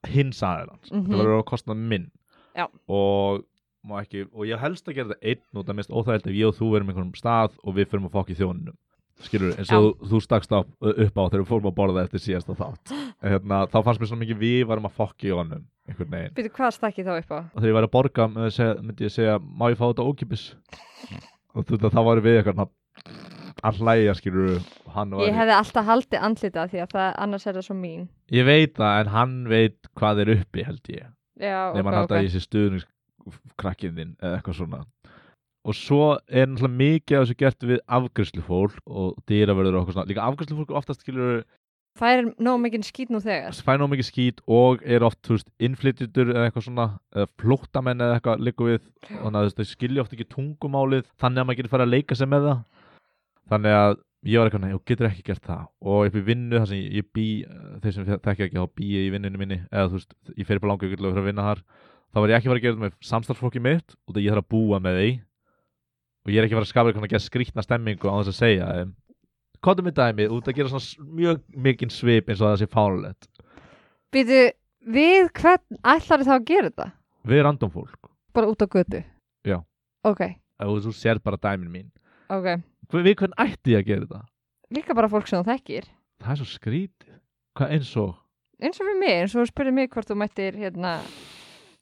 hins 0.09 0.40
aðeins 0.44 0.90
Mhm. 0.90 1.04
þetta 1.07 1.18
verður 1.20 1.42
á 1.44 1.50
kostnað 1.52 1.76
minn. 1.92 2.09
Já. 2.57 2.66
og 2.88 3.44
má 3.87 4.00
ekki, 4.02 4.24
og 4.35 4.44
ég 4.48 4.59
helst 4.59 4.88
að 4.88 4.94
gera 4.96 5.09
þetta 5.12 5.22
einn 5.31 5.61
og 5.61 5.64
það 5.68 5.76
mest 5.78 5.90
óþægild 5.94 6.26
ef 6.26 6.35
ég 6.35 6.48
og 6.48 6.57
þú 6.59 6.70
verum 6.72 6.88
einhverjum 6.90 7.12
stað 7.20 7.52
og 7.62 7.74
við 7.76 7.87
fyrir 7.92 8.02
að 8.09 8.11
fokk 8.16 8.31
í 8.35 8.37
þjóninum 8.40 8.76
skilur, 9.26 9.54
eins 9.59 9.72
og 9.74 9.87
þú, 9.87 10.09
þú 10.12 10.20
stakst 10.24 10.52
á, 10.54 10.61
upp 10.62 11.18
á 11.18 11.22
þegar 11.26 11.42
við 11.42 11.48
fórum 11.50 11.70
að 11.70 11.76
borða 11.78 12.04
eftir 12.07 12.22
síðasta 12.22 12.57
þátt. 12.59 12.94
Hérna, 13.33 13.64
þá 13.72 13.78
fannst 13.87 14.02
mér 14.02 14.11
svona 14.12 14.22
mikið 14.24 14.42
við 14.42 14.61
varum 14.70 14.88
að 14.88 14.98
fokk 15.00 15.26
í 15.26 15.33
honum 15.35 15.64
einhvern 15.88 16.12
veginn. 16.14 16.35
Býtu, 16.37 16.52
hvað 16.59 16.74
stakki 16.76 17.07
þá 17.07 17.14
upp 17.16 17.33
á? 17.35 17.38
og 17.40 17.59
þegar 17.59 17.70
ég 17.70 17.78
væri 17.78 17.88
að 17.88 17.94
borga 17.96 18.28
myndi 18.35 19.09
ég 19.09 19.14
segja, 19.14 19.38
ég 19.38 19.48
má 19.48 19.66
ég 19.72 19.81
fá 19.81 19.87
þetta 19.88 20.07
ókipis 20.07 20.44
og 21.54 21.64
þú 21.64 21.74
veist 21.74 21.88
að 21.88 21.96
þá 21.96 22.02
væri 22.09 22.24
við 22.26 22.38
eitthvað 22.42 22.68
að 23.66 23.81
hlæja 23.83 24.14
skilur 24.18 24.50
og 24.59 24.92
hann 24.94 25.14
Ég 25.24 25.35
hefði 25.35 25.54
alltaf 25.57 25.88
haldið 25.88 26.26
andlita 26.28 26.66
því 26.70 26.83
að 26.85 26.92
það, 26.94 27.09
annars 27.24 27.46
er 27.46 27.57
það 27.59 27.66
svo 27.66 27.76
mín. 27.78 28.04
Ég 28.31 28.46
veit 28.46 28.76
það 28.78 29.00
en 29.00 29.12
hann 29.14 29.35
veit 29.50 29.90
hvað 29.98 30.22
er 30.22 30.33
uppi 30.37 30.66
held 30.66 30.92
ég. 30.94 31.09
Já, 31.38 31.59
nema 31.74 31.81
ok, 31.81 31.88
hann 31.88 31.98
haldi 31.98 32.12
ok. 32.12 32.18
að 32.18 32.26
ég 32.28 32.35
sé 32.35 32.44
stuðningskrakkinn 32.44 33.98
þinn 33.98 34.14
eða 34.20 34.38
eitthvað 34.38 34.59
svona 34.61 34.81
og 35.68 35.76
svo 35.76 36.02
er 36.26 36.48
náttúrulega 36.48 36.81
mikið 36.81 37.18
af 37.18 37.24
þessu 37.26 37.38
gert 37.42 37.66
við 37.68 37.81
afgriðslufólk 37.98 38.83
og 38.88 39.16
dýravörður 39.28 39.76
og 39.76 39.83
eitthvað 39.83 39.98
svona. 39.98 40.09
Líka 40.09 40.26
afgriðslufólk 40.26 40.72
er 40.72 40.81
oftast 40.81 41.04
skilur 41.04 41.42
Það 41.98 42.14
er 42.14 42.26
nóg 42.46 42.59
mikið 42.62 42.85
skýt 42.87 43.09
nú 43.11 43.18
þegar. 43.18 43.57
fæ 43.66 43.72
ná 43.74 43.87
mikið 43.90 44.07
skít 44.07 44.42
og 44.46 44.83
er 44.87 45.02
oft 45.02 45.18
þú 45.26 45.35
veist, 45.35 45.48
innflytjutur 45.59 46.28
eða 46.31 46.44
eitthvað 46.46 46.66
svona 46.68 46.85
eða 47.11 47.31
flóttamenn 47.42 48.04
eða 48.04 48.18
eitthvað 48.18 48.44
líku 48.46 48.68
við. 48.68 48.85
Þannig 49.09 49.38
að 49.40 49.57
þau 49.59 49.66
skilja 49.72 50.04
oft 50.04 50.14
ekki 50.14 50.28
tungumálið 50.31 51.09
þannig 51.18 51.42
að 51.42 51.48
maður 51.48 51.59
getur 51.59 51.72
fara 51.72 51.88
að 51.88 51.94
leika 51.96 52.18
sig 52.18 52.31
með 52.31 52.46
það. 52.46 52.62
Þannig 53.50 53.78
að 53.81 53.98
ég 54.28 54.38
var 54.38 54.50
eitthvað, 54.50 54.62
nei, 54.62 54.74
þú 54.76 54.83
getur 54.92 55.09
ekki 55.11 55.26
gert 55.26 55.50
það. 55.50 55.66
Og 55.83 56.07
upp 56.07 56.18
í 56.18 56.24
vinnu, 56.28 56.54
þar 56.54 56.70
sem 56.70 56.78
ég, 56.78 56.88
ég 57.00 57.11
bý 57.18 57.26
eh, 57.42 57.68
þeir 57.83 57.96
sem 57.96 58.09
þekkja 58.14 58.46
ekki, 58.46 58.62
þá 58.62 58.78
bý 58.78 58.90
ég 58.94 59.09
í 59.09 59.12
vinnunni 59.14 59.42
minni. 59.42 59.61
Eða 59.72 59.90
þú 59.90 59.98
veist, 59.98 60.18
ég 60.37 60.48
fer 60.48 60.62
bara 60.62 60.74
langur 60.74 60.92
fyrir 60.92 61.22
að 61.22 61.31
vinna 61.33 61.48
þar. 61.50 61.64
Þá 62.09 62.20
var 62.22 62.31
ég 62.31 62.38
ekki 62.38 62.50
fara 62.52 62.61
að 62.61 62.66
gera 62.66 62.76
þetta 62.76 62.87
með 62.87 63.09
samstarfsfólki 63.11 63.64
mitt 63.64 63.96
og 64.07 64.14
það 64.14 64.22
ég 64.24 64.33
þarf 64.33 64.46
að 64.46 64.52
búa 64.54 64.78
með 64.81 65.00
því 65.02 65.11
og 66.29 66.35
ég 66.35 66.43
er 66.43 66.47
ekki 66.47 66.57
að 66.57 66.61
fara 66.61 66.67
að 66.67 66.73
skapa 66.73 66.91
eitthvað 66.91 67.07
að 67.07 67.12
gera 67.14 67.25
skrýtna 67.25 67.64
stemmingu 67.64 68.11
á 68.12 68.14
þess 68.21 68.33
að 68.35 68.38
segja 68.38 68.67
Kottum 69.64 69.88
með 69.88 69.97
dæmi, 69.99 70.27
út 70.31 70.47
að 70.47 70.55
gera 70.55 70.71
svona 70.71 71.07
mjög 71.19 71.38
mikinn 71.67 71.91
svip 71.91 72.29
eins 72.31 72.43
og 72.43 72.53
það 72.53 72.61
sé 72.61 72.69
fárlegt 72.71 73.29
Býtu, 74.14 74.43
við 74.87 75.31
hvern 75.41 75.81
ætlar 75.95 76.25
þá 76.29 76.35
að 76.37 76.45
gera 76.51 76.71
þetta? 76.71 76.88
Við 77.29 77.43
random 77.47 77.73
fólk 77.75 78.11
Bara 78.37 78.51
út 78.53 78.62
á 78.62 78.67
götu? 78.71 79.01
Já. 79.49 79.59
Ok, 80.07 80.23
ef 80.37 80.75
þú 80.85 80.93
sér 80.95 81.23
bara 81.25 81.41
dæmin 81.41 81.73
mín 81.73 81.88
ok 82.29 82.61
Við 82.93 83.14
hvern 83.23 83.38
ætti 83.41 83.75
ég 83.75 83.83
að 83.83 83.88
gera 83.88 84.07
þetta? 84.07 84.23
Líka 84.77 84.97
bara 84.97 85.11
fólk 85.11 85.31
sem 85.31 85.41
þú 85.41 85.49
þekkir 85.55 85.88
Það 86.21 86.35
er 86.35 86.41
svo 86.43 86.51
skrítið 86.53 87.17
Hvað 87.59 87.75
eins 87.75 87.97
og? 87.99 88.14
Eins 88.62 88.79
og 88.79 88.87
fyrir 88.87 89.01
mig, 89.01 89.17
eins 89.23 89.35
og 89.38 89.49
spurði 89.49 89.75
mig 89.75 89.91
hvort 89.91 90.07
þú 90.11 90.19
mættir 90.21 90.57
hérna 90.59 90.99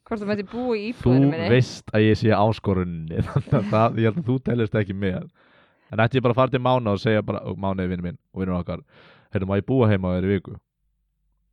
hvort 0.06 0.22
þú 0.22 0.28
mættir 0.30 0.48
búa 0.52 0.76
í 0.78 0.92
Þú 0.94 1.00
íbúðinu 1.10 1.30
minni 1.32 1.48
veist 1.52 1.90
að 1.94 2.04
ég 2.06 2.18
sé 2.20 2.30
áskorunni 2.36 3.22
Þannig 3.50 3.76
að 3.80 4.00
ég 4.02 4.08
held 4.10 4.20
að 4.22 4.28
þú 4.30 4.36
telist 4.46 4.78
ekki 4.80 4.94
með. 4.96 5.26
En 5.94 6.02
ætti 6.02 6.18
ég 6.18 6.24
bara 6.26 6.34
að 6.36 6.40
fara 6.42 6.54
til 6.54 6.62
Mána 6.66 6.94
og 6.96 7.02
segja 7.02 7.22
bara 7.26 7.42
Mána 7.58 7.84
er 7.86 7.90
vinur 7.92 8.06
minn 8.10 8.18
og 8.34 8.42
vinur 8.44 8.58
okkar 8.60 8.82
Heyrðu, 9.34 9.48
má 9.50 9.56
ég 9.60 9.66
búa 9.68 9.88
heima 9.90 10.10
á 10.10 10.16
þér 10.16 10.26
í 10.28 10.32
viku? 10.36 10.56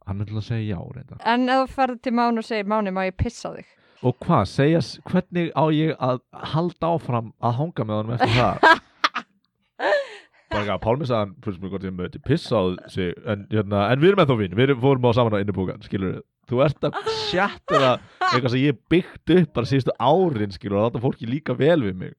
Hann 0.07 0.17
myndi 0.19 0.35
að 0.37 0.45
segja 0.49 0.75
já 0.77 0.81
reynda 0.97 1.19
En 1.33 1.45
ef 1.49 1.63
þú 1.63 1.73
ferð 1.77 2.01
til 2.05 2.13
Máni 2.17 2.41
og 2.43 2.47
segir 2.47 2.69
Máni, 2.69 2.93
má 2.93 3.03
ég 3.07 3.15
pissa 3.17 3.53
þig? 3.55 3.69
Og 4.03 4.17
hvað, 4.19 4.41
segja, 4.51 4.81
s- 4.83 4.97
hvernig 5.07 5.51
á 5.55 5.63
ég 5.71 5.93
að 6.03 6.17
halda 6.53 6.89
áfram 6.97 7.29
að 7.39 7.53
hanga 7.61 7.85
með 7.87 7.99
honum 8.01 8.15
eftir 8.17 8.33
það? 8.35 8.57
bara 10.53 10.61
ekki 10.65 10.73
að 10.75 10.81
Pálmi 10.83 11.07
sagði 11.09 11.21
hann 11.23 11.31
fyrst 11.45 11.61
mér 11.63 11.71
hvort 11.73 11.85
ég 11.87 11.95
mötti 11.97 12.19
pissa 12.27 12.59
á 12.59 12.63
sig 12.93 13.13
en, 13.25 13.45
hérna, 13.49 13.85
en 13.93 14.01
við 14.03 14.11
erum 14.11 14.21
ennþá 14.25 14.35
vín, 14.41 14.57
við 14.59 14.73
fórum 14.83 15.07
á 15.09 15.11
saman 15.17 15.37
á 15.39 15.41
innibúkan 15.41 15.81
skilur 15.85 16.19
þú 16.49 16.61
ert 16.65 16.87
að 16.89 16.97
sjattura 17.29 17.91
eitthvað 18.29 18.51
sem 18.53 18.63
ég 18.63 18.79
byggt 18.91 19.33
upp 19.37 19.53
bara 19.57 19.69
síðustu 19.69 19.95
árin 19.99 20.53
skilur 20.55 20.79
og 20.79 20.87
láta 20.87 21.03
fólki 21.03 21.29
líka 21.29 21.55
vel 21.57 21.79
við 21.85 21.99
mig. 22.05 22.15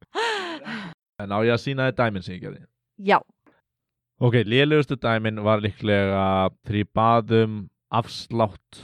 En 1.20 1.34
á 1.34 1.38
ég 1.46 1.54
að 1.54 1.62
sína 1.62 1.88
þið 1.90 1.98
dæmin 2.00 2.24
sem 2.26 2.36
ég 2.36 2.44
gerði? 2.44 2.62
Já, 3.04 3.18
ok, 4.22 4.40
lélegustu 4.48 4.98
dæmin 5.00 5.42
var 5.44 5.62
líklega 5.62 6.50
þegar 6.64 6.80
ég 6.80 6.92
bað 6.94 7.34
um 7.42 7.58
afslátt 7.94 8.80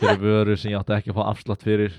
fyrir 0.00 0.20
vöru 0.22 0.56
sem 0.56 0.72
ég 0.72 0.80
átti 0.80 0.96
ekki 0.96 1.12
að 1.12 1.18
fá 1.20 1.24
afslátt 1.28 1.66
fyrir. 1.66 1.96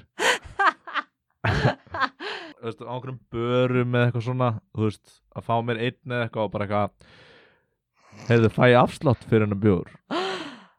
Þú 1.41 2.69
veist, 2.69 2.81
á 2.85 2.93
einhverjum 2.93 3.19
börum 3.33 3.95
eða 3.97 4.07
eitthvað 4.07 4.25
svona, 4.27 4.49
þú 4.77 4.85
veist, 4.85 5.13
að 5.33 5.45
fá 5.47 5.53
mér 5.65 5.79
einn 5.81 6.13
eða 6.13 6.25
eitthvað 6.27 6.43
og 6.45 6.51
bara 6.53 6.67
eitthvað 6.67 8.27
hefðu 8.29 8.51
fæ 8.53 8.63
ég 8.69 8.77
afslátt 8.81 9.23
fyrir 9.29 9.47
hennar 9.47 9.61
bjór? 9.61 9.87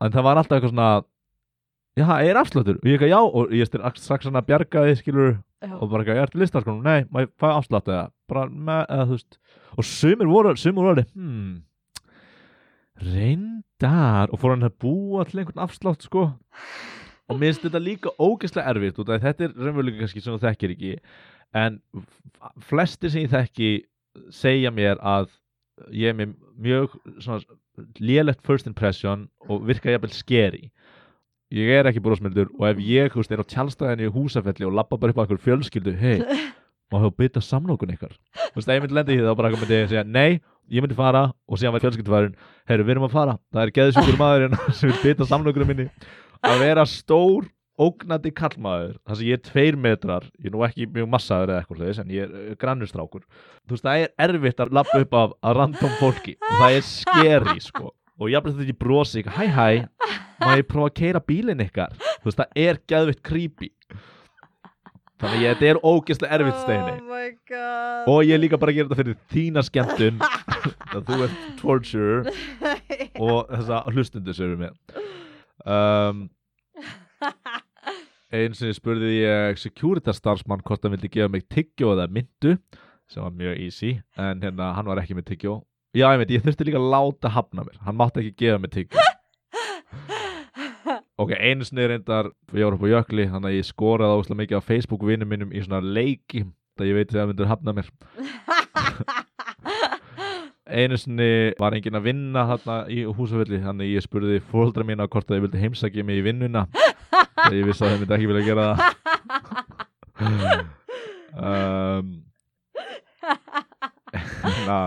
En 0.03 0.15
það 0.15 0.27
var 0.27 0.39
alltaf 0.39 0.59
eitthvað 0.59 0.75
svona 0.75 0.91
já, 1.99 2.07
er 2.25 2.41
afsláttur? 2.41 2.79
og 2.81 2.87
ég 2.89 2.97
eitthvað 2.97 3.13
já, 3.13 3.21
og 3.21 3.53
ég 3.53 3.69
styrir 3.69 3.99
strax 4.01 4.27
svona 4.27 4.45
bjargaði 4.47 4.97
skilur 5.01 5.35
já. 5.35 5.75
og 5.77 5.91
bara 5.91 6.03
eitthvað, 6.03 6.17
ég 6.17 6.23
ert 6.27 6.39
listarkonum, 6.41 6.87
nei, 6.87 7.05
má 7.13 7.25
ég 7.25 7.33
fæ 7.41 7.49
afslátt 7.51 7.91
eða, 7.91 8.07
bara 8.31 8.47
með, 8.49 8.87
eða 8.89 9.09
þú 9.11 9.19
veist. 9.19 9.39
Og 9.73 9.89
sumir 9.89 10.31
voru, 10.31 10.55
sumir 10.61 10.89
voru 10.89 11.05
hmm, 11.13 11.53
reyndar. 13.03 14.33
Og 14.33 14.41
fór 14.41 14.57
hann 14.57 14.69
að 14.69 14.79
búa 14.85 15.27
til 15.29 15.43
einhvern 15.43 15.65
afslátt 15.65 16.05
sko. 16.07 16.29
Og 17.31 17.39
mér 17.39 17.53
finnst 17.53 17.67
þetta 17.67 17.81
líka 17.81 18.13
ógeðslega 18.21 18.75
erfitt 18.75 18.99
því 18.99 19.21
þetta 19.23 19.47
er 19.47 19.55
raunverulega 19.57 20.03
kannski 20.03 20.21
sem 20.21 20.35
þú 20.35 20.43
þekkir 20.43 20.75
ekki. 20.75 20.93
En 21.57 21.79
flesti 22.69 23.11
sem 23.13 23.25
ég 23.25 23.33
þekki 23.33 23.71
segja 24.33 24.73
mér 24.75 25.01
að 25.01 25.31
ég 25.95 26.13
er 26.13 26.17
með 26.19 26.35
mjög 26.61 26.97
svona 27.23 27.41
lélegt 27.99 28.43
first 28.47 28.69
impression 28.69 29.27
og 29.49 29.65
virka 29.67 29.93
jafnvel 29.93 30.13
scary 30.13 30.67
ég 31.53 31.71
er 31.77 31.89
ekki 31.91 32.03
brosmildur 32.05 32.51
og 32.59 32.67
ef 32.71 32.81
ég 32.83 33.13
þú 33.13 33.21
veist, 33.21 33.35
er 33.35 33.45
á 33.45 33.51
tjálstæðinni 33.53 34.09
í 34.09 34.13
húsafelli 34.15 34.69
og 34.69 34.77
labba 34.79 34.99
bara 34.99 35.13
upp 35.13 35.21
á 35.21 35.23
einhver 35.27 35.43
fjölskyldu 35.45 35.95
hei, 36.01 36.19
má 36.91 36.99
hefur 36.99 37.17
bytta 37.21 37.43
samlokun 37.45 37.93
ykkar? 37.95 38.15
Þú 38.53 38.59
veist, 38.59 38.69
ef 38.69 38.77
ég 38.77 38.85
myndi 38.85 38.99
lenda 38.99 39.15
í 39.15 39.21
því 39.21 39.29
þá 39.29 39.39
bara 39.41 39.53
myndi 39.55 39.79
ég 39.79 39.91
segja 39.93 40.05
nei, 40.09 40.41
ég 40.73 40.85
myndi 40.85 40.99
fara 40.99 41.27
og 41.47 41.61
síðan 41.61 41.77
var 41.77 41.85
fjölskyldufarin 41.85 42.37
herru, 42.71 42.87
við 42.87 42.97
erum 42.97 43.09
að 43.09 43.17
fara, 43.17 43.39
það 43.53 43.67
er 43.67 43.75
geðsjúkur 43.79 44.21
maðurinn 44.21 44.61
sem 44.79 44.93
vil 44.93 45.01
bytta 45.03 45.29
samlokunum 45.29 45.73
minni. 45.75 45.91
Að 46.43 46.65
vera 46.65 46.87
stór 46.89 47.51
ógnandi 47.81 48.33
kallmaður 48.37 48.97
þar 49.07 49.19
sem 49.19 49.29
ég 49.29 49.39
er 49.39 49.45
tveir 49.47 49.79
metrar 49.81 50.27
ég 50.39 50.51
er 50.51 50.55
nú 50.55 50.65
ekki 50.67 50.89
mjög 50.93 51.09
massaður 51.15 51.55
eða 51.55 51.63
eitthvað 51.63 52.03
en 52.03 52.13
ég 52.13 52.27
er 52.27 52.35
uh, 52.37 52.57
grannustrákur 52.61 53.23
þú 53.25 53.75
veist 53.75 53.87
það 53.87 54.03
er 54.03 54.13
erfitt 54.27 54.61
að 54.61 54.75
lappa 54.77 55.01
upp 55.05 55.17
af 55.23 55.33
að 55.41 55.57
random 55.61 55.95
fólki 56.01 56.37
og 56.37 56.59
það 56.61 56.77
er 56.77 56.87
skeri 56.91 57.65
sko. 57.65 57.95
Og 58.21 58.29
ég 58.31 58.39
má 60.47 60.57
ég 60.59 60.67
prófa 60.71 60.91
að 60.91 60.97
keira 61.01 61.21
bílinn 61.29 61.63
ykkar? 61.67 61.95
Þú 62.23 62.29
veist 62.31 62.41
það 62.43 62.59
er 62.67 62.81
geðvitt 62.93 63.23
creepy. 63.27 63.71
Þannig 65.23 65.37
að 65.39 65.43
ég- 65.45 65.53
þetta 65.55 65.69
er 65.71 65.81
ógeðslega 65.87 66.35
erfitt 66.39 66.61
steini. 66.65 66.95
Oh 68.07 68.17
og 68.17 68.25
ég 68.27 68.35
er 68.35 68.41
líka 68.43 68.59
bara 68.59 68.73
að 68.73 68.79
gera 68.81 68.89
þetta 68.91 69.01
fyrir 69.03 69.19
þína 69.31 69.63
skemmtun. 69.69 70.17
Að 70.93 71.03
þú 71.09 71.19
ert 71.29 71.43
torture. 71.61 72.33
Og 73.23 73.53
þessa 73.53 73.83
hlustundu 73.93 74.35
sem 74.35 74.51
við 74.51 74.65
með 74.65 74.75
um, 75.63 76.25
einu 78.33 78.57
sinni 78.59 78.75
spurði 78.75 79.13
ég 79.21 79.61
security 79.61 80.15
starfsmann 80.17 80.63
hvort 80.67 80.83
hann 80.83 80.95
vildi 80.97 81.11
gefa 81.13 81.31
mig 81.31 81.45
tyggjó 81.53 81.93
eða 81.95 82.09
myndu 82.11 82.57
sem 83.13 83.23
var 83.23 83.35
mjög 83.37 83.61
easy 83.61 83.91
en 84.19 84.41
hérna 84.43 84.73
hann 84.75 84.89
var 84.89 84.99
ekki 85.03 85.15
með 85.19 85.29
tyggjó 85.31 85.59
já 85.95 86.07
ég 86.09 86.23
veit 86.23 86.33
ég 86.35 86.43
þurfti 86.47 86.67
líka 86.67 86.81
að 86.81 86.89
láta 86.95 87.31
hafna 87.35 87.67
mér. 87.67 87.77
Hann 87.85 87.99
mátti 88.01 88.23
ekki 88.25 88.35
gefa 88.47 88.59
mig 88.65 88.73
tyggjó 88.75 89.05
ok 91.23 91.37
einu 91.39 91.67
sinni 91.67 91.87
reyndar 91.91 92.33
ég 92.53 92.67
var 92.67 92.77
upp 92.77 92.87
á 92.87 92.93
jökli 92.97 93.29
þannig 93.31 93.53
að 93.53 93.59
ég 93.59 93.69
skoraði 93.69 94.19
óslega 94.19 94.41
mikið 94.43 94.61
á 94.61 94.69
Facebook 94.69 95.07
vinnum 95.07 95.31
minnum 95.31 95.55
í 95.55 95.63
svona 95.65 95.83
leiki 95.83 96.47
það 96.79 96.89
ég 96.89 96.97
veit 96.97 97.11
þegar 97.11 97.23
það 97.23 97.31
myndur 97.33 97.51
hafna 97.51 97.75
mér. 97.77 97.89
Einu 100.73 100.97
sinni 100.97 101.53
var 101.61 101.75
enginn 101.77 101.99
að 101.99 102.07
vinna 102.07 102.47
þarna 102.49 102.77
í 102.89 103.03
húsafölli 103.05 103.59
þannig 103.61 103.91
ég 103.93 104.05
spurði 104.07 104.39
fóldra 104.49 104.87
mína 104.89 105.09
hvort 105.11 105.29
að 105.29 105.37
ég 105.37 105.45
vildi 105.45 105.61
heimsækja 105.61 106.05
mig 106.09 106.23
í 106.23 106.25
vinnuna 106.25 106.63
þegar 106.73 107.59
ég 107.59 107.69
vissi 107.69 107.85
að 107.85 107.91
þeir 107.91 108.01
myndi 108.01 108.17
ekki 108.17 108.31
vilja 108.31 108.47
gera 108.49 108.65
það. 108.73 108.83
Um, 111.33 112.07
na, 114.69 114.79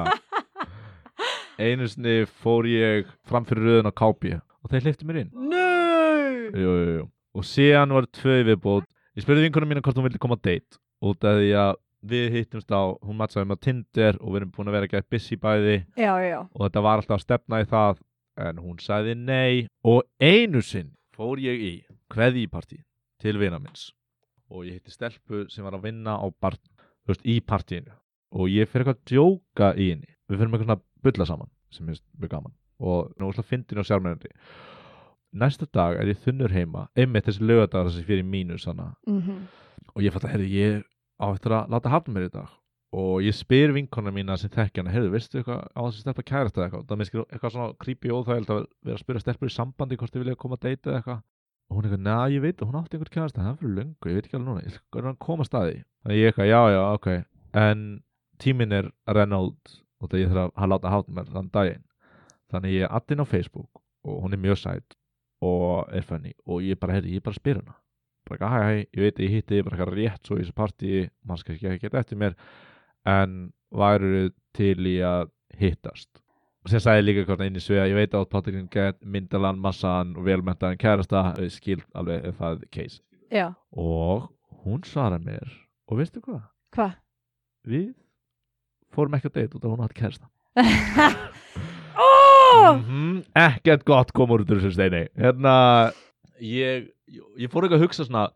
einu 1.60 1.86
sinni 1.92 2.18
fór 2.42 2.64
ég 2.70 3.14
fram 3.30 3.46
fyrir 3.46 3.70
röðun 3.70 3.92
á 3.92 3.94
kápi 3.94 4.32
og 4.40 4.74
þeir 4.74 4.90
hleyftu 4.90 5.06
mér 5.06 5.26
inn. 5.26 5.34
Nei 5.54 5.75
jú, 6.54 6.74
jú, 6.76 6.92
jú. 7.00 7.06
og 7.36 7.48
síðan 7.48 7.96
var 7.96 8.08
tvö 8.16 8.38
viðbót 8.50 8.88
ég 9.16 9.24
spurði 9.24 9.48
vinkunum 9.48 9.72
mína 9.72 9.84
hvort 9.84 9.98
hún 9.98 10.08
vildi 10.10 10.22
koma 10.22 10.38
á 10.38 10.44
date. 10.44 10.80
Út 11.06 11.24
af 11.28 11.40
því 11.40 11.52
að 11.60 11.74
við 12.06 12.26
hittumst 12.36 12.72
á 12.72 12.84
hún 13.02 13.18
mattsaði 13.20 13.50
með 13.50 13.60
á 13.60 13.64
Tinder 13.66 14.20
og 14.20 14.34
við 14.34 14.40
erum 14.42 14.52
búin 14.56 14.70
að 14.70 14.78
vera 14.78 14.92
gætt 14.92 15.10
busy 15.12 15.38
bæði. 15.40 15.78
Já, 15.98 16.14
já. 16.22 16.40
Og 16.44 16.66
þetta 16.68 16.84
var 16.86 17.02
alltaf 17.02 17.18
að 17.18 17.26
stefna 17.26 17.62
í 17.64 17.70
það 17.72 18.02
en 18.46 18.62
hún 18.62 18.82
sagði 18.84 19.16
nei. 19.18 19.66
Og 19.88 20.04
einu 20.20 20.62
sinn 20.66 20.94
fór 21.16 21.42
ég 21.42 21.64
í 21.64 21.74
kveðjípartí 22.12 22.82
til 23.24 23.38
vina 23.42 23.60
minns 23.62 23.90
og 24.52 24.68
ég 24.68 24.78
hitti 24.78 24.94
stelpu 24.94 25.46
sem 25.50 25.66
var 25.66 25.74
að 25.74 25.88
vinna 25.88 26.20
á 26.22 26.26
bar, 26.30 26.54
þú 26.60 27.14
veist, 27.14 27.24
í 27.26 27.40
partíinu. 27.42 27.96
Og 28.36 28.52
ég 28.52 28.70
fyrir 28.70 28.86
eitthvað 28.86 29.00
að 29.00 29.10
djóka 29.10 29.72
í 29.80 29.90
henni. 29.94 30.12
Við 30.30 30.38
fyrir 30.38 30.52
með 30.52 30.60
eitthvað 30.60 30.70
svona 30.70 31.08
bulla 31.08 31.28
saman 31.30 31.52
sem 31.74 31.90
er 31.90 32.02
mjög 32.20 32.34
gaman. 32.36 32.56
Og 32.84 33.16
að 33.26 33.48
fyndin 33.48 33.82
og 33.82 33.88
sjálfmennandi 33.88 34.32
næsta 35.36 35.68
dag 35.74 35.98
er 36.00 36.10
ég 36.12 36.20
þunnur 36.24 36.54
heima. 36.56 36.88
Einmitt 36.98 37.28
þessi 37.28 37.46
lögadagar 37.46 37.90
þessi 37.92 38.06
fyrir 38.08 38.28
mínus 38.28 38.66
hana. 38.70 38.94
Mhm. 39.08 39.48
og 39.96 40.02
ég 40.04 40.12
fatt 40.12 40.26
að 40.28 40.32
herri 40.34 40.48
ég 40.52 40.84
á 41.22 41.26
eftir 41.32 41.54
að 41.56 41.70
láta 41.72 41.90
hafna 41.90 42.14
mér 42.14 42.26
í 42.28 42.32
dag. 42.34 42.50
Og 42.96 43.22
ég 43.24 43.36
spyr 43.36 43.72
vinkona 43.76 44.12
mína 44.12 44.38
sem 44.38 44.50
þekki 44.50 44.82
hana 44.82 44.92
heyrðu, 44.92 45.12
veistu 45.14 45.40
eitthvað 45.40 45.62
á 45.72 45.82
þessi 45.88 46.02
stelpa 46.04 46.24
kærast 46.24 46.58
eða 46.58 46.66
eitthvað? 46.66 46.84
Það 46.90 47.00
minnst 47.00 47.16
eitthvað 47.16 47.54
svona 47.54 47.76
creepy 47.80 48.12
og 48.12 48.26
óþægild 48.26 48.52
að 48.52 48.60
vera 48.84 48.96
að 48.96 49.04
spyrja 49.04 49.24
stelpur 49.24 49.48
í 49.48 49.56
sambandi 49.56 49.98
hvort 50.00 50.12
þið 50.12 50.24
vilja 50.24 50.36
koma 50.36 50.56
að 50.60 50.66
deyta 50.68 50.96
eitthvað. 50.98 51.22
Og 51.70 51.78
hún 51.78 51.86
er 51.86 51.90
eitthvað, 51.90 52.04
neða 52.08 52.26
ég 52.36 52.44
veit 52.44 52.62
hún 52.66 52.80
átti 52.80 52.96
einhvern 52.98 53.16
kærast 53.16 53.36
það 53.40 53.50
er 53.52 53.58
fyrir 53.62 53.76
löngu, 53.80 54.10
ég 54.12 54.16
veit 54.20 54.28
ekki 54.28 54.38
alveg 54.38 54.50
núna 54.50 54.66
ég 54.66 54.76
skal 54.76 55.08
hann 55.08 55.18
koma 55.28 55.44
að 55.46 55.50
staði. 55.50 55.78
Þannig 56.04 56.20
ég 56.20 56.30
eitthvað, 56.32 56.52
já 56.52 56.62
já, 56.76 56.82
ok. 57.00 57.08
En 57.56 57.86
tíminn 58.40 58.76
er 58.76 58.92
að 59.08 59.18
renna 59.20 59.42
út 59.48 59.74
og 60.00 60.12
það 60.12 60.22
ég 60.22 60.36
þarf 60.36 60.54
að 60.56 60.72
láta 60.76 60.94
hafna 60.94 61.16
mér 61.16 61.32
þann 61.34 61.52
daginn. 61.56 61.84
Þannig 62.52 62.76
ég 62.76 62.86
er 62.86 62.96
addinn 62.96 63.24
á 63.24 63.26
Facebook 63.26 63.82
og 64.06 64.22
hún 64.24 64.36
er 64.36 64.44
mjög 64.44 64.62
sæt 64.62 64.96
og 65.46 65.94
er 65.96 66.06
funny. 66.08 66.34
Og 66.50 66.66
ég 66.66 66.80
bara, 66.82 66.98
heyrðu, 66.98 67.14
ég 67.18 67.24
bara 67.26 67.38
spyr 67.40 67.62
hana. 67.62 67.78
Bara 68.26 68.38
eitthvað, 68.38 68.54
hæ, 68.56 68.60
hæ, 68.66 68.86
ég 68.98 69.06
veit 69.06 69.20
ég 69.24 69.34
hitti 69.36 69.62
bara 69.66 69.78
eitthvað 69.78 69.98
rétt 70.00 70.28
svo 70.30 70.38
í 70.40 70.44
þessu 70.44 70.56
partí, 70.58 70.92
maður 71.30 71.44
skal 71.44 71.56
ekki 71.60 71.82
geta 71.86 72.02
eftir 72.02 72.22
mér. 72.22 72.38
En 73.06 73.36
væru 73.76 74.30
til 74.58 74.80
í 74.90 74.96
að 75.06 75.28
hittast? 75.60 76.10
Og 76.66 76.72
sem 76.74 76.82
sagði 76.82 77.04
líka 77.06 77.26
hvort 77.28 77.44
inn 77.46 77.60
í 77.60 77.62
svega 77.62 77.86
ég 77.92 77.94
veit 78.00 78.16
að 78.18 78.26
Patrikin 78.32 78.70
get 78.74 78.98
myndalan, 79.06 79.60
massan 79.62 80.16
og 80.18 80.26
velmentaðan 80.26 80.80
kærasta, 80.82 81.22
eh, 81.38 81.52
skil 81.54 81.84
alveg 81.94 82.32
það 82.40 82.64
er 82.64 82.72
case. 82.74 83.02
Já. 83.30 83.52
Og 83.78 84.32
hún 84.66 84.82
svara 84.90 85.20
mér 85.22 85.46
og 85.86 86.00
veistu 86.00 86.24
hvað, 86.26 86.42
Hva? 86.74 86.88
við 87.70 87.92
fórum 88.96 89.14
ekki 89.20 89.30
að 89.30 89.38
deyta 89.38 89.60
út 89.60 89.66
af 89.68 89.76
hún 89.76 89.84
átti 89.86 90.00
kærasta 90.02 90.30
mm 92.76 93.20
ekkert 93.42 93.86
gott 93.88 94.14
kom 94.16 94.34
úr 94.36 94.46
þessu 94.48 94.72
steini. 94.76 95.06
Hérna 95.20 95.56
ég, 96.42 96.90
ég 97.40 97.52
fór 97.52 97.68
ekki 97.68 97.80
að 97.80 97.86
hugsa 97.86 98.08
svona 98.08 98.28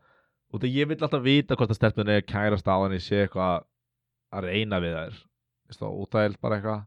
út 0.50 0.64
af 0.64 0.70
ég 0.70 0.88
vil 0.90 0.98
alltaf 0.98 1.24
vita 1.24 1.56
hvort 1.58 1.72
að 1.72 1.80
stelpun 1.80 2.12
er 2.12 2.24
kærast 2.26 2.68
á 2.68 2.76
henni 2.82 3.00
sé 3.02 3.24
eitthvað 3.24 3.66
að 4.30 4.46
reyna 4.48 4.80
við 4.82 4.96
þær. 4.98 5.20
Veist 5.70 5.82
það, 5.82 5.98
útæld 6.04 6.40
bara 6.42 6.58
eitthvað. 6.58 6.86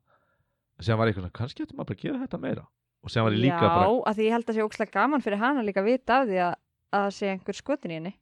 Sem 0.84 0.98
var 1.00 1.08
ég 1.08 1.14
eitthvað 1.14 1.28
svona, 1.28 1.38
kannski 1.40 1.64
ættum 1.64 1.78
maður 1.80 1.92
bara 1.94 2.00
að 2.00 2.04
gera 2.04 2.24
þetta 2.26 2.42
meira. 2.44 2.66
Og 3.04 3.12
sem 3.12 3.24
var 3.24 3.36
ég 3.36 3.44
líka 3.44 3.62
Já, 3.62 3.70
bara 3.70 3.88
að 4.10 4.18
því 4.18 4.28
ég 4.28 4.36
held 4.38 4.50
að 4.50 4.58
sé 4.58 4.68
ókslega 4.68 4.96
gaman 4.96 5.24
fyrir 5.24 5.42
hana 5.44 5.64
líka 5.64 5.84
að 5.84 5.90
vita 5.92 6.22
af 6.22 6.30
því 6.30 6.40
að 6.44 6.54
að 6.94 7.08
það 7.08 7.16
sé 7.18 7.32
einhver 7.32 7.58
skotin 7.58 7.94
í 7.94 7.98
henni 7.98 8.14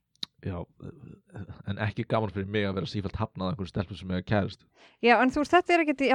já, 0.45 0.57
en 1.69 1.81
ekki 1.85 2.05
gaman 2.09 2.33
fyrir 2.33 2.49
mig 2.51 2.65
að 2.67 2.79
vera 2.79 2.89
sífælt 2.89 3.19
hafnað 3.19 3.47
af 3.47 3.53
einhverju 3.53 3.71
stelpun 3.71 3.99
sem 3.99 4.13
er 4.17 4.23
kærast 4.25 4.65
Já, 5.01 5.15
en 5.17 5.31
þú 5.33 5.41
veist, 5.41 5.53
þetta 5.55 5.73
er 5.73 5.83
ekkert 5.83 6.03
í 6.05 6.09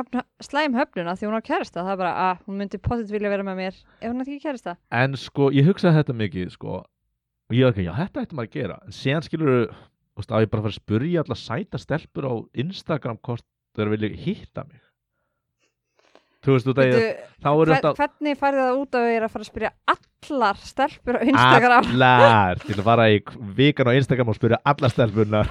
slæm 0.47 0.77
höfnuna 0.79 1.17
því 1.19 1.27
hún 1.27 1.39
á 1.39 1.49
kærasta, 1.49 1.83
það 1.83 1.93
er 1.95 2.01
bara 2.05 2.12
að 2.27 2.45
hún 2.47 2.61
myndi 2.61 2.79
potið 2.79 3.15
vilja 3.17 3.33
vera 3.33 3.47
með 3.47 3.57
mér. 3.59 3.81
Ef 3.99 4.12
hún 4.12 4.23
ætti 4.23 4.37
ekki 4.37 4.47
kærasta? 4.47 4.77
En 4.95 5.19
sko, 5.19 5.49
ég 5.51 5.67
hugsaði 5.67 5.99
þetta 5.99 6.17
mikið 6.21 6.53
sko, 6.55 6.77
og 6.87 7.57
ég 7.57 7.67
var 7.67 7.75
ekki, 7.75 7.87
já, 7.89 7.95
þetta 7.99 8.23
ætti 8.23 8.39
maður 8.39 8.53
að 8.53 8.59
gera. 8.61 8.79
En 8.87 8.95
síðan 8.95 9.27
skilur 9.27 9.51
þú 9.67 10.23
veist, 10.23 10.31
að 10.31 10.47
ég 10.47 10.53
bara 10.53 10.67
fara 10.69 10.75
að 10.77 10.79
spurja 10.79 11.25
allar 11.25 11.41
sæta 11.43 11.83
stelpur 11.83 12.31
á 12.31 12.35
Instagram 12.62 13.19
hvort 13.27 13.47
þeir 13.77 13.93
vilja 13.97 14.23
hitta 14.23 14.65
mig 14.71 14.86
þú 16.46 16.54
veist, 16.54 16.68
er 16.70 16.92
hver, 17.42 17.70
þetta 17.72 17.92
Hvernig 17.98 18.38
færði 18.40 18.62
það 18.62 18.80
út 18.80 18.98
að 18.98 19.06
vera 19.11 19.28
að 19.28 19.35
fara 19.35 19.44
að 19.44 19.50
spyrja 19.50 19.70
allar 19.92 20.61
stelpur 20.62 21.18
á 21.18 21.22
Instagram? 21.26 21.88
Allar, 21.92 22.62
til 22.62 22.76
að 22.76 22.85
fara 22.87 23.09
í 23.11 23.18
vikan 23.59 23.90
á 23.90 23.92
Instagram 23.98 24.30
og 24.32 24.38
spurja 24.38 24.61
allar 24.72 24.94
stelpunar 24.94 25.51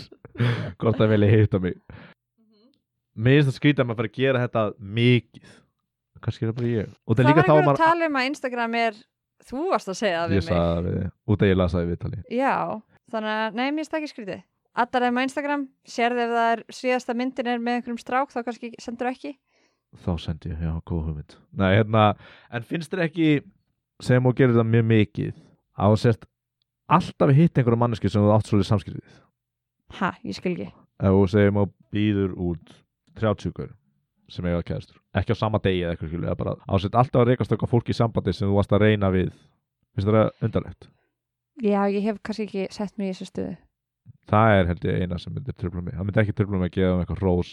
hvort 0.80 1.00
það 1.00 1.12
vilja 1.16 1.32
hitta 1.32 1.60
mig. 1.62 1.80
Mér 3.12 3.40
finnst 3.40 3.50
það 3.50 3.58
skrítið 3.58 3.84
að 3.84 3.90
maður 3.90 4.00
fara 4.00 4.12
að 4.12 4.20
gera 4.20 4.44
þetta 4.46 4.64
mikið. 5.00 5.58
Kannski 6.22 6.46
er 6.46 6.52
það 6.52 6.60
bara 6.60 6.70
ég. 6.70 6.94
Það 7.02 7.18
var 7.18 7.26
þá 7.26 7.32
einhver 7.32 7.52
að 7.58 7.66
maður 7.66 7.82
tala 7.82 8.08
um 8.08 8.22
að 8.22 8.30
Instagram 8.30 8.78
er 8.78 9.02
þú 9.42 9.66
varst 9.72 9.90
að 9.90 9.98
segja 9.98 10.22
það 10.22 10.32
við 10.32 10.40
mig. 10.40 10.54
það 10.54 10.86
við, 10.86 11.04
út 11.34 11.42
að 11.42 11.52
ég 11.52 11.58
lasaði 11.58 11.90
viðtali. 11.90 12.22
Já, 12.30 12.54
þannig 13.12 13.34
að, 13.34 13.58
nei, 13.58 13.66
mér 13.66 13.82
finnst 13.82 13.92
það 13.92 14.02
ekki 14.02 14.12
skrítið 14.14 14.42
Allar 14.72 15.04
þeim 15.04 15.18
á 15.20 15.26
Instagram, 15.26 15.64
sérðu 15.84 16.22
ef 16.24 16.30
það 16.32 16.50
er 16.50 16.60
síðasta 16.72 17.14
myndin 17.16 17.48
er 17.52 17.58
með 17.60 17.74
einhverjum 17.78 17.98
strák 18.00 18.30
þá 18.32 18.38
kannski 18.46 18.70
sendur 18.80 19.10
ekki 19.10 19.34
þá 20.02 20.12
sendi 20.20 20.52
ég, 20.52 20.60
já, 20.62 20.72
góð 20.88 21.08
hugmynd. 21.08 21.36
Nei, 21.60 21.70
hérna, 21.76 22.04
en 22.50 22.64
finnst 22.68 22.92
þér 22.92 23.04
ekki 23.08 23.28
sem 24.02 24.24
þú 24.24 24.34
gerir 24.38 24.56
það 24.56 24.70
mjög 24.72 24.88
mikið 24.92 25.34
að 25.82 25.98
sért 26.02 26.24
alltaf 26.92 27.34
hitt 27.36 27.58
einhverja 27.58 27.82
manneski 27.84 28.10
sem 28.12 28.24
þú 28.24 28.32
átt 28.34 28.48
svolítið 28.48 28.70
samskiptið 28.72 29.20
Ha, 29.98 30.14
ég 30.24 30.36
skil 30.36 30.54
ekki. 30.54 30.70
Ef 31.02 31.12
þú 31.12 31.24
segjum 31.28 31.58
og 31.60 31.72
býður 31.92 32.32
út 32.40 32.74
30 33.20 33.52
gaur 33.56 33.72
sem 34.32 34.46
eiga 34.48 34.62
kæðstur 34.64 35.02
ekki 35.18 35.34
á 35.36 35.42
sama 35.42 35.60
degi 35.60 35.82
eða 35.84 35.92
eitthvað 35.92 36.22
eða 36.22 36.38
bara 36.40 36.54
á 36.56 36.72
sért 36.80 36.96
alltaf 36.96 37.20
að 37.20 37.28
reykast 37.28 37.52
okkar 37.52 37.68
fólk 37.68 37.90
í 37.92 37.96
sambandi 37.96 38.32
sem 38.32 38.48
þú 38.48 38.56
varst 38.56 38.72
að 38.72 38.84
reyna 38.86 39.10
við. 39.12 39.32
Finnst 39.92 40.08
þér 40.08 40.18
það 40.18 40.46
undarlegt? 40.46 40.88
Já, 41.60 41.80
ég 41.92 42.06
hef 42.06 42.22
kannski 42.24 42.46
ekki 42.48 42.64
sett 42.72 42.96
mig 42.96 43.10
í 43.10 43.12
þessu 43.12 43.28
stöðu. 43.28 43.58
Það 44.32 44.54
er 44.56 44.70
held 44.70 44.86
ég 44.88 45.02
eina 45.02 45.18
sem 45.20 45.34
myndir 45.34 45.56
tröfla 45.58 45.82
mig. 45.84 45.98
Það 45.98 46.08
myndi 46.08 46.22
ekki 46.22 46.36
tröfla 46.38 46.60
mig 46.62 46.70
að 46.70 46.76
gefa 46.78 46.94
um 46.94 47.02
eitthvað 47.02 47.22
rós 47.26 47.50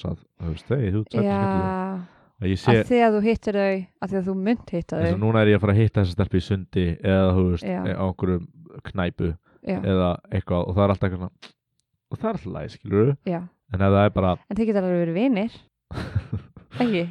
sé, 2.39 2.73
að 2.79 2.87
því 2.87 2.99
að 3.03 3.15
þú 3.15 3.21
hittir 3.25 3.59
þau 3.59 3.69
að 3.69 4.11
því 4.11 4.19
að 4.19 4.27
þú 4.29 4.35
mynd 4.47 4.73
hitta 4.73 4.99
eins 4.99 5.09
og 5.09 5.15
þau. 5.15 5.21
núna 5.23 5.41
er 5.43 5.51
ég 5.51 5.59
að 5.59 5.63
fara 5.65 5.75
að 5.75 5.81
hitta 5.81 6.01
þessa 6.01 6.15
stelpi 6.15 6.39
í 6.39 6.45
sundi 6.45 6.85
eða 7.03 7.29
þú 7.35 7.45
veist, 7.49 7.65
á 7.67 8.03
einhverjum 8.05 8.45
knæpu 8.89 9.31
Já, 9.59 9.77
eða 9.83 10.09
eitthvað 10.31 10.61
og 10.69 10.77
það 10.77 10.83
er 10.85 10.93
alltaf 10.93 11.07
eitthvað 11.09 11.23
svona 11.25 11.53
og 12.09 12.19
það 12.21 12.29
er 12.29 12.37
alltaf 12.37 12.53
læg, 12.55 12.73
skilur 12.75 13.11
en 13.27 13.83
það 13.83 13.99
er 14.01 14.13
bara, 14.15 14.33
en 14.47 14.59
þið 14.59 14.71
getur 14.71 14.87
alveg 14.87 15.03
verið 15.03 15.19
vinir. 15.19 15.57
Ekki, 16.79 17.03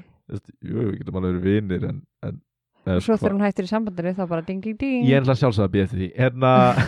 jú, 0.65 0.89
við 0.89 0.97
getum 1.03 1.21
alveg 1.21 1.37
verið 1.37 1.49
vinir 1.53 1.89
en, 1.91 2.01
en 2.27 2.41
og 2.89 3.05
svo 3.05 3.19
þegar 3.19 3.35
hún 3.37 3.45
hættir 3.45 3.67
í 3.67 3.69
sambandinu 3.69 4.15
þá 4.17 4.25
bara 4.31 4.45
ding 4.47 4.65
ding 4.65 4.79
ding. 4.81 5.05
Ég 5.05 5.19
er 5.19 5.25
alltaf 5.25 5.39
sjálfsögð 5.43 5.67
að 5.67 5.73
býja 5.75 5.87
eftir 5.89 5.99
því. 6.01 6.09
En 6.25 6.47
að, 6.49 6.79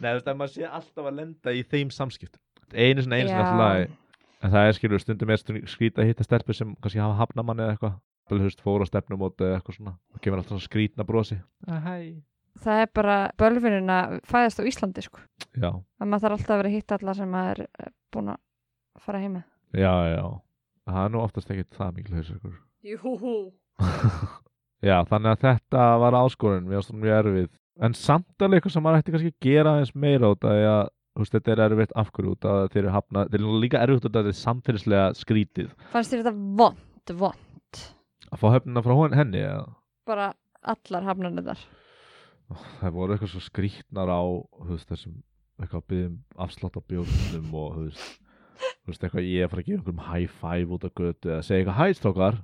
neða, 0.00 0.08
þú 0.08 0.14
veist, 0.14 0.30
að 0.32 0.38
maður 0.38 0.52
sé 0.54 0.70
alltaf 0.78 1.08
að 1.10 1.18
lenda 1.18 1.52
í 1.52 1.64
þeim 1.68 1.90
samskiptum. 1.92 2.40
Einu 2.72 3.04
sinni, 3.04 3.18
einu 3.20 3.58
lagi 3.60 3.90
en 4.42 4.52
það 4.54 4.68
er 4.68 4.76
skilur 4.76 5.02
stundum 5.02 5.32
er 5.34 5.42
skrýta 5.70 6.02
að 6.04 6.10
hitta 6.12 6.26
stelpur 6.26 6.56
sem 6.56 6.74
kannski 6.82 7.02
hafa 7.02 7.18
hafna 7.18 7.44
manni 7.46 7.64
eða 7.66 7.76
eitthvað. 7.76 7.98
Þú 8.28 8.38
veist, 8.44 8.60
fóra 8.60 8.84
stefnumóti 8.84 9.46
eða 9.46 9.58
eitthvað 9.58 9.78
svona. 9.78 9.94
Og 10.14 10.20
kemur 10.20 10.40
alltaf 10.42 10.52
svona 10.52 10.66
skrýtna 10.66 11.06
brosi. 11.08 11.38
Það 12.58 12.82
er 12.82 12.90
bara 12.98 13.16
bölvunin 13.38 13.92
að 13.94 14.18
fæðast 14.28 14.60
á 14.60 14.68
Íslandi 14.68 15.04
sko. 15.06 15.20
já, 15.54 15.70
að 15.70 16.08
maður 16.10 16.24
þarf 16.24 16.36
alltaf 16.36 16.50
að 16.50 16.58
vera 16.58 16.68
að 16.68 16.74
hitta 16.74 16.96
alla 16.98 17.14
sem 17.14 17.30
maður 17.30 17.60
er 17.62 17.68
eh, 17.86 17.92
búin 18.12 18.32
að 18.32 18.40
fara 18.98 19.20
heima 19.22 19.42
já, 19.78 19.92
já. 20.10 20.24
Það 20.88 21.04
er 21.04 21.12
nú 21.14 21.20
oftast 21.22 21.52
ekkert 21.54 21.78
það 21.78 21.94
mikil 21.94 22.16
hausverkur 22.18 22.56
Jú. 22.82 23.52
já, 24.88 24.96
þannig 25.06 25.30
að 25.32 25.42
þetta 25.46 25.86
var 26.02 26.18
áskorun. 26.18 26.68
Mjög 26.68 27.14
erfið. 27.18 27.48
En 27.78 27.94
samt 27.94 28.42
alveg 28.42 28.58
eitthvað 28.58 28.74
sem 28.74 28.82
maður 28.82 29.02
ætti 29.02 29.14
kannski 29.14 29.32
að 29.32 29.46
gera 29.46 29.74
eins 29.78 29.94
meira 29.94 30.32
út 30.34 30.42
af 30.42 30.54
því 30.56 30.68
að 30.72 30.84
þú 30.88 30.97
veist, 31.18 31.34
þetta 31.36 31.54
er 31.54 31.64
erfitt 31.68 31.94
af 31.98 32.10
hverju 32.14 32.34
út 32.36 32.48
af 32.48 32.72
þeir 32.72 32.82
eru 32.84 32.94
hafna 32.94 33.24
þeir 33.28 33.40
eru 33.42 33.60
líka 33.62 33.82
erfitt 33.84 34.06
út 34.08 34.12
af 34.14 34.22
þetta 34.22 34.34
er 34.34 34.40
samfélagslega 34.42 35.06
skrítið 35.18 35.72
fannst 35.94 36.14
þér 36.14 36.24
þetta 36.24 36.34
vond, 36.62 37.14
vond 37.22 37.82
að 38.32 38.42
fá 38.42 38.46
höfnina 38.52 38.84
frá 38.84 38.94
henni 39.16 39.42
eða? 39.42 39.66
Bara 40.08 40.28
allar 40.62 41.06
hafnarnir 41.06 41.46
þar. 41.46 41.64
Það 42.80 42.94
voru 42.96 43.14
eitthvað 43.14 43.32
svo 43.34 43.42
skrítnar 43.44 44.10
á 44.12 44.20
þú 44.24 44.70
veist, 44.72 44.88
þessum 44.88 45.18
eitthvað 45.58 45.82
að 45.82 45.88
byggja 45.92 46.08
um 46.08 46.18
afslátt 46.44 46.78
á 46.78 46.82
bjórnum 46.92 47.56
og 47.58 47.74
þú 47.74 47.86
veist, 47.88 48.12
þú 48.68 48.92
veist 48.92 49.04
eitthvað 49.04 49.28
ég 49.28 49.42
er 49.42 49.48
að 49.48 49.52
fara 49.54 49.64
að 49.64 49.68
gefa 49.68 49.78
einhverjum 49.80 50.04
high 50.08 50.36
five 50.42 50.76
út 50.76 50.86
af 50.88 50.94
götu 51.00 51.32
eða 51.32 51.42
segja 51.46 51.64
eitthvað 51.64 51.80
hæstrókar 51.82 52.38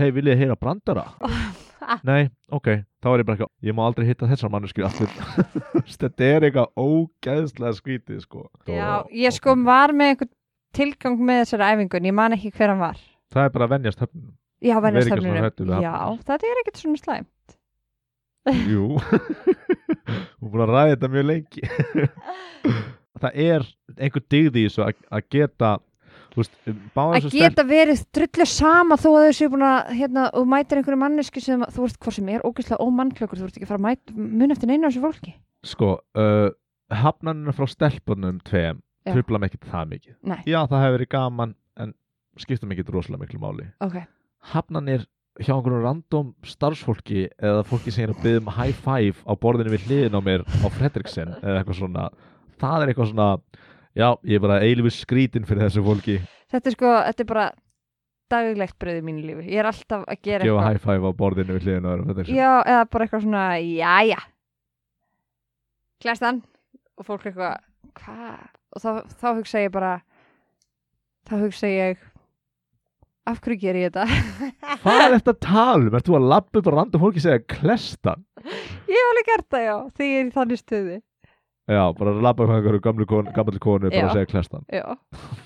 hei 0.00 0.10
viljið 0.12 0.42
heyra 0.42 0.58
brandara 0.60 1.06
nei, 2.08 2.30
ok, 2.52 2.70
þá 3.02 3.08
er 3.10 3.22
ég 3.22 3.28
bara 3.28 3.36
eitthvað 3.36 3.68
ég 3.68 3.76
má 3.76 3.82
aldrei 3.86 4.06
hitta 4.08 4.30
þessar 4.30 4.52
manneskir 4.52 4.86
veist, 4.86 5.98
þetta 6.02 6.30
er 6.30 6.48
eitthvað 6.48 6.82
ógeðslega 6.86 7.76
skrítið 7.78 8.24
sko. 8.24 8.46
Já, 8.70 9.04
ég 9.14 9.36
sko 9.36 9.56
var 9.66 9.94
með 9.96 10.14
einhvern 10.14 10.32
tilgang 10.76 11.22
með 11.22 11.44
þessari 11.44 11.70
æfingun, 11.72 12.10
ég 12.10 12.16
man 12.16 12.36
ekki 12.36 12.52
hver 12.56 12.74
hann 12.74 12.82
var. 12.82 13.00
Það 13.32 13.48
er 13.48 13.54
bara 13.54 13.68
að 13.68 13.76
venjast 13.76 14.02
höfnum 14.04 14.34
já, 14.60 14.76
við 14.76 14.86
venjastöfnunum 14.88 15.82
já, 15.84 15.96
þetta 16.26 16.50
er 16.50 16.60
ekkert 16.62 16.82
svona 16.82 17.02
slæm 17.02 17.26
jú. 18.54 18.96
Hún 20.38 20.52
búin 20.52 20.64
að 20.66 20.72
ræða 20.72 20.92
þetta 20.94 21.10
mjög 21.10 21.26
lengi. 21.30 21.64
Það 23.22 23.38
er 23.46 23.66
einhver 23.96 24.24
digði 24.30 24.62
í 24.62 24.68
þessu 24.68 24.84
að, 24.84 24.98
að 25.10 25.28
geta 25.32 25.70
veist, 26.36 26.56
að 26.96 27.28
geta 27.34 27.64
verið 27.66 28.04
drullu 28.16 28.46
sama 28.50 28.98
þó 29.00 29.08
að 29.12 29.26
þau 29.26 29.36
séu 29.38 29.50
búin 29.52 29.66
að 29.66 29.90
hérna, 30.00 30.26
og 30.36 30.46
mætir 30.52 30.80
einhverju 30.80 31.00
manneski 31.00 31.42
sem 31.44 31.64
þú 31.72 31.86
veist 31.86 31.98
hvað 32.02 32.18
sem 32.18 32.30
er 32.34 32.46
ógeðslega 32.46 32.86
ómannklökur 32.86 33.40
þú 33.40 33.48
ert 33.48 33.58
ekki 33.58 33.68
að 33.68 33.72
fara 33.72 33.82
að 33.82 33.86
mæta, 33.88 34.16
mun 34.16 34.54
eftir 34.56 34.70
neina 34.70 34.86
á 34.86 34.90
þessu 34.90 35.04
fólki 35.06 35.34
sko, 35.66 35.90
uh, 36.18 36.48
hafnanina 36.92 37.56
frá 37.56 37.66
stelpunum 37.70 38.40
tveim 38.46 38.82
Já. 39.06 39.14
trubla 39.14 39.40
mig 39.40 39.52
ekki 39.54 39.70
það 39.70 39.90
mikið 39.94 40.14
Nei. 40.26 40.38
já, 40.44 40.60
það 40.66 40.82
hefur 40.84 40.96
verið 40.98 41.12
gaman 41.14 41.56
en 41.78 41.92
skipta 42.42 42.66
mig 42.66 42.80
ekki 42.80 42.94
rosalega 42.94 43.22
miklu 43.24 43.42
máli 43.42 43.68
ok, 43.84 44.00
hafnanir 44.52 45.06
hjá 45.36 45.52
einhverjum 45.52 45.84
random 45.84 46.32
starfsfólki 46.48 47.26
eða 47.36 47.64
fólki 47.68 47.92
sem 47.92 48.06
er 48.06 48.14
að 48.14 48.22
byggja 48.24 48.42
um 48.42 48.52
high 48.56 48.76
five 48.86 49.20
á 49.28 49.32
borðinu 49.36 49.74
við 49.74 49.86
hliðin 49.88 50.16
á 50.16 50.20
mér 50.24 50.44
á 50.48 50.66
Fredriksen 50.72 51.34
eða 51.42 51.58
eitthvað 51.60 51.80
svona 51.82 52.06
það 52.60 52.82
er 52.84 52.92
eitthvað 52.92 53.10
svona, 53.12 53.28
já, 53.96 54.08
ég 54.28 54.38
er 54.38 54.42
bara 54.44 54.58
eilífi 54.64 54.92
skrítin 55.00 55.46
fyrir 55.48 55.66
þessu 55.66 55.84
fólki. 55.86 56.18
Þetta 56.52 56.70
er 56.70 56.76
sko 56.76 56.92
þetta 57.08 57.24
er 57.24 57.30
bara 57.30 57.46
daglegt 58.32 58.76
bröðið 58.82 59.06
mínu 59.06 59.24
lífi. 59.24 59.46
Ég 59.54 59.62
er 59.62 59.70
alltaf 59.70 60.04
að 60.04 60.20
gera 60.26 60.44
gefa 60.46 60.56
eitthvað. 60.56 60.66
high 60.68 60.82
five 60.84 61.06
á 61.06 61.12
borðinu 61.20 61.56
við 61.56 61.66
hliðin 61.66 61.86
á 61.86 61.90
mér 61.90 62.02
á 62.02 62.06
Fredriksen 62.10 62.38
já, 62.40 62.50
eða 62.60 62.82
bara 62.92 63.06
eitthvað 63.06 63.24
svona, 63.26 63.44
jæja. 63.62 64.20
Klæst 66.04 66.26
hann 66.26 66.42
og 66.96 67.08
fólk 67.08 67.26
eitthvað, 67.30 67.64
hvað 68.00 68.36
og 68.76 68.82
þá, 68.82 68.90
þá 69.16 69.28
hugsa 69.38 69.62
ég 69.64 69.72
bara 69.72 69.94
þá 71.26 71.34
hugsa 71.40 71.70
ég 71.70 72.02
af 73.26 73.40
hverju 73.42 73.58
ger 73.62 73.78
ég 73.80 73.90
þetta? 73.90 74.04
Hvað 74.84 75.00
er 75.02 75.14
þetta 75.16 75.32
að 75.32 75.40
tala 75.42 75.88
um? 75.88 75.94
Ert 75.98 76.06
þú 76.06 76.16
að 76.18 76.28
labba 76.30 76.60
upp 76.60 76.68
á 76.70 76.72
random 76.76 77.02
fólki 77.02 77.18
og 77.18 77.24
segja 77.24 77.42
klestan? 77.50 78.22
ég 78.86 78.94
hef 78.94 79.08
alveg 79.10 79.30
gert 79.32 79.48
það 79.50 79.64
já, 79.64 79.74
þegar 79.96 80.10
ég 80.12 80.20
er 80.20 80.28
í 80.28 80.34
þannig 80.36 80.60
stöðu 80.60 80.98
Já, 81.66 81.82
bara 81.98 82.12
að 82.14 82.28
upp 82.30 82.40
á 82.40 82.44
einhverju 82.46 82.80
gamlu 82.84 83.06
konu, 83.10 83.32
gamlu 83.34 83.58
konu 83.62 83.90
bara 83.90 84.08
að 84.08 84.16
segja 84.20 84.30
klestan 84.30 84.66
já. 84.70 84.84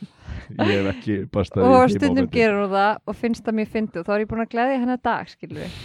Ég 0.61 0.71
hef 0.75 0.89
ekki 0.91 1.17
bastað 1.33 1.63
og 1.65 1.77
í 1.77 1.93
því 1.93 1.95
stundum 1.97 2.17
mómenti. 2.25 2.37
gerur 2.41 2.65
hún 2.65 2.73
það 2.75 2.97
og 3.13 3.17
finnst 3.21 3.45
það 3.47 3.57
mér 3.61 3.69
fyndið 3.71 4.01
og 4.03 4.07
þá 4.09 4.15
er 4.17 4.23
ég 4.25 4.31
búin 4.33 4.43
að 4.45 4.51
gleðja 4.55 4.81
hennar 4.83 5.01
dag 5.07 5.31
skilur 5.31 5.61
við 5.61 5.77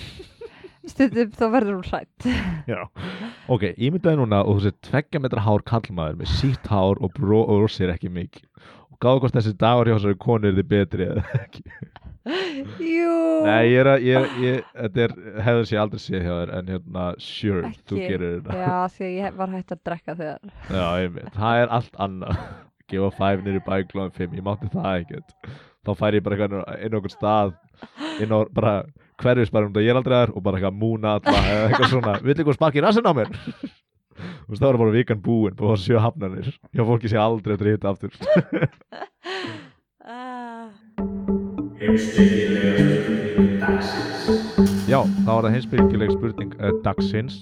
stundum 0.91 1.31
þá 1.38 1.45
verður 1.53 1.77
hún 1.77 1.88
hrætt 1.91 2.27
Já. 2.73 2.81
ok, 3.55 3.63
ímyndaði 3.77 4.19
núna 4.21 4.41
og 4.45 4.57
þú 4.59 4.65
sé 4.65 4.73
tveggja 4.89 5.21
metra 5.23 5.45
hár 5.45 5.63
kallmaður 5.69 6.19
með 6.23 6.33
sítt 6.41 6.67
hár 6.71 6.99
og 6.99 7.13
bró 7.15 7.43
og 7.45 7.61
rossir 7.65 7.93
ekki 7.93 8.09
mikið 8.13 8.49
og 8.96 9.02
gáðu 9.04 9.22
hvort 9.26 9.36
þessi 9.38 9.54
dagur 9.60 9.91
hjá 9.91 9.98
þessari 10.00 10.20
konu 10.26 10.50
er 10.50 10.58
þið 10.60 10.68
betri 10.72 11.08
eða 11.12 11.24
ekki. 11.41 11.64
Jú. 12.82 13.16
Nei, 13.46 13.68
ég 13.70 13.80
er 13.84 13.89
að, 13.91 14.06
ég, 14.08 14.28
ég, 14.41 14.70
þetta 14.80 15.04
er 15.04 15.12
hefur 15.46 15.68
sér 15.70 15.82
aldrei 15.84 16.02
séð 16.02 16.24
hjá 16.26 16.32
þér 16.39 16.54
en 16.58 16.72
hérna, 16.74 17.04
sure, 17.22 17.72
þú 17.86 18.00
Ekki. 18.00 18.08
gerir 18.10 18.32
þetta. 18.39 18.56
Já 18.64 18.96
því 18.96 19.10
ég 19.20 19.38
var 19.41 19.54
hægt 19.54 19.76
að 19.76 19.84
drekka 19.89 20.16
þegar. 20.18 20.56
Já, 20.72 20.86
einmitt, 21.04 21.30
það 21.36 21.62
er 21.62 21.76
allt 21.78 22.02
annað. 22.08 22.41
Gefa 22.89 23.12
five 23.18 23.46
niður 23.46 23.60
í 23.60 23.64
bæklóðum 23.66 24.16
fimm, 24.16 24.34
ég 24.38 24.46
mátti 24.46 24.72
það 24.74 25.00
ekkert. 25.04 25.38
Þá 25.86 25.91
fær 26.00 26.18
ég 26.18 26.26
bara 26.26 26.38
eitthvað 26.38 26.86
inn 26.86 26.96
á 26.96 27.00
okkur 27.00 27.14
stað 27.14 27.54
inn 28.24 28.34
á 28.34 28.39
bara 28.56 28.74
hverjus 29.22 29.52
bara 29.54 29.68
um 29.68 29.74
þetta 29.74 29.86
ég 29.86 29.93
er 29.93 30.00
aldrei 30.00 30.16
þar 30.18 30.34
og 30.36 30.43
bara 30.46 30.60
eitthvað 30.60 30.78
múna 30.82 31.16
alla 31.20 31.41
eða 31.52 31.66
eitthvað 31.70 31.91
svona, 31.93 32.14
vill 32.24 32.36
eitthvað 32.36 32.58
spakki 32.58 32.84
rassin 32.84 33.10
á 33.10 33.14
mér 33.16 33.32
þú 34.16 34.53
veist, 34.53 34.61
það 34.61 34.70
var 34.70 34.82
bara 34.84 34.95
vikan 34.95 35.24
búin 35.26 35.57
búin 35.59 35.76
að 35.76 35.84
sjö 35.86 35.97
hafnanir, 36.03 36.47
já 36.72 36.82
fólki 36.88 37.11
sé 37.11 37.18
aldrei 37.22 37.53
að 37.57 37.63
drýta 37.66 37.93
aftur. 37.93 38.13
Ah. 40.05 40.70
Já, 44.86 44.99
þá 45.26 45.30
var 45.30 45.45
það 45.45 45.53
heimsbyggileg 45.55 46.11
spurning 46.13 46.51
uh, 46.59 46.72
dagsins. 46.86 47.39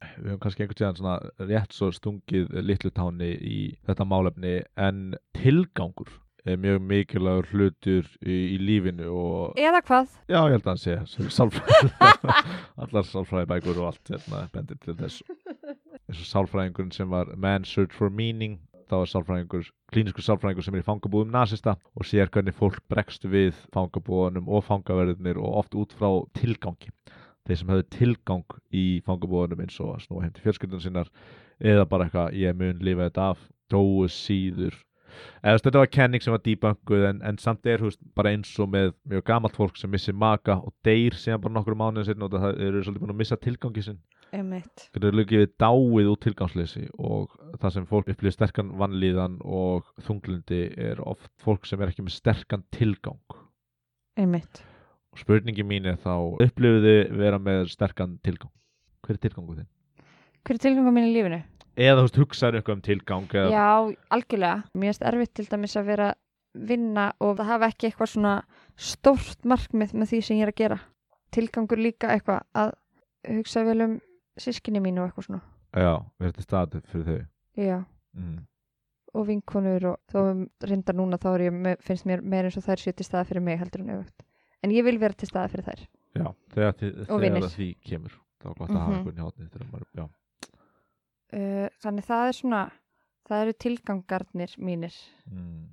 Við 0.00 0.30
höfum 0.30 0.40
kannski 0.42 0.62
einhvern 0.64 0.78
tíðan 0.78 0.96
svona 0.98 1.16
rétt 1.48 1.72
svo 1.76 1.88
stungið 1.92 2.46
litlu 2.64 2.90
táni 2.96 3.30
í 3.36 3.58
þetta 3.88 4.04
málefni 4.08 4.54
en 4.80 4.98
tilgangur 5.36 6.08
er 6.48 6.56
mjög 6.60 6.78
mikilvægur 6.88 7.48
hlutur 7.52 8.06
í, 8.24 8.36
í 8.54 8.56
lífinu 8.60 9.08
og 9.12 9.60
eða 9.60 9.82
hvað? 9.84 10.08
Já, 10.24 10.38
ég 10.40 10.54
held 10.56 10.64
að 10.64 10.70
hann 10.72 10.82
sé 10.82 10.94
sálfræði 11.36 11.92
allar 12.86 13.04
sálfræði 13.08 13.50
bækur 13.52 13.80
og 13.82 13.86
allt 13.90 14.06
hérna, 14.14 14.38
bendir 14.54 14.78
til 14.84 14.96
þess 15.00 15.20
eins 16.10 16.24
og 16.24 16.28
sálfræðingurinn 16.28 16.92
sem 16.94 17.10
var 17.10 17.30
Man's 17.38 17.70
Search 17.70 17.94
for 17.94 18.10
Meaning 18.10 18.58
þá 18.90 18.96
er 18.98 19.10
sálfræðingur, 19.12 19.70
klíniskur 19.94 20.26
sálfræðingur 20.26 20.66
sem 20.66 20.76
er 20.76 20.82
í 20.82 20.86
fangabúðum 20.86 21.30
nasista 21.34 21.76
og 21.94 22.06
sér 22.08 22.30
hvernig 22.32 22.56
fólk 22.58 22.80
bregst 22.90 23.26
við 23.30 23.54
fangabúðunum 23.74 24.50
og 24.50 24.64
fangaverðinir 24.66 25.38
og 25.38 25.62
oft 25.62 25.76
út 25.78 25.94
frá 25.96 26.10
tilgangi. 26.38 26.90
Þeir 27.46 27.60
sem 27.60 27.72
höfðu 27.72 27.86
tilgang 27.94 28.58
í 28.74 28.84
fangabúðunum 29.06 29.64
eins 29.64 29.78
og 29.82 29.94
að 29.94 30.04
snúa 30.06 30.26
heim 30.26 30.34
til 30.34 30.44
fjölskyldun 30.46 30.84
sinnar 30.84 31.10
eða 31.60 31.86
bara 31.88 32.06
eitthvað, 32.06 32.38
ég 32.40 32.58
mun 32.58 32.82
lifa 32.84 33.08
þetta 33.08 33.32
af. 33.34 33.48
Dóu 33.70 34.08
síður. 34.10 34.74
Eða 35.42 35.62
þetta 35.62 35.82
var 35.82 35.90
kenning 35.94 36.22
sem 36.22 36.34
var 36.34 36.42
debunkuð 36.42 37.04
en, 37.06 37.20
en 37.26 37.38
samt 37.38 37.66
er 37.70 37.82
veist, 37.82 38.00
bara 38.14 38.32
eins 38.34 38.50
og 38.62 38.70
með 38.70 38.92
mjög 39.10 39.24
gamalt 39.26 39.58
fólk 39.58 39.78
sem 39.78 39.90
missir 39.90 40.14
maka 40.14 40.58
og 40.58 40.74
deyr 40.86 41.16
síðan 41.18 41.42
bara 41.44 41.56
nokkur 41.56 41.78
mánuðin 41.78 42.06
sinni 42.10 42.26
og 42.26 42.34
það 42.34 42.62
eru 42.66 42.82
svolítið 42.82 43.04
búin 43.04 43.14
að 43.14 43.20
missa 43.22 43.38
tilgangi 43.38 43.84
sinn 43.86 43.98
líka 44.30 45.40
við 45.40 45.52
dáið 45.60 46.10
út 46.12 46.22
tilgangsleysi 46.24 46.86
og 46.98 47.34
það 47.60 47.76
sem 47.76 47.88
fólk 47.90 48.10
upplýði 48.12 48.36
sterkan 48.36 48.72
vannlíðan 48.80 49.40
og 49.42 49.88
þunglindi 50.06 50.62
er 50.78 51.02
oft 51.02 51.30
fólk 51.42 51.66
sem 51.66 51.80
er 51.80 51.92
ekki 51.92 52.06
með 52.06 52.18
sterkan 52.20 52.64
tilgang. 52.74 53.38
Einmitt. 54.20 54.62
Og 55.10 55.18
spurningi 55.24 55.66
mín 55.66 55.88
er 55.90 55.98
þá 55.98 56.14
upplýðið 56.46 56.86
þið 56.86 57.18
vera 57.18 57.42
með 57.42 57.68
sterkan 57.74 58.18
tilgang? 58.22 58.52
Hver 59.02 59.16
er 59.16 59.22
tilgangu 59.26 59.58
þinn? 59.58 59.70
hver 60.44 60.56
er 60.56 60.62
tilgangum 60.62 60.96
mín 60.96 61.10
í 61.10 61.14
lífinu? 61.14 61.40
eða 61.80 62.00
þú 62.00 62.04
veist 62.04 62.18
hugsaður 62.20 62.58
eitthvað 62.58 62.76
um 62.76 62.82
tilgang 62.84 63.34
eða, 63.40 63.50
já, 63.54 63.68
algjörlega. 64.12 64.56
Mér 64.74 64.90
finnst 64.90 65.04
erfitt 65.06 65.32
til 65.38 65.46
dæmis 65.48 65.76
að 65.78 65.88
vera 65.88 66.08
vinna 66.70 67.06
og 67.22 67.36
það 67.38 67.50
hafa 67.52 67.68
ekki 67.70 67.88
eitthvað 67.88 68.10
svona 68.12 68.34
stórt 68.90 69.46
markmið 69.48 69.94
með 69.96 70.12
því 70.12 70.20
sem 70.26 70.40
ég 70.40 70.46
er 70.46 70.52
að 70.52 70.60
gera. 70.60 70.78
Tilgangur 71.30 71.80
líka 71.80 72.10
eitthvað 72.12 72.42
að 72.58 72.72
hugsa 73.30 73.64
vel 73.68 73.78
um 73.86 73.96
sískinni 74.38 74.80
mínu 74.80 75.02
og 75.02 75.10
eitthvað 75.10 75.26
svona 75.26 75.42
já, 75.74 75.92
verður 76.18 76.32
þetta 76.36 76.46
staðið 76.46 76.86
fyrir 76.92 77.06
þau 77.06 77.64
já, 77.64 77.78
mm. 78.14 78.38
og 79.14 79.26
vinkonur 79.26 79.86
og 79.92 79.98
þó 80.12 80.20
reyndar 80.70 80.94
núna 80.98 81.18
þá 81.18 81.30
ég, 81.40 81.78
finnst 81.82 82.06
mér 82.06 82.22
meir 82.22 82.44
eins 82.48 82.56
og 82.60 82.64
þær 82.66 82.82
séu 82.84 82.92
til 82.94 83.06
staða 83.06 83.24
fyrir 83.30 83.42
mig 83.42 83.58
heldur 83.58 83.80
en 83.84 83.90
auðvögt 83.96 84.24
en 84.62 84.70
ég 84.74 84.84
vil 84.84 84.98
vera 84.98 85.14
til 85.14 85.28
staða 85.28 85.48
fyrir 85.48 85.64
þær 85.70 85.80
já, 86.14 86.26
þegar, 86.54 86.74
Og 87.08 87.20
þegar 87.20 87.48
því 87.54 87.68
kemur 87.86 88.16
þá 88.40 88.46
er 88.50 88.54
gott 88.58 88.70
að 88.70 88.80
hafa 88.80 88.90
Mhm. 88.90 89.08
einhvern 89.08 89.16
já, 89.94 90.04
uh, 91.32 91.68
þannig 91.82 92.04
það 92.08 92.28
er 92.28 92.32
svona 92.40 92.62
það 93.30 93.42
eru 93.44 93.52
tilgangarnir 93.66 94.56
mínir 94.58 94.94
mm. 95.30 95.68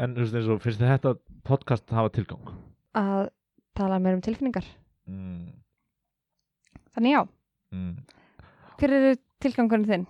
En 0.00 0.14
þú 0.14 0.22
veist 0.22 0.34
eins 0.38 0.46
og 0.48 0.60
finnst 0.62 0.80
þið 0.80 0.92
þetta 0.94 1.10
podcast 1.44 1.90
hafa 1.92 2.08
tilgang? 2.14 2.46
að 2.96 3.28
tala 3.76 3.98
mér 3.98 4.14
um 4.18 4.22
tilfinningar 4.24 4.64
Mm. 5.10 5.50
þannig 6.94 7.14
já, 7.16 7.20
Mm. 7.70 7.98
hver 8.80 8.92
eru 8.96 9.10
tilgangurinn 9.42 9.86
þinn? 9.86 10.06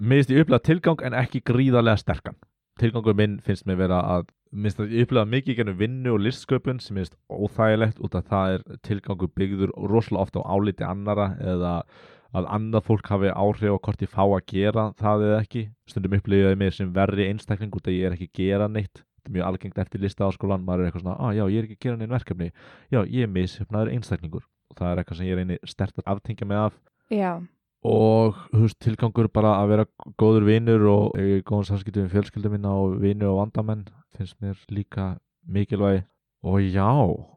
Mér 0.00 0.22
finnst 0.22 0.30
ég 0.32 0.44
upplega 0.44 0.64
tilgang 0.64 1.02
en 1.04 1.16
ekki 1.18 1.42
gríðarlega 1.44 2.00
sterkan. 2.00 2.38
Tilgangur 2.80 3.16
minn 3.16 3.40
finnst 3.44 3.66
mér 3.68 3.82
vera 3.82 3.98
að 4.16 4.30
Mér 4.50 4.72
finnst 4.72 4.80
að 4.82 4.94
ég 4.96 5.04
upplega 5.06 5.30
mikið 5.30 5.58
gennum 5.60 5.76
vinnu 5.78 6.14
og 6.16 6.22
listsköpun 6.24 6.80
sem 6.82 6.96
finnst 6.98 7.12
óþægilegt 7.30 8.00
út 8.02 8.16
af 8.18 8.24
það 8.26 8.54
er 8.54 8.64
tilgangur 8.82 9.30
byggður 9.38 9.74
rosalega 9.92 10.24
ofta 10.24 10.42
á 10.42 10.50
áliti 10.50 10.86
annara 10.88 11.26
eða 11.38 11.74
að 12.34 12.48
annað 12.56 12.88
fólk 12.88 13.12
hafi 13.12 13.30
áhrif 13.30 13.76
á 13.76 13.78
hvort 13.78 14.02
ég 14.02 14.10
fá 14.10 14.24
að 14.24 14.42
gera 14.50 14.88
það 14.98 15.26
eða 15.28 15.38
ekki. 15.44 15.62
Stundum 15.86 16.16
upplýðið 16.18 16.58
mig 16.58 16.74
sem 16.74 16.90
verri 16.96 17.28
einstakling 17.30 17.78
út 17.78 17.86
af 17.86 17.94
ég 17.94 18.08
er 18.08 18.16
ekki 18.16 18.30
að 18.30 18.40
gera 18.40 18.66
neitt. 18.66 19.04
Þetta 19.04 19.30
er 19.30 19.36
mjög 19.36 19.50
algengt 19.52 19.82
eftir 19.84 20.02
lista 20.02 20.26
á 20.26 20.34
skólan 20.34 20.66
maður 20.66 20.82
er 20.82 20.90
eitthvað 20.90 21.04
svona, 21.04 21.18
ah, 21.20 21.34
já, 21.36 21.44
ég 21.46 21.60
er 21.60 21.68
ekki 21.68 21.78
að 21.78 21.86
gera 21.86 22.00
neinn 22.00 22.16
verkefni. 22.16 22.50
Já, 22.90 23.04
ég 23.04 23.28
er 23.28 23.34
mishefnaður 23.36 23.92
einstaklingur 23.94 24.48
og 24.70 24.78
það 24.78 24.92
er 24.92 25.02
eitthvað 25.02 25.20
sem 25.20 25.30
ég 25.30 25.40
reyni 25.40 25.58
stert 25.68 25.98
að 25.98 26.12
aftengja 26.14 26.48
mig 26.48 26.62
af. 26.68 26.78
Já, 27.10 27.32
og 27.86 28.36
veist, 28.52 28.76
tilgangur 28.84 29.30
bara 29.32 29.54
að 29.62 29.70
vera 29.72 29.86
góður 30.20 30.46
vinur 30.48 30.86
og 30.90 31.20
í 31.20 31.40
góðan 31.40 31.68
samskiptum 31.70 32.06
við 32.06 32.16
fjölskyldum 32.16 32.56
minna 32.56 32.72
og 32.76 32.98
vinu 33.00 33.30
og 33.30 33.38
vandamenn 33.40 33.86
finnst 34.16 34.36
mér 34.44 34.58
líka 34.68 35.14
mikilvæg 35.48 36.04
og 36.44 36.60
já, 36.60 36.88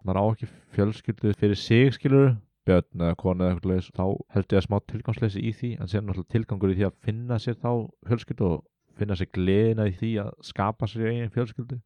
maður 0.04 0.20
á 0.20 0.26
ekki 0.34 0.50
fjölskyldu 0.76 1.34
fyrir 1.40 1.60
sig 1.60 1.94
skilur 1.96 2.36
björn 2.68 3.04
eða 3.08 3.16
konu 3.20 3.44
eða 3.44 3.56
eitthvað 3.56 3.72
leis 3.72 3.90
þá 3.96 4.06
held 4.36 4.52
ég 4.52 4.60
að 4.60 4.68
smá 4.68 4.78
tilgangsleysi 4.92 5.44
í 5.44 5.52
því 5.56 5.72
en 5.80 5.92
sér 5.92 6.04
náttúrulega 6.04 6.34
tilgangur 6.36 6.72
í 6.72 6.78
því 6.78 6.88
að 6.88 7.00
finna 7.08 7.40
sér 7.40 7.58
þá 7.60 7.72
fjölskyldu 8.08 8.50
og 8.50 8.62
finna 9.00 9.18
sér 9.20 9.32
gleðina 9.36 9.88
í 9.90 9.96
því 10.00 10.12
að 10.24 10.32
skapa 10.48 10.88
sér 10.88 11.10
eigin 11.12 11.34
fjölskyldu 11.34 11.80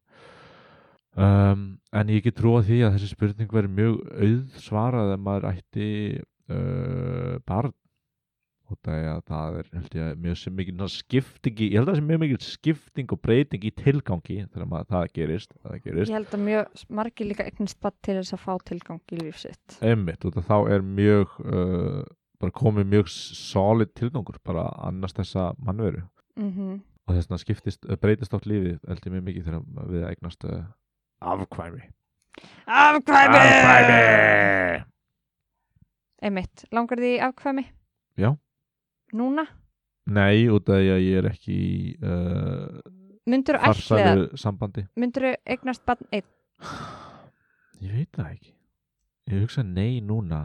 um, 1.24 1.66
en 1.98 2.14
ég 2.14 2.24
get 2.24 2.38
trúa 2.38 2.62
því 2.66 2.80
að 2.86 2.96
þessi 2.96 3.10
spurning 3.12 3.52
verður 3.52 3.74
mjög 3.76 3.98
auð 4.14 4.62
svarað 4.62 5.12
ef 5.14 5.20
maður 5.26 5.50
ætti 5.52 5.90
uh, 6.18 7.36
barn. 7.48 7.74
Og 8.68 8.76
það 8.84 8.98
er, 9.00 9.62
er 9.62 9.68
held 9.78 9.94
ég, 9.96 10.16
mjög 10.20 10.34
sem 10.36 10.52
mikil 10.52 10.74
svona 10.74 10.92
skiptingi, 10.92 11.70
ég 11.70 11.78
held 11.78 11.88
að 11.88 11.94
það 11.94 12.02
sé 12.02 12.08
mjög 12.10 12.18
mikil 12.20 12.38
skipting 12.44 13.14
og 13.14 13.20
breyting 13.24 13.62
í 13.64 13.70
tilgangi 13.78 14.36
þegar 14.42 14.68
maður 14.68 14.90
það 14.90 15.06
gerist, 15.16 15.54
það 15.62 15.78
gerist. 15.86 16.10
ég 16.12 16.18
held 16.18 16.36
að 16.36 16.42
mjög 16.44 16.82
margir 16.98 17.30
líka 17.30 17.46
eignast 17.48 17.78
bara 17.80 17.96
til 18.04 18.18
þess 18.18 18.36
að 18.36 18.42
fá 18.42 18.66
tilgang 18.68 19.16
í 19.16 19.22
lífsitt 19.22 19.78
einmitt, 19.80 20.28
og 20.28 20.36
þá 20.50 20.54
er 20.74 20.84
mjög 20.84 21.38
uh, 21.46 22.02
bara 22.44 22.56
komið 22.60 22.92
mjög 22.92 23.08
solid 23.14 23.96
tilgangur, 23.96 24.36
bara 24.44 24.68
annars 24.90 25.16
þessa 25.16 25.48
mannveru. 25.64 26.04
Mm 26.36 26.84
og 27.08 27.16
þess 27.16 27.28
vegna 27.28 27.40
skiptist, 27.40 27.88
breytist 28.02 28.34
átt 28.36 28.46
lífið 28.48 28.82
held 28.84 29.06
ég 29.06 29.14
mjög 29.14 29.26
mikið 29.28 29.46
þegar 29.48 29.88
við 29.88 30.06
eignast 30.10 30.44
uh, 30.44 30.58
afkvæmi 31.20 31.82
Afkvæmi! 32.66 33.38
Einmitt, 36.22 36.64
langar 36.74 37.00
því 37.00 37.10
í 37.16 37.22
afkvæmi? 37.22 37.64
Já. 38.18 38.30
Núna? 39.14 39.46
Nei, 40.08 40.48
út 40.52 40.68
af 40.68 40.80
því 40.80 40.92
að 40.94 41.02
ég 41.04 41.18
er 41.20 41.28
ekki 41.30 41.58
uh, 42.02 42.78
Myndur 43.28 43.58
þú 43.58 43.72
farsælu 43.72 44.28
sambandi 44.40 44.86
myndur 44.96 45.28
þú 45.28 45.34
eignast 45.54 45.84
barn 45.88 46.06
einn? 46.12 46.28
Ég 47.84 47.92
veit 47.94 48.12
það 48.16 48.32
ekki 48.32 48.54
Ég 49.28 49.44
hugsa 49.44 49.62
nei 49.62 50.00
núna 50.00 50.40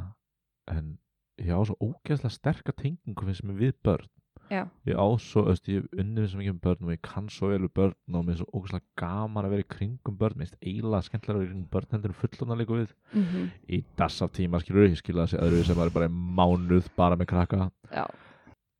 en 0.67 0.97
ég 1.39 1.53
á 1.55 1.61
svo 1.63 1.77
ógeðslega 1.79 2.35
sterka 2.35 2.75
tengingu 2.75 3.25
finnst 3.25 3.45
mér 3.47 3.61
við 3.61 3.77
börn 3.85 4.09
Já. 4.51 4.63
Ég 4.85 4.97
á 4.99 5.07
svo, 5.23 5.45
öst, 5.49 5.67
ég 5.71 5.85
unnið 5.97 6.27
svo 6.29 6.39
mikið 6.39 6.53
um 6.53 6.61
börn 6.63 6.87
og 6.87 6.93
ég 6.93 7.01
kann 7.05 7.29
svo 7.33 7.49
vel 7.49 7.61
við 7.63 7.73
börn 7.79 8.17
og 8.17 8.25
mér 8.25 8.35
er 8.35 8.39
svo 8.41 8.49
ógeðslega 8.53 9.01
gaman 9.01 9.47
að 9.47 9.55
vera 9.55 9.65
í 9.65 9.69
kringum 9.73 10.17
börn. 10.19 10.37
Mér 10.37 10.49
finnst 10.49 10.59
eiginlega 10.61 11.07
skemmtilega 11.07 11.33
að 11.33 11.41
vera 11.41 11.47
í 11.47 11.51
kringum 11.53 11.71
börn 11.73 11.95
heldur 11.95 12.13
en 12.13 12.19
fullorna 12.21 12.59
líka 12.59 12.79
við. 12.79 12.95
Mm 13.13 13.51
í 13.73 13.83
dassa 13.97 14.27
tíma 14.27 14.59
skilur 14.61 14.89
ég 14.89 14.99
skilja 14.99 15.25
þessi 15.25 15.39
öðru 15.41 15.63
sem 15.65 15.77
var 15.79 15.93
bara 15.93 16.09
í 16.09 16.13
mánuð 16.13 16.89
bara 16.95 17.15
með 17.17 17.31
krakka. 17.31 17.69
Já. 17.91 18.05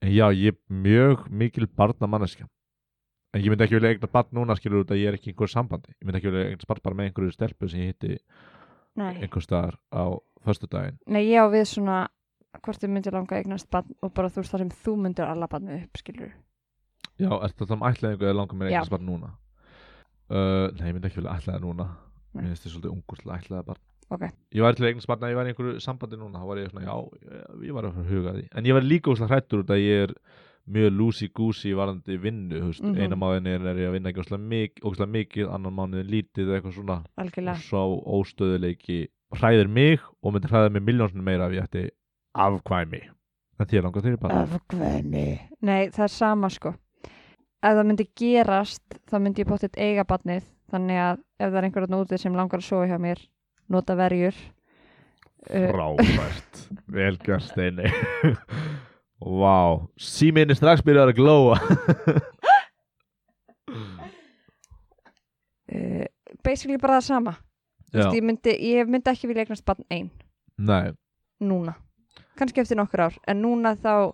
en 0.04 0.12
já, 0.12 0.28
ég 0.34 0.54
er 0.54 0.60
mjög 0.70 1.30
mikil 1.30 1.68
barna 1.68 2.08
manneskja 2.08 2.48
en 3.34 3.42
ég 3.42 3.50
myndi 3.50 3.66
ekki 3.66 3.80
vilja 3.80 3.94
eigna 3.94 4.10
barn 4.14 4.36
núna 4.38 4.56
skilur 4.58 4.84
út 4.84 4.92
að 4.94 5.02
ég 5.02 5.10
er 5.10 5.18
ekki 5.18 5.32
í 5.32 5.34
einhverju 5.34 5.54
sambandi. 5.56 5.94
Ég 5.98 6.06
myndi 6.06 6.20
ekki 6.20 6.30
vilja 6.30 6.50
eigna 6.52 6.70
barn 6.70 6.84
bara 6.86 6.98
með 7.00 7.10
einhverju 7.10 7.34
stelpu 7.34 7.70
sem 7.70 7.82
ég 7.82 7.94
hitti 7.94 8.18
einhver 9.00 9.46
staðar 9.46 9.80
á 9.90 10.06
föstudaginn. 10.46 11.00
Nei, 11.10 11.24
ég 11.32 11.42
á 11.42 11.48
við 11.50 11.66
svona 11.72 11.98
hvort 12.62 12.82
þið 12.84 12.90
myndir 12.94 13.14
langa 13.18 13.38
eignast 13.40 13.70
barn 13.74 13.96
og 14.02 14.14
bara 14.14 14.30
þú 14.30 14.42
veist 14.44 14.52
það 14.54 14.60
sem 14.64 14.74
þú 14.84 14.96
myndir 15.02 15.26
alla 15.30 15.48
barnið 15.48 15.84
upp, 15.84 15.98
skilur 15.98 16.34
já, 17.20 17.30
ertu 17.46 17.66
það 17.66 17.76
um 17.78 17.88
ætlaðingu 17.90 18.28
eða 18.28 18.38
langar 18.38 18.58
mér 18.60 18.72
eignast 18.72 18.94
barn 18.94 19.06
núna? 19.10 19.32
Uh, 20.34 20.70
nei, 20.80 20.88
ég 20.90 20.94
myndi 20.96 21.10
ekki 21.10 21.20
vilja 21.22 21.34
ætlaða 21.38 21.60
núna. 21.62 21.86
Mér 22.34 22.48
finnst 22.50 22.64
þið 22.66 22.72
svolítið 22.74 22.94
ungur 22.94 23.20
til 23.20 23.30
að 23.30 23.36
ætlaða 23.42 23.66
barn. 23.68 23.82
Ok. 24.14 24.24
ég 24.54 24.62
var 24.62 24.76
til 24.78 24.86
eignast 24.88 25.08
barn 25.10 25.24
að 25.26 25.32
ég 25.34 25.38
var 25.40 25.48
í 25.48 25.52
einhverju 25.54 25.82
sambandi 25.82 26.18
núna 26.20 26.42
þá 26.42 26.48
var 26.50 26.60
ég 26.62 26.72
svona, 26.72 26.86
já, 26.86 26.96
ég, 27.64 27.74
var 27.74 27.88
að 27.90 28.00
huga 28.10 28.34
því. 28.36 28.44
En 28.58 28.66
ég 28.70 28.74
var 28.78 28.86
líka 28.86 29.12
úslega 29.14 29.30
hrættur 29.32 29.64
út 29.64 29.72
að 29.74 29.82
ég 29.84 30.04
er 30.08 30.14
mjög 30.74 30.94
loosey-goosey 30.98 31.74
varandi 31.76 32.18
vinnu 32.24 32.60
veist, 32.68 32.84
Mhm. 32.84 33.00
eina 33.02 33.16
máðin 33.20 33.48
er, 33.52 33.66
er 33.68 33.76
ég 33.82 33.90
að 33.90 33.96
vinna 33.98 34.10
ekki 34.14 34.24
óslega 34.84 35.12
mikið, 35.12 35.50
annan 35.54 35.74
mánuðin 35.76 36.12
lítið 36.14 36.46
eða 36.48 36.60
eitthvað 36.62 36.78
svona. 36.78 36.98
Algjörlega. 37.18 37.58
svo 37.58 37.84
óstöðuleiki 38.22 39.00
hræðir 39.36 39.70
mig 39.70 40.00
og 40.24 40.34
myndi 40.34 40.48
hræða 40.48 40.72
mig 40.72 40.84
miljónsinu 40.84 41.24
meira 41.24 41.48
ef 41.48 41.54
ég 41.58 41.64
ætti 41.68 41.90
afkvæmi 42.34 43.04
en 43.64 43.70
þér 43.70 43.86
langar 43.88 44.04
þeirri 44.06 44.20
bara 44.22 44.42
Afkvæmi. 44.48 45.28
Nei, 45.64 45.90
það 45.94 46.06
er 46.06 46.14
sama 46.14 46.50
sko. 46.54 46.74
Ef 47.64 47.78
það 47.78 47.86
myndi 47.88 48.08
gerast, 48.20 48.98
þá 49.08 49.16
myndi 49.24 49.44
ég 49.44 49.50
bóttið 49.50 49.80
eiga 49.80 50.04
barnið, 50.08 50.48
þannig 50.74 51.00
að 51.04 51.22
ef 51.40 51.46
það 51.46 51.60
er 51.60 51.68
einhver 51.68 51.88
að 51.88 52.02
úti 52.02 52.20
sem 52.20 52.36
langar 52.36 52.60
að 52.60 52.68
sofa 52.68 52.90
hjá 52.90 52.98
mér, 53.00 53.22
nota 53.72 53.96
verjur. 54.00 54.42
Uh, 55.44 55.70
frábært, 55.70 56.60
velgjörn 56.96 57.42
steini 57.44 57.90
Vá, 59.20 59.76
síminn 60.00 60.52
er 60.52 60.56
strax 60.56 60.80
byrjað 60.88 61.10
að 61.12 61.18
glóa 61.18 61.58
uh, 65.68 66.06
basically 66.48 66.80
bara 66.80 67.02
það 67.02 67.10
sama. 67.10 67.36
Veist, 67.92 68.16
ég, 68.16 68.24
myndi, 68.24 68.56
ég 68.72 68.88
myndi 68.88 69.12
ekki 69.12 69.28
vilja 69.30 69.44
eignast 69.44 69.68
barn 69.68 69.84
einn, 69.92 70.10
nei, 70.64 70.96
núna. 71.44 71.76
Kannski 72.40 72.62
eftir 72.64 72.78
nokkur 72.80 73.04
ár, 73.08 73.18
en 73.30 73.42
núna 73.44 73.76
þá 73.78 74.14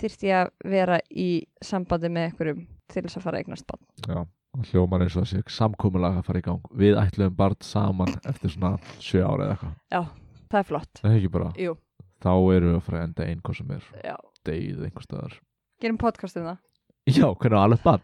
þyrfti 0.00 0.28
ég 0.28 0.40
að 0.44 0.50
vera 0.76 0.98
í 1.10 1.28
sambandi 1.64 2.10
með 2.12 2.26
einhverjum 2.30 2.64
til 2.92 3.02
þess 3.06 3.16
að 3.20 3.24
fara 3.26 3.38
að 3.38 3.46
eignast 3.46 3.66
barn. 3.70 3.86
já 4.06 4.26
hljómar 4.70 5.02
eins 5.04 5.16
og 5.18 5.24
að 5.26 5.30
sé 5.34 5.40
samkomulag 5.52 6.14
að 6.16 6.24
fara 6.24 6.40
í 6.40 6.44
gang 6.46 6.62
Við 6.80 6.94
ætluðum 6.96 7.34
barn 7.36 7.56
saman 7.60 8.14
eftir 8.24 8.48
svona 8.54 8.78
sjö 9.04 9.20
ára 9.20 9.44
eða 9.50 9.56
eitthvað 9.56 10.06
Það 10.46 10.58
er 10.60 10.68
flott. 10.70 11.00
Það 11.02 11.10
er 11.10 11.16
ekki 11.18 11.30
bara, 11.34 11.48
Jú, 11.60 11.74
þá 12.24 12.30
erum 12.54 12.70
við 12.70 12.76
að 12.78 12.84
fara 12.86 12.98
að 13.00 13.04
enda 13.08 13.26
einn 13.26 13.42
hvað 13.44 13.58
sem 13.58 13.74
er 13.76 13.88
já. 14.06 14.14
deyð 14.48 14.84
einhver 14.86 15.04
staðar 15.04 15.34
Gerum 15.82 15.98
podcast 16.00 16.38
um 16.40 16.46
það. 16.48 16.58
Já, 17.06 17.26
hvernig 17.34 17.56
var 17.58 17.66
alveg 17.66 17.82
barn 17.84 18.02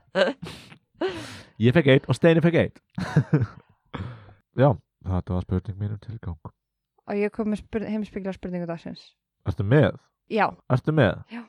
Ég 1.62 1.72
fekk 1.76 1.88
einn 1.94 2.08
og 2.10 2.18
Steini 2.18 2.42
fekk 2.44 2.58
einn 2.60 2.76
Já, 4.62 4.68
þetta 5.08 5.36
var 5.38 5.46
spurning 5.46 5.78
mín 5.80 5.94
um 5.96 6.02
tilgang 6.04 6.36
Og 7.08 7.16
ég 7.18 7.32
kom 7.34 7.48
með 7.50 7.62
spurning, 7.64 7.96
heimspegla 7.96 8.32
spurningu 8.36 8.68
dagsins. 8.68 9.08
Ertu 9.48 9.66
með? 9.66 9.98
Já, 10.32 10.46
Ertu 10.72 10.94
með? 10.96 11.18
Já. 11.32 11.42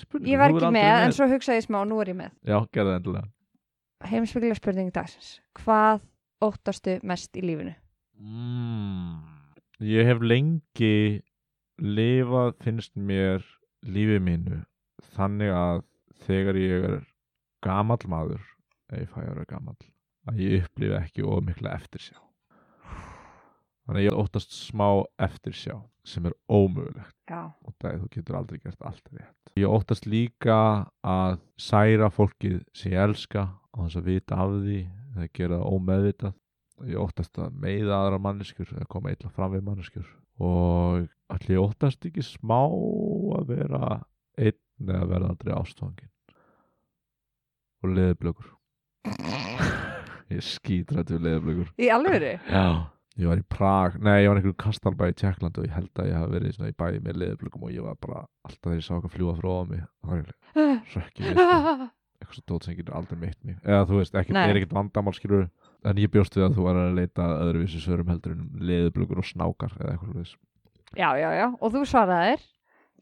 Spurning 0.00 0.30
ég 0.32 0.40
var 0.40 0.50
ekki 0.50 0.64
aldrei 0.64 0.74
með, 0.74 0.94
en 1.04 1.14
svo 1.14 1.28
hugsaði 1.30 1.60
ég 1.60 1.66
smá 1.68 1.78
og 1.82 1.88
nú 1.90 2.00
er 2.02 2.10
ég 2.10 2.18
með. 2.18 2.32
Já, 2.42 2.56
gerðu 2.74 2.90
það 2.90 2.98
endilega 3.00 3.30
Heimspegla 4.04 4.56
spurningu 4.58 4.92
dagsins. 4.92 5.28
Hvað 5.62 6.02
óttastu 6.44 6.98
mest 7.06 7.36
í 7.38 7.44
lífinu? 7.44 7.74
mm. 8.20 9.14
Ég 9.84 10.06
hef 10.06 10.20
lengi 10.22 11.22
lifað 11.82 12.52
finnst 12.62 12.92
mér 12.94 13.42
lífið 13.84 14.20
mínu 14.22 14.60
þannig 15.16 15.50
að 15.54 15.80
þegar 16.26 16.58
ég 16.60 16.86
er 16.90 17.00
gamall 17.64 18.04
maður 18.08 18.42
ef 18.92 19.00
ég 19.00 19.10
fæ 19.10 19.18
að 19.24 19.30
vera 19.32 19.48
gamall 19.50 19.80
að 20.30 20.38
ég 20.44 20.62
upplifi 20.62 20.96
ekki 21.00 21.26
of 21.26 21.42
mikla 21.44 21.74
eftirsjá 21.74 22.16
þannig 23.84 23.98
að 23.98 24.06
ég 24.06 24.20
óttast 24.22 24.54
smá 24.54 24.86
eftirsjá 25.26 25.76
sem 26.04 26.26
er 26.28 26.34
ómögulegt. 26.52 27.14
Já. 27.30 27.40
og 27.64 27.72
það 27.80 27.90
er 27.94 27.98
þú 28.02 28.08
getur 28.14 28.36
aldrei 28.38 28.58
gert 28.60 28.82
allt 28.84 29.06
rétt. 29.14 29.52
Ég 29.56 29.70
óttast 29.70 30.06
líka 30.10 30.56
að 31.06 31.38
særa 31.56 32.10
fólkið 32.12 32.58
sem 32.76 32.92
ég 32.92 33.00
elska 33.06 33.46
á 33.72 33.76
þess 33.84 33.96
að 34.00 34.08
vita 34.10 34.36
af 34.44 34.50
því 34.64 34.80
eða 35.14 35.28
gera 35.38 35.60
það 35.60 35.70
ómeðvitað. 35.78 36.34
Ég 36.90 36.98
óttast 37.00 37.38
að 37.38 37.54
meiða 37.62 38.00
aðra 38.02 38.18
manneskjur 38.18 38.72
eða 38.74 38.88
koma 38.90 39.12
illa 39.14 39.30
fram 39.30 39.52
við 39.54 39.64
manneskjur. 39.68 40.08
Og 40.42 41.06
allir 41.32 41.54
ég 41.56 41.62
óttast 41.62 42.04
ekki 42.08 42.24
smá 42.26 42.58
að 43.38 43.46
vera 43.54 43.82
einn 44.36 44.58
eða 44.90 45.06
verða 45.06 45.28
aldrei 45.30 45.54
ástfangin 45.54 46.10
og 47.84 47.92
leðublökur 47.94 48.48
ég 50.34 50.42
skýtrætt 50.42 51.12
við 51.14 51.22
leðublökur 51.28 51.70
Í 51.78 51.90
alvöru? 51.94 52.32
já, 52.48 52.64
ég 53.20 53.30
var 53.30 53.40
í 53.40 53.44
Prag, 53.54 53.98
nei 54.02 54.22
ég 54.24 54.30
var 54.30 54.38
einhverjum 54.40 54.60
kastalbæ 54.64 55.10
í 55.12 55.16
Tjekkland 55.20 55.58
og 55.60 55.66
ég 55.68 55.74
held 55.74 56.00
að 56.02 56.08
ég 56.10 56.16
hafi 56.18 56.32
verið 56.34 56.62
í 56.68 56.76
bæ 56.78 56.86
með 57.04 57.20
leðublökum 57.22 57.66
og 57.68 57.74
ég 57.74 57.86
var 57.86 57.98
bara 58.02 58.22
alltaf 58.46 58.62
þegar 58.64 58.80
ég 58.80 58.86
sá 58.86 58.94
eitthvað 58.96 59.14
fljúa 59.16 59.36
frá 59.38 59.52
mig 59.70 59.84
það 59.84 60.08
var 60.10 60.22
eiginlega 60.22 60.78
sökki 60.94 61.26
við 61.26 61.38
sko. 61.42 61.90
eitthvað 62.24 62.38
svo 62.38 62.46
dót 62.50 62.66
sem 62.66 62.78
getur 62.78 62.96
aldrei 62.98 63.20
meitt 63.20 63.38
mig 63.44 63.60
eða 63.62 63.84
þú 63.90 64.00
veist, 64.00 64.18
ekkert, 64.18 64.40
er 64.40 64.58
ekkert 64.60 64.74
vandamál 64.78 65.14
skilur 65.14 65.46
en 65.84 66.00
ég 66.00 66.10
bjóst 66.14 66.38
við 66.38 66.48
að 66.48 66.58
þú 66.58 66.66
var 66.66 66.80
að 66.80 66.98
leita 66.98 67.28
öðruvísi 67.44 67.84
svörum 67.84 68.10
heldur 68.10 68.34
en 68.34 68.50
leðublökur 68.64 69.22
og 69.22 69.28
snákar 69.30 69.78
eða 69.78 69.94
eitthvað 69.94 70.10
svoleiðis. 70.10 70.34
já, 70.96 71.08
já, 71.20 71.28
já, 71.38 71.46
og 71.60 71.74
þú 71.74 71.86
svaraðir 71.90 72.44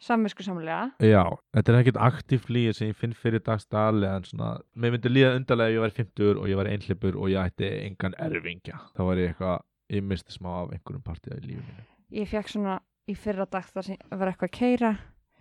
samvisku 0.03 0.45
samlega 0.45 0.91
Já, 1.03 1.23
þetta 1.55 1.73
er 1.73 1.79
ekkert 1.81 1.99
aktív 2.03 2.49
líð 2.53 2.73
sem 2.79 2.91
ég 2.91 2.99
finn 2.99 3.15
fyrir 3.17 3.43
dagstali 3.45 4.09
en 4.09 4.27
svona, 4.27 4.55
mér 4.75 4.97
myndi 4.97 5.13
líða 5.13 5.37
undarlega 5.39 5.71
ef 5.71 5.77
ég 5.77 5.85
væri 5.85 5.99
50 6.01 6.41
og 6.43 6.49
ég 6.51 6.59
væri 6.61 6.73
einhleipur 6.77 7.19
og 7.21 7.31
ég 7.31 7.51
ætti 7.53 7.71
engan 7.87 8.17
erfingja. 8.27 8.81
Þá 8.97 9.03
var 9.07 9.21
ég 9.23 9.31
eitthvað, 9.33 9.63
ég 9.93 10.03
misti 10.09 10.33
smá 10.35 10.51
af 10.63 10.73
einhverjum 10.73 11.03
partíða 11.05 11.39
í 11.41 11.47
lífinu 11.47 11.69
mínu. 11.69 11.85
ég 12.23 12.29
fekk 12.29 12.49
svona 12.53 12.79
í 13.09 13.15
fyrra 13.19 13.47
dag 13.51 13.65
þar 13.73 13.85
sem 13.91 13.97
var 14.11 14.29
eitthvað 14.33 14.49
að 14.51 14.59
keira 14.59 14.93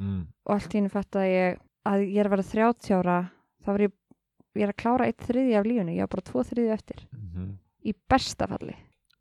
Mm. 0.01 0.21
og 0.47 0.53
allt 0.55 0.71
í 0.73 0.77
henni 0.79 0.89
fattaði 0.89 1.31
ég 1.35 1.57
að 1.85 2.03
ég 2.07 2.17
er 2.17 2.25
að 2.25 2.31
vera 2.33 2.43
30 2.43 2.93
ára 2.97 3.17
þá 3.61 3.67
var 3.67 3.79
ég, 3.83 3.91
ég 4.55 4.63
er 4.63 4.71
að 4.71 4.79
klára 4.81 5.05
eitt 5.05 5.17
þriði 5.27 5.57
af 5.59 5.65
lífinu, 5.67 5.93
ég 5.93 5.99
var 6.01 6.07
bara 6.15 6.25
tvo 6.31 6.43
þriði 6.43 6.71
eftir 6.73 7.03
Mm 7.11 7.57
í 7.85 7.93
besta 8.09 8.45
falli 8.47 8.75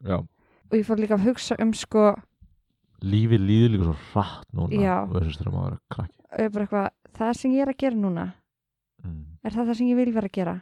Já, 0.05 0.17
og 0.21 0.73
ég 0.77 0.85
fór 0.87 0.97
líka 1.01 1.17
að 1.17 1.25
hugsa 1.29 1.57
um 1.61 1.73
sko 1.73 2.15
lífið 3.01 3.41
líður 3.49 3.71
líka 3.75 3.85
svo 3.89 3.97
hratt 4.13 4.49
núna 4.53 4.81
Já. 4.83 4.97
og 5.05 5.15
þessast 5.17 5.41
þegar 5.41 5.55
maður 5.55 5.73
er 5.73 5.81
krakki. 5.91 6.91
það 7.17 7.33
sem 7.37 7.53
ég 7.53 7.63
er 7.63 7.73
að 7.73 7.79
gera 7.79 7.97
núna 7.97 8.27
Mm. 9.05 9.25
er 9.45 9.51
það 9.51 9.67
það 9.71 9.77
sem 9.77 9.87
ég 9.89 9.97
vil 9.97 10.13
vera 10.13 10.29
að 10.29 10.33
gera 10.37 10.55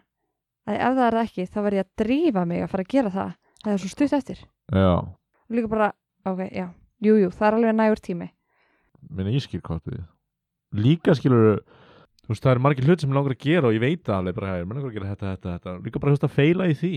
að 0.69 0.75
ef 0.79 0.95
það 0.95 1.07
er 1.09 1.15
það 1.19 1.25
ekki, 1.27 1.47
þá 1.51 1.59
verð 1.63 1.75
ég 1.79 1.85
að 1.85 1.97
drífa 2.05 2.47
mig 2.47 2.63
að 2.63 2.71
fara 2.71 2.83
að 2.85 2.89
gera 2.95 3.11
það, 3.11 3.33
það 3.65 3.73
er 3.73 3.79
svo 3.83 3.89
stutt 3.89 4.13
eftir 4.13 4.39
Já, 4.75 4.93
líka 5.55 5.69
bara, 5.73 5.93
ok, 6.29 6.41
já. 6.53 6.67
Jújú, 7.01 7.23
jú, 7.25 7.31
það 7.33 7.47
er 7.49 7.57
alveg 7.59 7.77
nægur 7.79 8.01
tími. 8.05 8.27
Minna 9.09 9.31
ég 9.33 9.45
skil 9.45 9.61
hvað 9.65 9.85
við. 9.89 10.01
Líka 10.77 11.15
skilur, 11.17 11.61
þú 12.25 12.33
veist, 12.35 12.43
það 12.45 12.53
er 12.57 12.61
margir 12.67 12.85
hlut 12.89 13.01
sem 13.01 13.09
ég 13.13 13.17
langar 13.17 13.33
að 13.37 13.45
gera 13.47 13.71
og 13.71 13.77
ég 13.77 13.81
veit 13.85 14.03
það 14.05 14.17
alveg 14.19 14.35
bara, 14.37 14.57
ég 14.59 14.67
langar 14.69 14.91
að 14.91 14.97
gera 14.99 15.13
þetta, 15.15 15.31
þetta, 15.37 15.53
þetta. 15.55 15.77
Líka 15.87 16.03
bara, 16.03 16.11
þú 16.11 16.19
veist, 16.19 16.27
að 16.29 16.35
feila 16.37 16.67
í 16.69 16.75
því. 16.77 16.93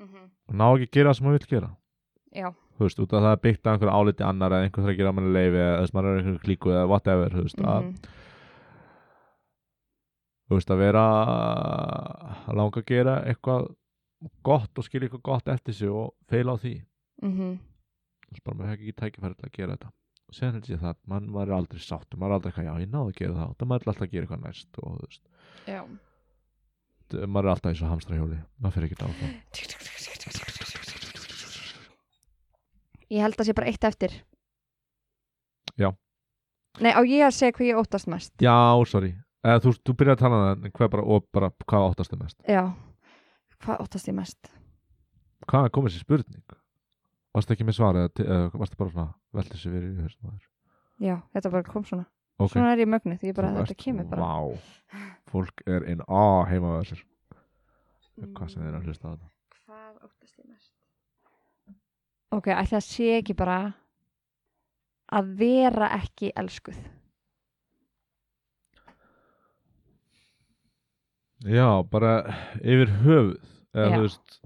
Og 0.00 0.56
ná 0.56 0.66
ekki 0.72 0.88
að 0.88 0.96
gera 0.96 1.12
það 1.12 1.18
sem 1.20 1.28
maður 1.28 1.38
vil 1.44 1.50
gera. 1.54 1.70
já, 2.40 2.48
þú 2.78 2.86
veist, 2.86 3.00
út 3.04 3.12
af 3.12 3.22
það 3.26 3.32
er 3.36 3.40
byggt 3.44 3.66
á 3.66 3.70
einhverju 3.74 3.94
áliti 4.00 4.24
annar 4.24 4.54
eða 4.56 4.64
einhver 4.66 4.82
þarf 4.84 4.92
að 4.94 4.98
gera 5.02 5.12
manni 5.12 5.32
leifi 5.36 5.60
eða 5.60 5.78
þess 5.82 5.94
maður 5.94 6.08
er 6.10 6.18
einhverju 6.20 6.42
klíku 6.46 6.70
eða 6.72 6.88
whatever 6.88 7.34
þú 7.36 7.42
veist, 7.44 7.60
að, 7.60 7.84
mhm, 7.84 7.94
þú 10.48 10.56
veist, 10.58 10.70
að 10.74 10.80
vera 10.80 11.04
að 12.48 12.56
langa 12.58 12.80
að 12.80 12.86
gera 12.90 13.14
eitthvað 13.28 13.68
gott 14.46 14.78
og 14.78 14.84
skilja 14.86 15.08
eitthvað 15.08 15.22
gott 15.30 15.48
eftir 15.48 15.74
sig 15.76 15.88
og 15.90 16.14
feila 16.30 16.52
á 16.54 16.56
því. 16.60 16.74
Mhm, 17.22 17.50
þú 18.26 18.30
veist, 18.34 18.44
bara 18.44 18.56
maður 18.58 18.74
ekki 18.76 18.92
tækifæri 19.00 19.34
til 19.38 19.48
að 19.48 19.56
gera 19.56 19.76
þetta. 19.76 19.90
Og 20.30 20.34
séðan 20.36 20.54
held 20.60 20.68
ég 20.70 20.80
það, 20.84 20.96
mann 21.10 21.26
maður 21.34 21.48
er 21.50 21.56
aldrei 21.58 21.80
sáttur 21.82 22.18
maður 22.20 22.30
er 22.30 22.34
aldrei 22.38 22.50
eitthvað, 22.52 22.68
já, 22.68 22.74
ég 22.84 22.90
náði 22.92 23.10
að 23.10 23.18
gera 23.20 23.34
það. 23.40 23.56
Það 23.58 23.70
maður 23.70 23.82
er 23.82 23.88
alltaf 23.90 24.06
að 24.06 24.12
gera 24.14 24.24
eitthvað 24.26 24.44
næst 24.46 24.70
og 24.78 24.88
þú 24.90 25.06
veist, 25.08 25.24
já. 25.66 25.80
Maður 27.26 27.46
er 27.48 27.50
alltaf 27.50 27.70
eins 27.72 27.82
og 27.82 27.90
hamstrahjóli 27.90 28.38
maður 28.62 28.74
fyrir 28.76 28.86
ekki 28.86 29.02
áfram. 29.02 29.32
Ég 33.10 33.24
held 33.24 33.40
að 33.42 33.48
sé 33.48 33.54
bara 33.58 33.66
eitt 33.72 33.84
eftir. 33.88 34.12
Já. 35.80 35.90
nei, 36.78 36.92
á 36.94 37.00
ég 37.02 37.24
að 37.26 37.34
segja 37.34 37.54
hvað 37.56 37.66
ég 37.66 37.80
óttast 37.80 38.06
mest? 38.10 38.30
Já, 38.42 38.54
sorry, 38.86 39.10
eða, 39.42 39.62
þú, 39.64 39.72
þú 39.86 39.94
byrjar 39.98 40.16
að 40.16 40.20
tala 40.22 40.36
um 40.38 40.44
það 40.44 40.72
hvað 40.76 40.90
bara, 40.92 41.04
og 41.14 41.26
bara, 41.34 41.48
hvað 41.66 41.86
áttastu 41.90 42.18
mest? 42.20 42.36
Já, 42.46 42.62
hvað 43.64 43.84
óttast 43.84 44.08
ég 44.10 44.16
mest? 44.16 44.50
Hvað 45.50 45.68
er 45.68 45.74
komið 45.76 45.94
sér 45.96 46.04
spurning? 46.06 46.56
Varstu 47.34 47.54
ekki 47.54 47.66
með 47.66 47.76
svar 47.78 47.98
eða, 47.98 48.10
eða 48.24 48.48
varstu 48.58 48.78
bara 48.80 48.94
svona 48.94 49.10
veltið 49.36 49.60
sér 49.62 49.76
verið 49.76 49.90
í 49.90 50.06
á 50.06 50.28
þér 50.30 50.48
já, 51.00 51.16
þetta 51.34 51.52
bara 51.54 51.68
kom 51.68 51.84
svona. 51.88 52.06
Ok. 52.40 52.54
svona 52.54 52.72
er 52.74 52.82
ég 52.82 52.88
mögnuð, 52.88 53.20
því 53.20 53.30
ég 53.30 53.36
bara, 53.36 53.52
þetta 53.60 53.76
kemur 53.80 54.08
bara. 54.10 54.26
Vá, 54.26 55.04
fólk 55.30 55.62
er 55.68 55.86
in 55.92 56.02
á 56.08 56.44
heima 56.48 56.76
á 56.76 56.80
þessir 56.80 57.04
Hvað 58.20 58.50
sem 58.52 58.64
þeir 58.66 58.76
að 58.76 58.88
hlusta 58.88 59.08
á 59.08 59.12
þetta. 59.14 59.28
Hvað 59.64 60.00
óttast 60.04 60.40
ég 60.40 60.48
mest? 60.50 60.72
Ok, 62.36 62.50
ætli 62.52 62.74
það 62.76 62.84
sé 62.84 63.06
ekki 63.16 63.36
bara 63.38 63.58
að 65.10 65.30
vera 65.40 65.88
ekki 65.96 66.32
elskuð. 66.36 66.76
Já, 71.48 71.82
bara 71.88 72.12
yfir 72.60 72.90
höfuð 73.00 73.36
eða 73.72 73.90
þú 73.96 74.00
veist 74.04 74.40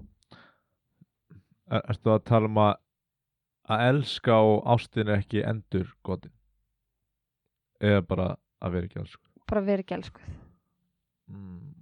er, 1.67 1.81
Ertu 1.91 2.11
að 2.13 2.21
tala 2.29 2.47
um 2.51 2.59
að 2.61 2.73
að 3.75 3.81
elska 3.89 4.35
og 4.45 4.59
ástin 4.75 5.09
er 5.09 5.17
ekki 5.23 5.41
endur 5.49 5.89
gotin 6.05 6.31
eða 7.81 8.03
bara 8.05 8.27
að 8.61 8.75
vera 8.77 8.87
ekki 8.89 9.01
elsku 9.01 9.23
Bara 9.49 9.63
vera 9.65 9.83
ekki 9.83 9.95
elskuð. 9.97 10.29
mm. 11.27 11.73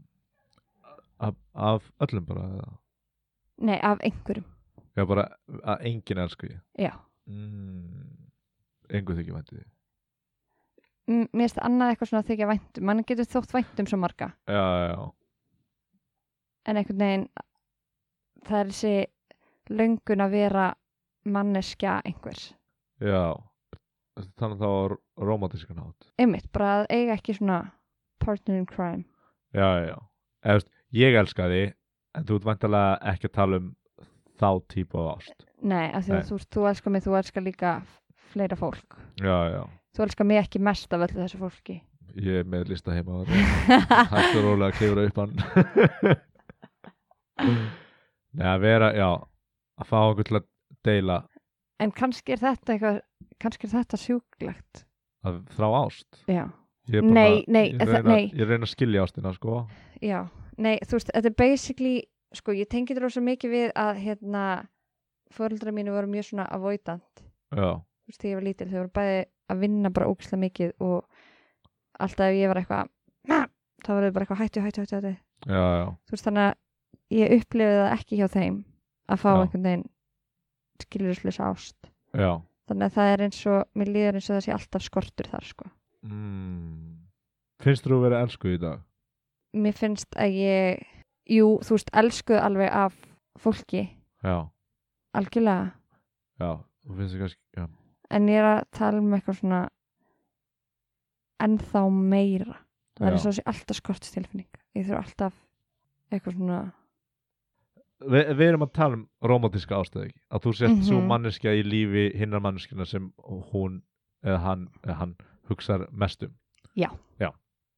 af, 1.27 1.35
af 1.53 1.91
öllum 2.07 2.25
bara 2.27 2.47
eða? 2.57 2.71
Nei, 3.63 3.77
af 3.85 4.01
einhverjum. 4.03 4.47
Já, 4.97 5.05
bara 5.07 5.27
að 5.63 5.85
enginn 5.91 6.23
elsku 6.23 6.47
ég 6.49 6.59
Já. 6.87 6.93
mm. 7.27 8.31
Engu 8.93 9.15
þykir 9.19 9.35
væntið 9.37 9.59
því 9.61 9.67
Mér 11.09 11.27
finnst 11.35 11.59
annað 11.59 11.93
eitthvað 11.93 12.09
svona 12.09 12.23
að 12.23 12.29
þykja 12.31 12.47
væntum. 12.47 12.85
Man 12.87 13.03
getur 13.03 13.27
þótt 13.27 13.53
væntum 13.53 13.89
svo 13.89 13.99
marga. 13.99 14.29
Já, 14.47 14.63
já, 14.63 14.93
já 14.93 15.11
En 16.63 16.79
einhvern 16.79 17.01
veginn, 17.03 17.25
það 18.47 18.59
er 18.59 18.69
þessi 18.69 19.73
löngun 19.73 20.23
að 20.23 20.35
vera 20.37 20.67
manneskja 21.27 21.97
einhvers. 22.07 22.53
Já, 23.03 23.35
þannig 24.39 24.61
þá 24.61 24.67
á 24.71 24.83
romantískan 25.27 25.81
hátt 25.81 26.07
Einmitt, 26.21 26.47
bara 26.55 26.69
að 26.77 26.85
eiga 26.93 27.17
ekki 27.17 27.35
svona 27.35 27.59
partner 28.23 28.61
in 28.61 28.67
crime. 28.69 29.03
Já, 29.51 29.67
já, 29.67 29.85
já 29.91 29.97
Eða, 30.43 30.55
veist, 30.59 30.71
Ég 30.93 31.15
elska 31.17 31.49
því 31.49 31.63
en 32.13 32.27
þú 32.29 32.37
ert 32.37 32.47
vantarlega 32.47 32.97
ekki 33.13 33.29
að 33.29 33.35
tala 33.39 33.59
um 33.59 33.69
þá 34.39 34.49
típu 34.71 35.01
af 35.01 35.17
ást 35.17 35.45
Nei, 35.63 35.87
af 35.91 36.05
því 36.05 36.15
að 36.17 36.27
þú, 36.29 36.39
þú 36.53 36.65
elskar 36.69 36.93
mig, 36.93 37.03
þú 37.05 37.17
elskar 37.17 37.45
líka 37.45 37.73
fleira 38.33 38.57
fólk. 38.59 38.97
Já, 39.21 39.37
já, 39.53 39.61
Þú 39.93 40.03
elskar 40.07 40.25
mig 40.25 40.39
ekki 40.41 40.59
mest 40.63 40.93
af 40.95 41.03
öllu 41.05 41.19
þessu 41.21 41.37
fólki. 41.41 41.75
ég 42.17 42.39
er 42.43 42.47
með 42.49 42.67
lista 42.69 42.93
heima 42.93 43.21
og 43.23 43.27
rólega 43.29 44.69
að 44.69 44.77
klifra 44.77 45.05
upp 45.07 45.17
hann 45.17 45.33
Nei, 48.33 48.47
að 48.49 48.59
vera, 48.63 48.89
já 48.97 49.07
að 49.13 49.87
fá 49.89 49.97
okkur 50.11 50.27
til 50.29 50.37
að 50.39 50.45
deila 50.85 51.17
En 51.81 51.91
kannski 51.91 52.35
er 52.35 52.41
þetta 52.41 52.75
eitthvað, 52.75 52.99
kannski 53.41 53.67
er 53.67 53.71
þetta 53.73 53.97
sjúklegt. 53.99 54.83
að 55.25 55.39
þrá 55.57 55.67
ást 55.83 56.19
Já, 56.29 56.43
Ég 56.91 57.01
bara- 57.01 57.13
Nei, 57.15 57.43
nei, 57.47 57.65
ég 57.73 57.81
reyna, 57.81 58.01
nei. 58.13 58.29
ég 58.33 58.47
reyna 58.49 58.65
að 58.67 58.73
skilja 58.75 59.03
ástina, 59.05 59.33
sko 59.33 59.63
já. 60.03 60.21
Nei, 60.57 60.77
þú 60.85 60.97
veist, 60.99 61.09
þetta 61.15 61.29
er 61.31 61.35
basically, 61.39 61.93
sko, 62.35 62.51
ég 62.53 62.67
tengi 62.69 62.93
þetta 62.93 63.05
rosa 63.07 63.21
mikið 63.23 63.49
við 63.55 63.69
að, 63.79 64.01
hérna, 64.03 64.43
fóreldra 65.33 65.71
mínu 65.73 65.93
voru 65.95 66.07
mjög 66.11 66.27
svona 66.29 66.45
avoidant. 66.53 67.23
Já, 67.55 67.79
Þú 68.03 68.11
veist, 68.11 68.19
þegar 68.21 68.29
ég 68.29 68.35
var 68.37 68.43
lítil, 68.49 68.67
þau 68.69 68.77
voru 68.83 68.91
bæði 68.99 69.23
að 69.53 69.61
vinna 69.63 69.91
bara 69.93 70.09
ógislega 70.11 70.41
mikið 70.43 70.73
og 70.83 71.05
alltaf 72.03 72.25
ef 72.29 72.37
ég 72.39 72.51
var 72.51 72.59
eitthvað, 72.61 72.91
þá 73.83 73.89
var 73.93 74.05
þau 74.07 74.13
bara 74.15 74.25
eitthvað 74.25 74.41
hættu, 74.43 74.61
hættu, 74.65 74.81
hættu, 74.85 74.99
hættu. 74.99 75.13
já, 75.47 75.63
já 75.79 75.85
Þú 76.07 76.15
veist, 76.15 76.27
þannig 76.27 76.47
að 76.47 77.19
ég 77.19 77.35
upplifið 77.39 77.77
það 77.81 77.93
ekki 77.97 78.19
hjá 78.21 78.27
þeim 78.33 78.57
að 79.13 79.21
fá 79.23 79.29
Já. 79.29 79.41
einhvern 79.43 79.67
veginn 79.67 79.85
skiljurisleisa 80.83 81.49
ást. 81.51 81.77
Já 82.17 82.31
Þannig 82.71 82.85
að 82.87 82.93
það 82.95 83.09
er 83.13 83.21
eins 83.25 83.39
og, 83.51 83.63
mér 83.75 83.89
líður 83.91 84.17
eins 84.17 84.27
og 84.29 84.35
það 84.37 84.43
sé 84.45 84.51
alltaf 84.55 84.83
skortur 84.85 85.27
þar, 85.27 85.43
sko. 85.49 85.65
mm. 86.07 86.93
Finnst 87.63 87.83
þú 87.87 87.97
að 87.97 88.03
vera 88.07 88.21
elsku 88.23 88.53
í 88.55 88.59
dag? 88.61 88.81
mér 89.53 89.75
finnst 89.77 90.15
að 90.17 90.31
ég 90.39 90.79
jú, 91.29 91.49
þú 91.61 91.75
veist, 91.75 91.91
elskuð 91.93 92.39
alveg 92.41 92.71
af 92.73 92.95
fólki, 93.37 93.83
Já, 94.23 94.47
algjörlega 95.13 95.67
já, 96.41 96.49
þú 96.87 96.95
finnst 96.97 97.13
þið 97.13 97.21
kannski 97.21 97.59
Já, 97.59 97.65
en 98.13 98.27
ég 98.31 98.39
er 98.41 98.47
að 98.49 98.61
tala 98.77 99.01
um 99.01 99.13
eitthvað 99.17 99.39
svona 99.41 99.61
ennþá 101.43 101.81
meira. 101.91 102.59
Það 102.97 103.07
er 103.09 103.15
eins 103.17 103.25
og 103.25 103.31
þessi 103.33 103.45
alltaf 103.49 103.79
skortstilfinning. 103.79 104.49
Ég 104.77 104.87
þurf 104.87 105.01
alltaf 105.03 105.35
eitthvað 106.13 106.37
svona 106.39 106.61
Vi, 108.03 108.19
við 108.35 108.41
erum 108.49 108.65
að 108.65 108.71
tala 108.75 108.97
um 108.97 109.03
romantíska 109.23 109.77
ástöð 109.79 110.09
ekki. 110.09 110.19
Að 110.35 110.41
þú 110.43 110.51
sett 110.57 110.81
svo 110.83 110.97
Mhm. 110.99 111.07
manneskja 111.07 111.53
í 111.55 111.61
lífi 111.63 112.01
hinnar 112.19 112.41
manneskina 112.43 112.85
sem 112.85 113.13
hún 113.53 113.81
eða 114.25 114.39
hann, 114.43 114.65
eða 114.83 114.95
hann 114.97 115.13
hugsar 115.47 115.85
mest 115.91 116.23
um. 116.23 116.33
Já. 116.75 116.89
Já, 117.19 117.29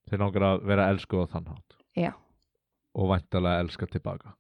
þeir 0.10 0.20
langar 0.24 0.42
að 0.42 0.64
vera 0.66 0.88
elsku 0.90 1.22
á 1.22 1.26
þann 1.30 1.46
hátt. 1.52 1.76
Já. 1.96 2.14
og 2.96 3.10
væntalega 3.12 3.60
elska 3.60 3.86
tilbaka. 3.92 4.34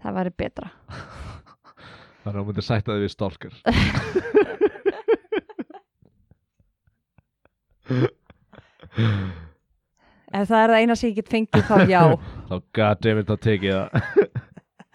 Það 0.00 0.14
væri 0.14 0.30
betra. 0.36 0.70
Þannig 2.24 2.36
að 2.36 2.40
þú 2.40 2.46
myndir 2.46 2.62
sætta 2.64 2.92
þig 2.94 3.02
við 3.04 3.10
stálkar 3.10 3.54
ef 10.34 10.48
það 10.48 10.60
er 10.60 10.72
það 10.72 10.78
eina 10.80 10.96
sem 10.98 11.10
ég 11.10 11.18
get 11.20 11.32
fengið 11.32 11.66
þá 11.68 11.76
já. 11.90 12.02
Þá 12.48 12.56
goddammit 12.76 13.30
þá 13.30 13.36
tekið 13.48 13.72
það. 13.74 13.88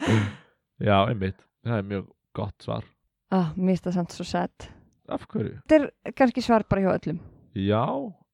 Já, 0.89 0.95
einmitt. 1.09 1.39
Það 1.67 1.75
er 1.75 1.87
mjög 1.89 2.05
gott 2.37 2.63
svar. 2.63 2.85
Ah, 3.35 3.49
mér 3.57 3.73
finnst 3.73 3.87
það 3.89 3.95
samt 3.97 4.13
svo 4.15 4.25
sad. 4.27 4.69
Af 5.11 5.25
hverju? 5.27 5.57
þetta 5.65 5.79
er 6.07 6.13
kannski 6.15 6.43
svar 6.45 6.63
bara 6.69 6.85
hjá 6.85 6.91
öllum. 6.93 7.17
Já, 7.57 7.83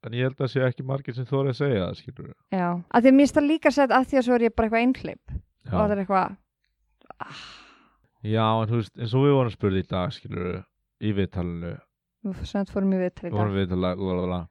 en 0.05 0.15
ég 0.15 0.27
held 0.27 0.41
að 0.43 0.51
sé 0.53 0.63
ekki 0.65 0.85
margir 0.85 1.15
sem 1.17 1.25
þóri 1.27 1.51
að 1.53 1.59
segja 1.59 1.81
það, 1.81 1.99
skilur 1.99 2.31
já, 2.53 2.67
að 2.67 3.05
því 3.05 3.09
að 3.09 3.15
mér 3.15 3.23
finnst 3.23 3.37
það 3.39 3.47
líka 3.49 3.71
sad 3.73 3.93
að 3.95 4.07
því 4.09 4.19
að 4.19 4.25
svo 4.27 4.35
er 4.35 4.45
ég 4.45 4.55
bara 4.55 4.67
eitthvað 4.67 4.85
einhleip 4.85 5.35
og 5.65 5.75
það 5.75 5.93
er 5.95 6.01
eitthvað 6.03 6.27
já 8.25 8.45
en 8.45 8.69
þú 8.69 8.79
veist, 8.81 8.93
eins 8.99 9.15
og 9.15 9.25
við 9.25 9.35
vorum 9.39 9.55
spurði 9.55 9.81
í 9.81 9.87
dag, 9.95 10.13
skilur 10.13 10.49
í 11.01 11.13
viðtalinu, 11.17 11.73
við 12.33 12.49
samt 12.49 12.71
fórum 12.73 12.95
í 12.95 13.01
viðtal 13.01 13.27
í 13.27 13.31
við 13.31 13.37
vorum 13.37 13.53
dag 13.53 13.59
viðtalinu 13.59 14.43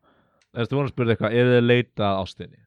Þú 0.55 0.63
við 0.63 0.77
vorum 0.79 0.91
spurði 0.93 1.15
eitthvað, 1.15 1.33
er 1.35 1.49
þið 1.51 1.65
leitað 1.65 2.07
að 2.07 2.21
ástinni? 2.23 2.61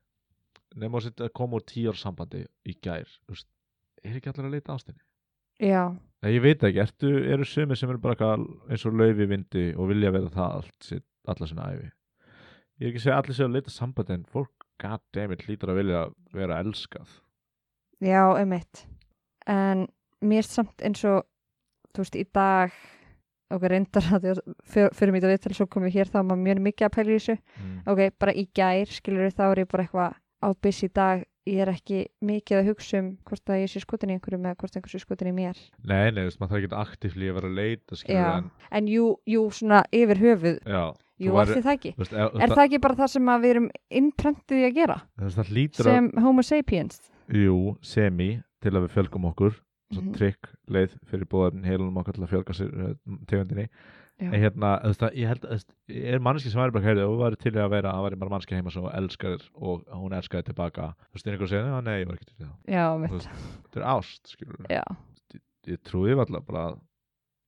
Nefnum 0.78 0.98
að 1.00 1.22
að 1.24 1.34
koma 1.40 1.58
úr 1.58 1.64
tíu 1.72 1.92
ára 1.92 2.02
sambandi 2.02 2.42
í 2.68 2.74
gær, 2.84 3.14
veist, 3.32 3.48
er 4.04 4.18
ekki 4.20 4.34
allir 4.34 4.50
að 4.50 4.56
leita 4.58 4.74
að 4.74 4.82
ástinni? 4.82 5.04
já, 5.64 5.84
Nei, 6.26 6.32
ég 6.34 6.42
veit 6.42 6.64
ekki, 6.66 6.82
ertu, 6.82 7.12
eru 7.30 7.46
sumir 7.46 7.78
sem 7.78 7.90
eru 7.94 8.02
bara 8.02 8.18
eins 8.70 8.84
og 8.86 8.98
laufi 8.98 9.26
vindi 9.30 9.70
og 9.78 9.88
vilja 9.92 10.12
vera 10.14 10.34
það 10.34 10.58
allt 10.60 10.84
sitt, 10.90 11.06
alla 11.30 11.48
sinna 11.50 11.70
æfi 11.72 11.88
ég 12.78 12.86
er 12.86 12.92
ekki 12.92 13.00
að 13.00 13.06
segja 13.06 13.16
að 13.16 13.24
allir 13.24 13.38
séu 13.38 13.48
að 13.48 13.56
leita 13.56 13.74
sambandi 13.74 14.14
en 14.14 14.26
fólk, 14.30 14.68
goddammit, 14.82 15.46
hlýtur 15.48 15.72
að 15.74 15.80
vilja 15.80 16.02
vera 16.36 16.60
elskað. 16.62 17.16
Já, 18.04 18.22
um 18.38 18.54
eitt 18.54 18.84
en 19.50 19.88
mér 20.22 20.46
samt 20.46 20.84
eins 20.86 21.02
og 21.08 21.24
þú 21.96 22.04
veist, 22.04 22.18
í 22.20 22.26
dag 22.36 22.76
ok, 23.54 23.64
reyndar 23.72 24.08
að 24.18 24.26
að 24.34 24.42
fyr- 24.68 24.94
fyrir 24.98 25.14
þetta 25.18 25.32
viðtal 25.34 25.56
svo 25.58 25.68
komum 25.72 25.88
við 25.90 25.98
hér 26.02 26.12
þá 26.12 26.18
var 26.20 26.28
maður 26.32 26.44
mjög 26.48 26.62
mikið 26.68 26.88
að 26.88 26.96
pæla 26.98 27.10
í 27.12 27.18
þessu. 27.18 27.36
Mm. 27.64 27.80
ok, 27.94 28.02
bara 28.20 28.34
í 28.34 28.46
gær, 28.58 28.94
skilur 28.98 29.32
þá 29.38 29.44
er 29.52 29.62
ég 29.64 29.70
bara 29.72 29.84
eitthvað 29.88 30.16
á 30.44 30.48
í 30.84 30.94
dag. 30.94 31.26
Ég 31.48 31.62
er 31.64 31.70
ekki 31.72 32.00
mikið 32.28 32.58
að 32.60 32.66
hugsa 32.68 32.98
um 33.00 33.06
hvort 33.24 33.50
að 33.56 33.62
ég 33.62 33.70
sé 33.72 33.80
skotin 33.80 34.10
í 34.12 34.18
einhverjum 34.18 34.44
eða 34.50 34.58
hvort 34.60 34.74
einhver 34.76 34.92
sé 34.92 35.00
skotin 35.00 35.30
í 35.30 35.36
mér. 35.38 35.56
Nei, 35.88 36.12
nei, 36.12 36.26
þú 36.26 36.28
veist, 36.28 36.40
maður 36.42 36.52
þarf 36.52 36.66
ekki 36.66 36.80
aktífli 36.82 37.30
að 37.32 37.38
vera 37.38 37.48
að 37.48 37.56
leita 37.62 37.96
skilur, 37.96 38.20
Já. 38.20 38.32
en, 38.42 38.50
en 38.82 38.90
jú, 38.92 39.06
jú, 39.32 39.44
svona 39.56 39.80
yfir 39.96 40.20
höfuð. 40.26 40.58
Já, 40.68 40.82
jú, 41.24 41.32
væri- 41.32 41.54
allir 41.56 41.64
það 41.64 41.78
ekki. 41.78 41.94
veist, 42.02 42.18
er 42.20 42.52
það 42.52 42.64
ekki 42.66 42.82
bara 42.84 43.00
það 43.00 43.14
sem 43.16 43.32
að 43.32 43.46
við 43.48 43.54
erum 43.56 43.70
innprentið 44.02 44.60
í 44.60 44.66
að 44.68 44.76
gera? 44.82 44.98
Það, 45.16 45.32
það 45.38 45.54
að, 45.80 45.88
sem 45.88 46.12
homo 46.28 46.44
sapiens. 46.44 47.00
Jú, 47.32 47.56
semi 47.82 48.30
til 48.60 48.76
að 48.76 48.84
við 48.90 48.94
fjölgum 48.98 49.30
okkur 49.32 49.56
svo 49.94 50.02
Mhm. 50.04 50.14
trikk 50.18 50.50
leið 50.70 50.98
fyrir 51.08 51.26
bóðarinn 51.32 51.64
heilunum 51.66 51.98
okkar 52.02 52.14
til 52.18 52.24
að 52.26 52.32
fjölga 52.34 52.54
sér 52.58 52.74
eh, 52.90 52.94
tegundinni. 53.28 53.70
Já. 54.18 54.32
en 54.34 54.42
hérna, 54.42 54.70
þú 54.82 54.88
veist, 54.90 55.02
að 55.06 55.14
ég 55.14 55.28
held 55.30 55.44
að 55.46 55.64
ég 55.94 56.14
er 56.16 56.20
mannski 56.26 56.50
sem 56.50 56.58
væri 56.60 56.74
bara 56.74 56.86
heyrði 56.88 57.04
og 57.06 57.12
þú 57.14 57.18
væri 57.22 57.38
til 57.38 57.52
að 57.54 57.70
vera 57.70 57.92
að 57.94 58.06
væri 58.08 58.18
bara 58.18 58.32
mannski 58.34 58.56
heima 58.58 58.72
sem 58.74 58.88
elskar 58.98 59.44
og 59.54 59.84
hún 59.94 60.16
elskaði 60.18 60.48
tilbaka. 60.48 60.88
Þú 60.98 61.14
veist, 61.14 61.28
er 61.28 61.32
einhver 61.36 61.46
að 61.46 61.52
segja, 61.52 61.68
"Já, 61.70 61.82
nei, 61.84 62.00
ég 62.02 62.08
var 62.08 62.16
ekki 62.18 62.26
til 62.26 62.46
það. 62.48 62.56
Já, 62.68 62.98
mitt, 62.98 63.28
þetta 63.70 63.78
er 63.78 63.86
ást, 63.94 64.24
skilur 64.26 64.66
já, 64.70 64.84
ég 65.68 65.78
trúi 65.84 66.18
alltaf 66.18 66.46
bara 66.48 66.64
að 66.72 66.80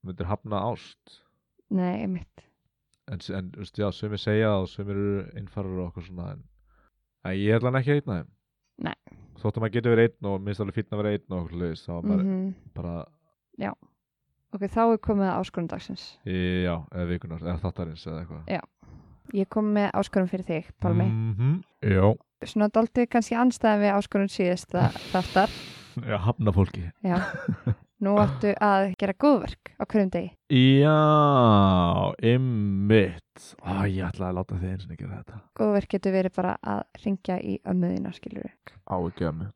myndir 0.06 0.26
hafna 0.30 0.62
ást. 0.70 1.22
Nei, 1.72 2.06
mitt 2.06 2.46
en, 3.08 3.18
en 3.34 3.50
þú 3.50 3.58
veist, 3.58 3.76
já, 3.82 3.90
sumir 3.92 4.18
segja 4.22 4.46
það 4.54 4.62
og 4.62 4.70
sumir 4.70 4.96
eru 4.96 5.32
innfarar 5.42 5.80
og 5.80 5.88
okkur 5.92 6.04
svona 6.06 6.32
en, 6.34 6.44
en 7.26 7.32
ég 7.34 7.50
er 7.56 7.66
alveg 7.66 7.82
ekki 7.82 7.96
einn 7.98 8.14
af 8.14 8.26
þeim 8.26 8.30
Nei. 8.80 8.96
þótt 9.40 9.58
að 9.58 9.64
maður 9.64 9.76
getur 9.76 9.96
verið 9.96 10.10
einn 10.10 10.30
og 10.32 10.42
minnst 10.44 10.64
alveg 10.64 10.78
fínn 10.80 10.96
að 10.96 11.02
vera 11.02 11.14
einn 11.16 11.38
og 11.38 11.54
leiðis 11.56 11.86
þá 11.86 11.94
bara, 11.96 12.24
mm 12.24 12.50
bara, 12.76 12.96
ok, 14.56 14.66
þá 14.66 14.82
er 14.86 15.02
komið 15.06 15.32
áskorun 15.34 15.70
dagsins. 15.72 16.06
Já, 16.26 16.76
eða 16.92 17.08
vikunar 17.10 17.44
eða 17.46 17.60
þáttarins 17.64 18.06
eða 18.08 18.24
eitthvað. 18.24 18.70
Ég 19.38 19.50
kom 19.54 19.74
með 19.76 19.92
áskorun 20.00 20.30
fyrir 20.32 20.48
þig, 20.48 20.72
Pálmi. 20.82 21.06
-hmm. 21.06 21.58
já, 21.86 22.06
svona 22.44 22.70
daldið 22.74 23.10
kannski 23.14 23.36
anstæðan 23.38 23.84
við 23.84 23.94
áskorun 23.98 24.32
síðasta 24.32 24.90
þáttar. 25.12 25.54
Já, 26.10 26.16
hafna 26.24 26.52
fólki. 26.56 26.86
Já, 27.04 27.18
nú 28.06 28.16
áttu 28.22 28.54
að 28.64 28.94
gera 29.00 29.14
góðverk 29.20 29.72
á 29.76 29.84
hverjum 29.84 30.10
degi. 30.14 30.30
Já, 30.50 30.96
ymmit 32.34 33.26
Ó, 33.64 33.86
ég 33.88 34.04
ætlaði 34.10 34.30
að 34.30 34.38
láta 34.40 34.58
þið 34.60 34.72
eins 34.74 34.88
og 34.90 34.98
gera 35.00 35.20
þetta. 35.22 35.38
Góðverk 35.60 35.94
getur 35.94 36.16
verið 36.16 36.34
bara 36.36 36.56
að 36.64 36.82
ringja 37.06 37.38
í 37.40 37.56
ömmuðina, 37.72 38.12
skilur 38.16 38.48
við 38.48 38.74
á 38.90 38.96
ekki 39.00 39.32
mig 39.40 39.56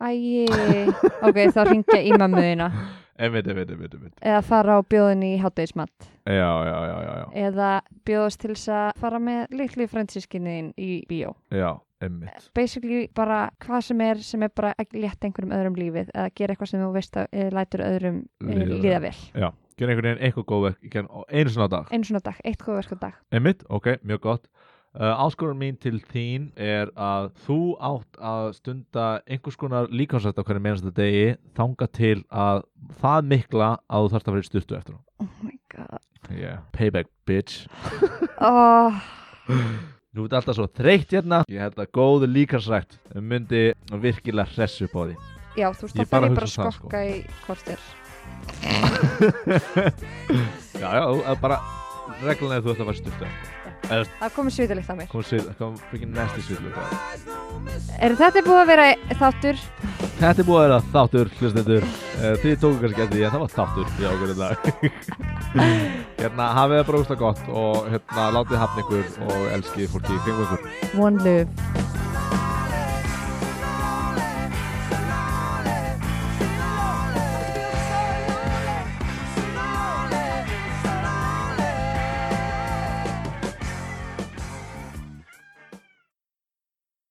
Æi, 0.00 0.46
ok, 1.28 1.38
þá 1.52 1.60
ringja 1.68 2.00
í 2.00 2.14
mömmuðina 2.16 2.70
Einmitt, 3.20 3.50
einmitt, 3.52 3.68
einmitt, 3.74 3.94
einmitt. 3.98 4.14
eða 4.24 4.40
fara 4.48 4.78
á 4.78 4.80
bjóðinni 4.80 5.34
í 5.34 5.40
hátdeismat 5.42 6.06
Já, 6.24 6.48
já, 6.64 6.76
já, 6.88 6.96
já, 7.04 7.12
já. 7.20 7.26
eða 7.46 7.70
bjóðast 8.08 8.40
til 8.40 8.54
þess 8.54 8.70
að 8.72 9.00
fara 9.02 9.20
með 9.20 9.54
litlu 9.60 9.86
fransískinniðin 9.90 10.70
í 10.80 10.90
bíó. 11.10 11.34
Já, 11.52 11.74
einmitt. 12.00 12.50
basically 12.54 13.08
bara 13.14 13.50
hvað 13.64 13.80
sem 13.88 14.00
er 14.06 14.22
sem 14.24 14.42
er 14.46 14.52
bara 14.56 14.74
að 14.78 14.94
létta 14.96 15.26
einhverjum 15.28 15.52
öðrum 15.58 15.76
lífið 15.80 16.10
eða 16.14 16.30
gera 16.34 16.54
eitthvað 16.54 16.70
sem 16.72 16.80
þú 16.84 16.92
veist 16.96 17.16
að 17.20 17.26
eh, 17.32 17.50
lætur 17.54 17.84
öðrum 17.86 18.22
Líða 18.40 18.56
líða, 18.64 18.70
vel. 18.70 18.80
líða 18.84 19.00
vel 19.06 19.14
Já, 19.44 19.50
gera 19.76 19.92
einhvern 19.94 20.08
veginn 20.10 20.24
eitthvað 20.28 20.48
góð 20.52 20.66
verk 20.68 20.98
einu 21.30 21.50
svona 21.54 21.68
dag. 21.76 21.86
einu 21.92 22.04
svona 22.10 22.24
dag, 22.30 22.40
eitt 22.44 22.62
góðverk 22.66 22.92
á 22.92 22.98
dag 23.06 23.14
Einmitt, 23.32 23.64
ok, 23.68 23.86
mjög 24.04 24.20
gott. 24.26 24.48
Uh, 24.90 25.14
áskorun 25.22 25.54
mín 25.60 25.76
til 25.78 26.00
þín 26.02 26.48
er 26.58 26.88
að 26.98 27.28
þú 27.46 27.58
átt 27.78 28.16
að 28.18 28.48
stunda 28.56 29.04
einhvers 29.30 29.54
konar 29.60 29.86
líkonsætt 29.86 30.34
á 30.34 30.42
hverju 30.42 30.60
mennasta 30.64 30.90
degi 30.96 31.36
þanga 31.54 31.86
til 31.94 32.24
að 32.26 32.64
það 32.98 33.28
mikla 33.30 33.68
að 33.86 34.02
þú 34.02 34.10
þarfst 34.16 34.26
að 34.32 34.34
vera 34.34 34.42
í 34.42 34.48
styrtu 34.48 34.78
eftir 34.80 34.96
hún. 34.96 35.04
oh 35.22 35.44
my 35.46 35.54
god 35.70 36.00
Yeah. 36.30 36.58
Payback, 36.72 37.06
bitch. 37.26 37.66
oh, 38.40 38.98
Þú 40.10 40.24
ert 40.26 40.32
alltaf 40.40 40.56
svo 40.58 40.64
þreytt 40.74 41.12
hérna. 41.14 41.36
Ég 41.46 41.60
held 41.62 41.76
að 41.78 41.90
góðu 41.94 42.26
líkansrætt 42.26 42.96
myndi 43.22 43.60
virkilega 44.02 44.50
hress 44.56 44.80
upp 44.82 44.94
á 44.98 45.02
því. 45.06 45.14
já, 45.60 45.68
þú 45.70 45.82
veist, 45.86 45.94
þá 45.94 46.02
bara 46.02 46.02
ég 46.02 46.10
að 46.10 46.10
bara 46.10 46.26
að 46.26 46.34
hugsa 46.40 46.62
það, 46.64 46.74
skokka 46.78 47.00
í 47.06 47.14
kortir 47.46 47.80
já, 50.82 50.88
já, 50.98 51.34
bara 51.42 51.56
reglan 52.24 52.56
að 52.56 52.62
þú 52.66 52.70
ert 52.74 52.82
að 52.82 52.88
fara 52.90 52.98
styrtu 53.00 53.24
eftir. 53.30 53.59
Það 53.90 54.34
komið 54.36 54.56
sviðalikt 54.56 54.90
á 54.90 54.94
mér. 54.98 55.08
Kom 55.10 55.24
svið, 55.26 55.48
kom 55.58 55.76
fyrir 55.90 56.12
næsti 56.14 56.44
svið 56.46 56.68
er 58.00 58.14
þetta 58.16 58.42
búið 58.46 58.60
að 58.60 58.70
vera 58.70 58.86
þáttur? 59.20 59.62
Þetta 60.20 60.42
er 60.42 60.46
búið 60.48 60.60
að 60.60 60.66
vera 60.66 60.80
þáttur, 60.94 61.32
hlustendur. 61.40 61.86
Uh, 62.20 62.34
Þið 62.42 62.56
tóku 62.62 62.82
kannski 62.84 63.04
eftir 63.06 63.16
því 63.16 63.24
en 63.26 63.34
það 63.34 63.44
var 63.44 63.54
þáttur 63.56 63.86
í 63.90 64.10
í 64.34 64.38
dag. 64.40 64.68
Hérna, 66.20 66.50
hafið 66.58 66.76
það 66.78 66.90
bara 66.90 67.00
úrst 67.00 67.14
gott 67.24 67.48
og 67.50 67.88
hérna, 67.90 68.26
látið 68.36 68.60
hafna 68.60 68.84
ykkur 68.84 69.24
og 69.26 69.48
elskið 69.56 69.94
fólki 69.94 70.14
í 70.14 70.22
kringum 70.26 70.44
ykkur. 70.46 70.68
One 71.00 71.24
love 71.24 71.99